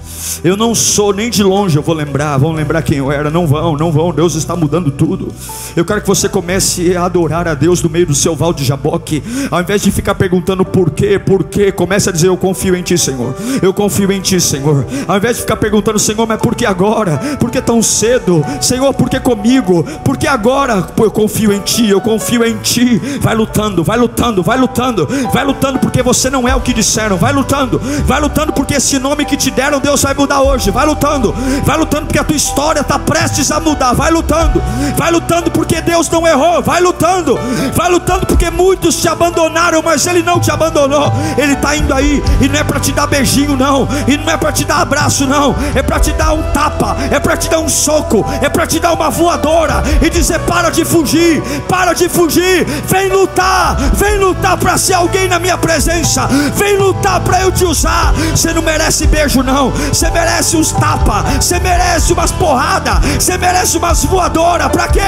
Eu 0.42 0.56
não 0.56 0.74
sou 0.74 1.12
nem 1.12 1.30
de 1.30 1.42
longe, 1.42 1.76
eu 1.76 1.82
vou 1.82 1.94
lembrar, 1.94 2.36
vão 2.38 2.52
lembrar 2.52 2.82
quem 2.82 2.98
eu 2.98 3.10
era. 3.10 3.30
Não 3.30 3.46
vão, 3.46 3.76
não 3.76 3.92
vão. 3.92 4.12
Deus 4.12 4.34
está 4.34 4.54
mudando 4.56 4.90
tudo. 4.90 5.32
Eu 5.76 5.84
quero 5.84 6.00
que 6.00 6.06
você 6.06 6.28
comece 6.28 6.96
a 6.96 7.04
adorar 7.04 7.48
a 7.48 7.54
Deus 7.54 7.82
no 7.82 7.90
meio 7.90 8.06
do 8.06 8.14
seu 8.14 8.34
val 8.34 8.52
de 8.52 8.64
Jaboque, 8.64 9.22
ao 9.50 9.60
invés 9.60 9.82
de 9.82 9.90
ficar 9.90 10.14
perguntando 10.14 10.64
por 10.64 10.90
quê, 10.90 11.18
por 11.18 11.44
quê, 11.44 11.72
comece 11.72 12.08
a 12.08 12.12
dizer: 12.12 12.28
Eu 12.28 12.36
confio 12.36 12.74
em 12.74 12.82
Ti, 12.82 12.96
Senhor. 12.98 13.34
Eu 13.62 13.72
confio 13.72 14.10
em 14.12 14.20
Ti, 14.20 14.40
Senhor. 14.40 14.86
Ao 15.06 15.16
invés 15.16 15.36
de 15.36 15.42
ficar 15.42 15.56
perguntando, 15.56 15.98
Senhor, 15.98 16.26
mas 16.26 16.40
por 16.40 16.54
que 16.54 16.66
agora? 16.66 17.18
Por 17.38 17.50
que 17.50 17.60
tão 17.60 17.82
cedo? 17.82 18.44
Senhor, 18.60 18.92
por 18.94 19.08
que 19.08 19.20
comigo? 19.20 19.84
Por 20.04 20.16
que 20.16 20.26
agora? 20.26 20.82
Pô, 20.82 21.04
eu 21.04 21.10
confio 21.10 21.52
em 21.52 21.60
Ti, 21.60 21.88
eu 21.88 22.00
confio 22.00 22.44
em 22.44 22.56
Ti. 22.58 23.00
Vai 23.20 23.34
lutando, 23.34 23.84
vai 23.84 23.98
lutando, 23.98 24.42
vai 24.42 24.58
lutando, 24.58 25.06
vai 25.32 25.44
lutando, 25.44 25.78
porque 25.78 26.02
você 26.02 26.30
não 26.30 26.48
é 26.48 26.54
o 26.54 26.60
que 26.60 26.72
disseram. 26.72 27.16
Vai 27.16 27.32
lutando, 27.32 27.80
vai 28.04 28.20
lutando, 28.20 28.52
porque 28.52 28.74
esse 28.74 28.98
nome 28.98 29.24
que 29.24 29.36
te 29.36 29.50
deram, 29.50 29.80
Deus 29.80 30.04
vai 30.08 30.14
mudar 30.14 30.40
hoje. 30.40 30.70
Vai 30.70 30.86
lutando, 30.86 31.34
vai 31.64 31.76
lutando 31.76 32.06
porque 32.06 32.18
a 32.18 32.24
tua 32.24 32.36
história 32.36 32.80
está 32.80 32.98
prestes 32.98 33.50
a 33.50 33.60
mudar. 33.60 33.92
Vai 33.92 34.10
lutando, 34.10 34.62
vai 34.96 35.10
lutando 35.10 35.50
porque 35.50 35.80
Deus 35.80 36.08
não 36.08 36.26
errou. 36.26 36.62
Vai 36.62 36.80
lutando, 36.80 37.38
vai 37.74 37.90
lutando 37.90 38.24
porque 38.26 38.50
muitos 38.50 38.96
te 38.96 39.08
abandonaram, 39.08 39.82
mas 39.82 40.06
Ele 40.06 40.22
não 40.22 40.40
te 40.40 40.50
abandonou. 40.50 41.12
Ele 41.36 41.52
está 41.52 41.76
indo 41.76 41.92
aí 41.92 42.22
e 42.40 42.48
não 42.48 42.58
é 42.58 42.64
para 42.64 42.80
te 42.80 42.92
dar 42.92 43.06
beijinho, 43.06 43.56
não, 43.56 43.86
e 44.06 44.16
não 44.16 44.30
é 44.30 44.36
para 44.36 44.52
te 44.52 44.64
dar 44.64 44.80
abraço, 44.80 45.26
não. 45.26 45.54
É 45.74 45.82
para 45.82 46.00
te 46.00 46.12
dar 46.12 46.32
um 46.32 46.42
tapa, 46.52 46.96
é 47.10 47.18
para 47.18 47.36
te 47.36 47.50
dar 47.50 47.58
um 47.58 47.68
soco, 47.68 48.24
é 48.40 48.48
para 48.48 48.66
te 48.66 48.80
dar 48.80 48.92
uma 48.92 49.10
voadora 49.10 49.82
e 50.00 50.08
dizer: 50.08 50.38
para 50.40 50.70
de 50.70 50.84
fugir, 50.84 51.42
para 51.68 51.92
de 51.92 52.08
fugir. 52.08 52.64
Vem 52.86 53.08
lutar, 53.08 53.76
vem 53.94 54.18
lutar 54.18 54.56
para 54.56 54.78
ser 54.78 54.94
alguém 54.94 55.28
na 55.28 55.38
minha 55.38 55.58
presença. 55.58 56.26
Vem 56.54 56.78
lutar 56.78 57.20
para 57.20 57.42
eu 57.42 57.52
te 57.52 57.64
usar. 57.64 58.14
Você 58.30 58.52
não 58.54 58.62
merece 58.62 59.06
beijo, 59.06 59.42
não. 59.42 59.72
Você 59.98 60.12
merece 60.12 60.56
uns 60.56 60.70
tapas, 60.70 61.44
você 61.44 61.58
merece 61.58 62.12
umas 62.12 62.30
porradas, 62.30 63.00
você 63.18 63.36
merece 63.36 63.76
umas 63.76 64.04
voadoras. 64.04 64.68
Para 64.68 64.86
quê? 64.86 65.00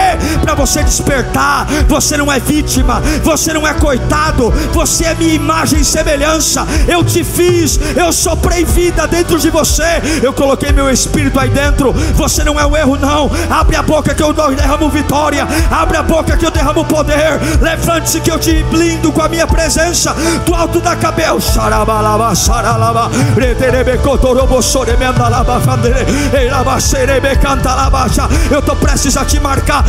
Para 0.43 0.55
você 0.55 0.83
despertar. 0.83 1.65
Você 1.87 2.17
não 2.17 2.33
é 2.33 2.41
vítima, 2.41 3.01
você 3.23 3.53
não 3.53 3.65
é 3.65 3.73
coitado, 3.73 4.51
você 4.73 5.05
é 5.05 5.15
minha 5.15 5.35
imagem 5.35 5.79
e 5.79 5.85
semelhança. 5.85 6.67
Eu 6.89 7.05
te 7.05 7.23
fiz, 7.23 7.79
eu 7.95 8.13
soprei 8.13 8.65
vida 8.65 9.07
dentro 9.07 9.39
de 9.39 9.49
você, 9.49 10.03
eu 10.25 10.33
coloquei 10.33 10.73
meu 10.73 10.91
espírito 10.91 11.39
aí 11.39 11.51
dentro. 11.51 11.93
Você 12.17 12.43
não 12.43 12.59
é 12.59 12.67
o 12.67 12.77
erro, 12.77 12.97
não. 12.97 13.31
Abre 13.49 13.77
a 13.77 13.83
boca 13.85 14.13
que 14.13 14.23
eu 14.25 14.33
derramo 14.33 14.89
vitória, 14.89 15.47
abre 15.71 15.99
a 15.99 16.03
boca 16.03 16.37
que 16.37 16.45
eu 16.45 16.51
derramo 16.51 16.85
poder. 16.85 17.39
Levante-se 17.61 18.21
que 18.21 18.33
eu 18.33 18.41
te 18.41 18.61
blindo 18.65 19.13
com 19.13 19.23
a 19.23 19.29
minha 19.29 19.47
presença 19.47 20.13
do 20.45 20.53
alto 20.53 20.81
da 20.81 20.97
cabeça. 20.97 21.61
Eu 28.51 28.61
estou 28.61 28.77
prestes 28.77 29.17
a 29.17 29.25
te 29.25 29.39
marcar. 29.41 29.85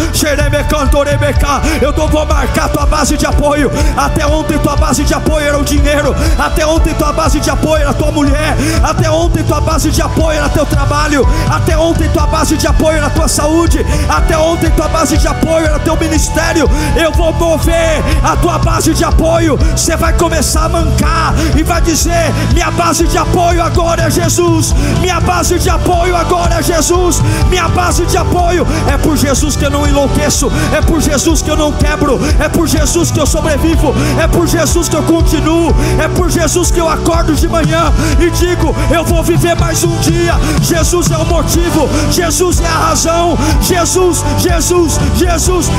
Eu 1.82 1.94
tô, 1.94 2.08
vou 2.08 2.26
marcar 2.26 2.70
tua 2.70 2.86
base 2.86 3.18
de 3.18 3.26
apoio. 3.26 3.72
Até 3.96 4.26
ontem 4.26 4.58
tua 4.60 4.76
base 4.76 5.04
de 5.04 5.14
apoio 5.14 5.46
era 5.46 5.58
o 5.58 5.64
dinheiro. 5.64 6.16
Até 6.38 6.66
ontem 6.66 6.94
tua 6.94 7.14
base 7.14 7.40
de 7.40 7.50
apoio 7.50 7.84
era 7.84 7.94
tua 7.94 8.12
mulher. 8.12 8.56
Até 8.84 9.10
ontem 9.10 9.44
tua 9.44 9.62
base 9.62 9.92
de 9.92 10.02
apoio 10.02 10.38
era 10.38 10.50
teu 10.50 10.66
trabalho. 10.66 11.28
Até 11.50 11.78
ontem 11.78 12.10
tua 12.10 12.28
base 12.28 12.58
de 12.58 12.68
apoio 12.68 12.98
era 12.98 13.10
tua 13.10 13.28
saúde. 13.28 13.86
Até 14.10 14.38
ontem 14.38 14.70
tua 14.72 14.88
base 14.88 15.18
de 15.18 15.28
apoio 15.28 15.66
era 15.66 15.80
teu 15.80 15.96
ministério. 15.96 16.70
Eu 16.96 17.12
vou 17.12 17.34
mover 17.34 18.04
a 18.24 18.36
tua 18.36 18.58
base 18.60 18.94
de 18.94 19.04
apoio. 19.04 19.58
Você 19.76 19.96
vai 19.96 20.14
começar 20.14 20.66
a 20.66 20.70
mancar 20.70 21.34
e 21.58 21.64
vai 21.64 21.82
dizer: 21.82 22.34
Minha 22.54 22.72
base 22.72 23.08
de 23.08 23.18
apoio 23.18 23.64
agora 23.64 24.04
é 24.04 24.12
Jesus. 24.12 24.74
Minha 25.00 25.20
base 25.20 25.60
de 25.60 25.70
apoio 25.70 26.16
agora 26.16 26.56
é 26.56 26.64
Jesus. 26.64 27.22
Minha 27.50 27.68
base 27.70 28.06
de 28.06 28.18
apoio 28.18 28.66
é 28.92 28.98
por 28.98 29.18
Jesus 29.18 29.56
que 29.56 29.66
eu 29.66 29.70
não 29.70 29.88
enlouqueço, 29.88 30.52
é 30.76 30.82
por 30.82 31.02
Jesus 31.02 31.42
que 31.42 31.50
eu 31.50 31.58
não 31.58 31.72
quebro, 31.72 32.20
é 32.40 32.48
por 32.48 32.68
Jesus 32.68 33.12
que 33.12 33.20
eu 33.20 33.26
sobrevivo, 33.26 33.94
é 34.22 34.28
por 34.28 34.48
Jesus 34.48 34.88
que 34.88 34.96
eu 34.96 35.04
continuo, 35.04 35.76
é 36.00 36.08
por 36.08 36.30
Jesus 36.30 36.72
que 36.72 36.80
eu 36.80 36.90
acordo 36.90 37.34
de 37.34 37.48
manhã 37.48 37.92
e 38.20 38.30
digo: 38.32 38.76
eu 38.90 39.04
vou 39.04 39.24
viver 39.24 39.56
mais 39.56 39.84
um 39.84 39.96
dia. 40.00 40.34
Jesus 40.62 41.10
é 41.12 41.18
o 41.18 41.26
motivo, 41.26 41.90
Jesus 42.12 42.60
é 42.62 42.68
a 42.68 42.90
razão. 42.90 43.38
Jesus, 43.62 44.24
Jesus, 44.40 45.00
Jesus. 45.16 45.70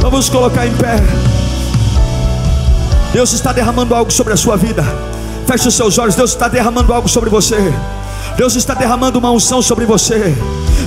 Vamos 0.00 0.28
colocar 0.28 0.66
em 0.66 0.74
pé. 0.74 1.29
Deus 3.12 3.32
está 3.32 3.52
derramando 3.52 3.94
algo 3.94 4.10
sobre 4.10 4.32
a 4.32 4.36
sua 4.36 4.56
vida. 4.56 4.84
Feche 5.46 5.66
os 5.68 5.74
seus 5.74 5.98
olhos, 5.98 6.14
Deus 6.14 6.30
está 6.30 6.46
derramando 6.46 6.92
algo 6.92 7.08
sobre 7.08 7.28
você. 7.28 7.56
Deus 8.36 8.54
está 8.54 8.72
derramando 8.72 9.18
uma 9.18 9.30
unção 9.32 9.60
sobre 9.60 9.84
você. 9.84 10.34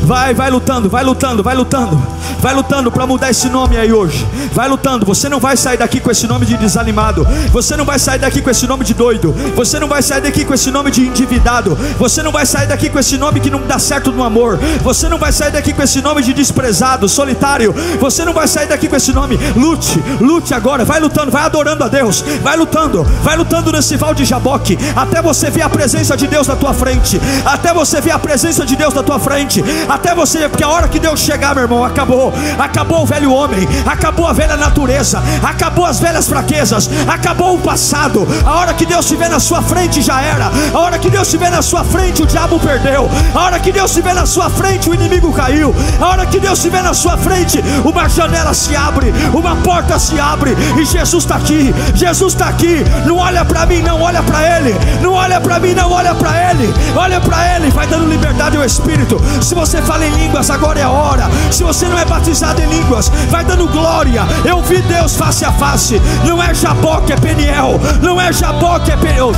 Vai, 0.04 0.34
vai 0.34 0.51
lutando, 0.51 0.89
vai 0.89 1.01
lutando, 1.01 1.41
vai 1.41 1.56
lutando, 1.56 2.01
vai 2.39 2.54
lutando 2.54 2.91
para 2.91 3.08
mudar 3.08 3.30
esse 3.30 3.47
nome 3.47 3.78
aí 3.78 3.93
hoje. 3.93 4.28
Vai 4.51 4.68
lutando. 4.68 5.06
Você 5.06 5.30
não 5.30 5.39
vai 5.39 5.56
sair 5.56 5.78
daqui 5.78 5.99
com 6.01 6.12
esse 6.12 6.28
nome 6.28 6.45
de 6.45 6.58
desanimado. 6.58 7.26
Você 7.51 7.78
não 7.78 7.86
vai 7.86 7.97
sair 7.97 8.20
daqui 8.20 8.41
com 8.41 8.49
esse 8.49 8.68
nome 8.68 8.84
de 8.84 8.93
doido. 8.93 9.34
Você 9.56 9.80
não 9.80 9.88
vai 9.88 10.01
sair 10.01 10.22
daqui 10.22 10.43
com 10.43 10.54
esse 10.54 10.70
nome 10.70 10.91
de 10.91 11.08
endividado. 11.08 11.78
Você 11.97 12.22
não 12.22 12.34
vai 12.34 12.45
sair 12.45 12.68
daqui 12.68 12.89
com 12.89 12.99
esse 12.99 13.18
nome 13.18 13.39
que 13.39 13.49
não 13.49 13.62
dá 13.66 13.80
certo 13.80 14.12
no 14.12 14.24
amor. 14.24 14.60
Você 14.84 15.08
não 15.08 15.18
vai 15.18 15.32
sair 15.32 15.51
daqui 15.51 15.74
com 15.74 15.82
esse 15.82 16.01
nome 16.01 16.22
de 16.22 16.34
desprezado, 16.34 17.08
solitário. 17.08 17.74
Você 17.99 18.26
não 18.26 18.34
vai 18.34 18.47
sair 18.47 18.68
daqui 18.68 18.89
com 18.89 18.97
esse 18.97 19.14
nome. 19.14 19.39
Lute, 19.56 20.04
lute 20.20 20.54
agora. 20.54 20.84
Vai 20.84 20.99
lutando, 20.99 21.32
vai 21.32 21.43
adorando 21.43 21.84
a 21.84 21.88
Deus. 21.88 22.24
Vai 22.41 22.58
lutando, 22.58 23.04
vai 23.24 23.38
lutando 23.38 23.72
nesse 23.72 23.95
val 23.95 24.14
de 24.14 24.26
Jaboque. 24.26 24.78
Até 24.95 25.22
você 25.22 25.49
ver 25.49 25.62
a 25.62 25.70
presença 25.70 26.18
de 26.18 26.28
Deus 26.28 26.47
na 26.47 26.58
tua 26.58 26.74
frente. 26.74 27.20
Até 27.45 27.74
você 27.74 28.01
ver 28.01 28.12
a 28.12 28.20
presença 28.20 28.66
de 28.66 28.76
Deus 28.76 28.93
na 28.93 29.01
tua 29.01 29.18
frente 29.18 29.64
até 29.94 30.16
você, 30.16 30.50
porque 30.50 30.64
a 30.64 30.70
hora 30.70 30.88
que 30.88 31.00
Deus 31.00 31.20
chegar, 31.20 31.54
meu 31.54 31.64
irmão, 31.64 31.84
acabou. 31.84 32.34
Acabou 32.58 33.04
o 33.04 33.06
velho 33.06 33.32
homem, 33.32 33.68
acabou 33.86 34.28
a 34.28 34.34
velha 34.34 34.58
natureza, 34.58 35.22
acabou 35.44 35.86
as 35.86 36.00
velhas 36.00 36.28
fraquezas, 36.28 36.89
acabou 37.08 37.56
o 37.56 37.60
passado. 37.60 38.28
A 38.46 38.56
hora 38.56 38.74
que 38.74 38.86
Deus 38.86 39.06
estiver 39.06 39.30
na 39.30 39.39
sua 39.39 39.62
frente 39.62 40.02
já 40.02 40.22
era. 40.22 40.52
A 40.74 40.80
hora 40.80 40.98
que 40.98 41.10
Deus 41.10 41.28
estiver 41.28 41.52
na 41.52 41.62
sua 41.62 41.84
frente, 41.84 42.24
o 42.24 42.26
diabo 42.26 42.60
perdeu. 42.60 43.10
A 43.36 43.39
hora 43.39 43.60
que 43.60 43.72
Deus 43.72 43.91
estiver 43.91 44.16
na 44.16 44.26
sua 44.26 44.50
frente, 44.50 44.89
o 44.89 44.94
inimigo 44.94 45.32
caiu. 45.32 45.74
A 46.02 46.08
hora 46.08 46.26
que 46.26 46.39
Deus 46.39 46.58
estiver 46.58 46.82
na 46.82 46.94
sua 46.94 47.18
frente, 47.18 47.64
uma 47.86 48.10
janela 48.10 48.54
se 48.54 48.76
abre, 48.76 49.14
uma 49.34 49.56
porta 49.58 50.00
se 50.00 50.20
abre, 50.20 50.56
e 50.80 50.86
Jesus 50.86 51.24
está 51.24 51.36
aqui. 51.36 51.74
Jesus 51.94 52.34
está 52.34 52.48
aqui. 52.48 52.84
Não 53.06 53.18
olha 53.18 53.46
para 53.46 53.66
mim, 53.66 53.82
não 53.82 54.02
olha 54.02 54.24
para 54.24 54.58
Ele. 54.58 54.76
Não 55.02 55.14
olha 55.14 55.39
para 55.39 55.60
mim, 55.60 55.74
não 55.74 55.91
olha 55.91 56.16
para 56.16 56.52
Ele. 56.52 56.74
Olha 56.96 57.22
para 57.22 57.56
Ele, 57.56 57.70
vai 57.70 57.86
dando 57.86 58.10
liberdade 58.10 58.58
ao 58.58 58.64
Espírito. 58.64 59.22
Se 59.41 59.54
você 59.54 59.83
fala 59.84 60.06
em 60.06 60.12
línguas, 60.12 60.50
agora 60.50 60.80
é 60.80 60.84
a 60.84 60.90
hora. 60.90 61.30
Se 61.52 61.64
você 61.64 61.88
não 61.88 61.98
é 61.98 62.06
batizado 62.06 62.62
em 62.62 62.68
línguas, 62.68 63.12
vai 63.30 63.44
dando 63.44 63.68
glória. 63.68 64.24
Eu 64.46 64.62
vi 64.62 64.82
Deus 64.82 65.16
face 65.16 65.46
a 65.46 65.52
face. 65.52 66.02
Não 66.26 66.42
é 66.42 66.54
Jabó 66.54 67.02
que 67.02 67.14
é 67.14 67.16
Peniel. 67.16 67.80
Não 68.02 68.20
é 68.20 68.32
Jabó 68.32 68.80
que 68.80 68.92
é 68.92 68.98
Peniel. 68.98 69.32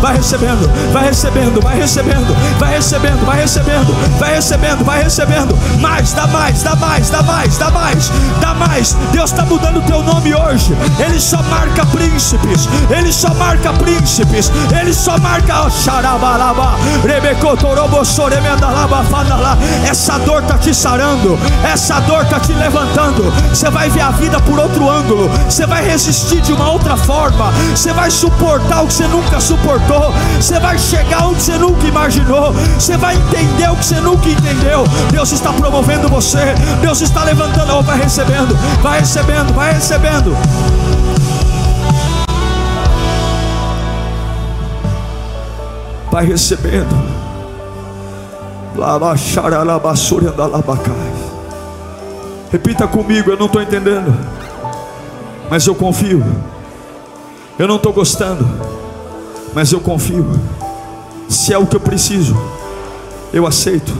Vai 0.00 0.16
recebendo, 0.16 0.92
vai 0.92 1.04
recebendo, 1.06 1.60
vai 1.62 1.76
recebendo, 1.76 2.34
vai 2.58 2.70
recebendo, 2.74 3.26
vai 3.26 3.40
recebendo, 3.40 4.18
vai 4.18 4.34
recebendo, 4.34 4.84
vai 4.84 5.02
recebendo. 5.02 5.80
Mais, 5.80 6.12
dá 6.12 6.26
mais, 6.26 6.62
dá 6.62 6.74
mais, 6.76 7.10
dá 7.10 7.22
mais, 7.22 7.58
dá 7.58 7.70
mais, 7.70 8.12
dá 8.40 8.54
mais. 8.54 8.96
Deus 9.12 9.30
está 9.30 9.44
mudando 9.44 9.78
o 9.78 9.82
teu 9.82 10.02
nome 10.02 10.34
hoje. 10.34 10.76
Ele 10.98 11.20
só 11.20 11.42
marca 11.44 11.84
príncipes. 11.86 12.68
Ele 12.90 13.12
só 13.12 13.32
marca 13.34 13.72
príncipes. 13.74 14.50
Ele 14.78 14.92
só 14.92 15.18
marca. 15.18 15.70
Xarabalaba. 15.70 16.69
Essa 19.88 20.18
dor 20.18 20.42
está 20.42 20.58
te 20.58 20.74
sarando, 20.74 21.38
essa 21.64 22.00
dor 22.00 22.22
está 22.22 22.38
te 22.40 22.52
levantando. 22.52 23.30
Você 23.48 23.70
vai 23.70 23.88
ver 23.90 24.00
a 24.00 24.10
vida 24.10 24.40
por 24.40 24.58
outro 24.58 24.88
ângulo, 24.88 25.28
você 25.48 25.66
vai 25.66 25.84
resistir 25.84 26.40
de 26.40 26.52
uma 26.52 26.70
outra 26.70 26.96
forma, 26.96 27.52
você 27.74 27.92
vai 27.92 28.10
suportar 28.10 28.82
o 28.82 28.86
que 28.86 28.94
você 28.94 29.06
nunca 29.06 29.40
suportou, 29.40 30.12
você 30.36 30.58
vai 30.58 30.78
chegar 30.78 31.26
onde 31.26 31.42
você 31.42 31.58
nunca 31.58 31.86
imaginou, 31.86 32.52
você 32.78 32.96
vai 32.96 33.16
entender 33.16 33.70
o 33.70 33.76
que 33.76 33.84
você 33.84 34.00
nunca 34.00 34.28
entendeu. 34.28 34.84
Deus 35.10 35.32
está 35.32 35.52
promovendo 35.52 36.08
você, 36.08 36.54
Deus 36.80 37.00
está 37.00 37.24
levantando, 37.24 37.76
oh, 37.76 37.82
vai 37.82 37.98
recebendo, 37.98 38.56
vai 38.82 39.00
recebendo, 39.00 39.54
vai 39.54 39.72
recebendo. 39.72 40.36
Vai 46.10 46.26
recebendo. 46.26 47.20
Repita 52.50 52.88
comigo, 52.88 53.30
eu 53.30 53.36
não 53.36 53.46
estou 53.46 53.62
entendendo, 53.62 54.12
mas 55.48 55.66
eu 55.66 55.74
confio. 55.74 56.24
Eu 57.58 57.68
não 57.68 57.76
estou 57.76 57.92
gostando, 57.92 58.44
mas 59.54 59.70
eu 59.70 59.80
confio. 59.80 60.26
Se 61.28 61.52
é 61.52 61.58
o 61.58 61.66
que 61.66 61.76
eu 61.76 61.80
preciso, 61.80 62.36
eu 63.32 63.46
aceito, 63.46 63.96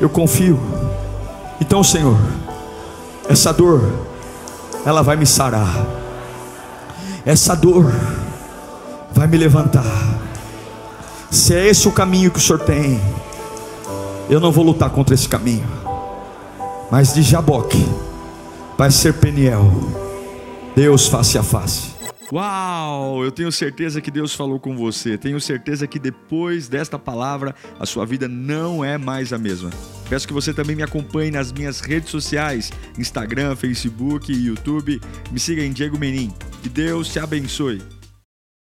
eu 0.00 0.08
confio. 0.08 0.60
Então, 1.60 1.82
Senhor, 1.82 2.16
essa 3.28 3.52
dor, 3.52 3.82
ela 4.84 5.02
vai 5.02 5.16
me 5.16 5.26
sarar, 5.26 5.86
essa 7.24 7.56
dor 7.56 7.90
vai 9.12 9.26
me 9.26 9.38
levantar. 9.38 10.15
Se 11.30 11.54
é 11.54 11.66
esse 11.68 11.86
o 11.88 11.92
caminho 11.92 12.30
que 12.30 12.38
o 12.38 12.42
Senhor 12.42 12.60
tem, 12.60 13.00
eu 14.30 14.40
não 14.40 14.52
vou 14.52 14.64
lutar 14.64 14.90
contra 14.90 15.14
esse 15.14 15.28
caminho, 15.28 15.66
mas 16.90 17.14
de 17.14 17.22
Jaboque 17.22 17.84
vai 18.78 18.90
ser 18.90 19.14
Peniel, 19.14 19.70
Deus 20.74 21.08
face 21.08 21.38
a 21.38 21.42
face. 21.42 21.96
Uau! 22.32 23.24
Eu 23.24 23.30
tenho 23.30 23.52
certeza 23.52 24.00
que 24.00 24.10
Deus 24.10 24.34
falou 24.34 24.58
com 24.58 24.76
você. 24.76 25.16
Tenho 25.16 25.40
certeza 25.40 25.86
que 25.86 25.98
depois 25.98 26.66
desta 26.66 26.98
palavra 26.98 27.54
a 27.78 27.86
sua 27.86 28.04
vida 28.04 28.26
não 28.26 28.84
é 28.84 28.98
mais 28.98 29.32
a 29.32 29.38
mesma. 29.38 29.70
Peço 30.08 30.26
que 30.26 30.32
você 30.32 30.52
também 30.52 30.74
me 30.74 30.82
acompanhe 30.82 31.30
nas 31.30 31.52
minhas 31.52 31.80
redes 31.80 32.10
sociais: 32.10 32.72
Instagram, 32.98 33.54
Facebook 33.54 34.32
YouTube. 34.32 35.00
Me 35.30 35.38
siga 35.38 35.62
em 35.62 35.72
Diego 35.72 35.98
Menin. 35.98 36.32
Que 36.62 36.68
Deus 36.68 37.08
te 37.08 37.20
abençoe. 37.20 37.80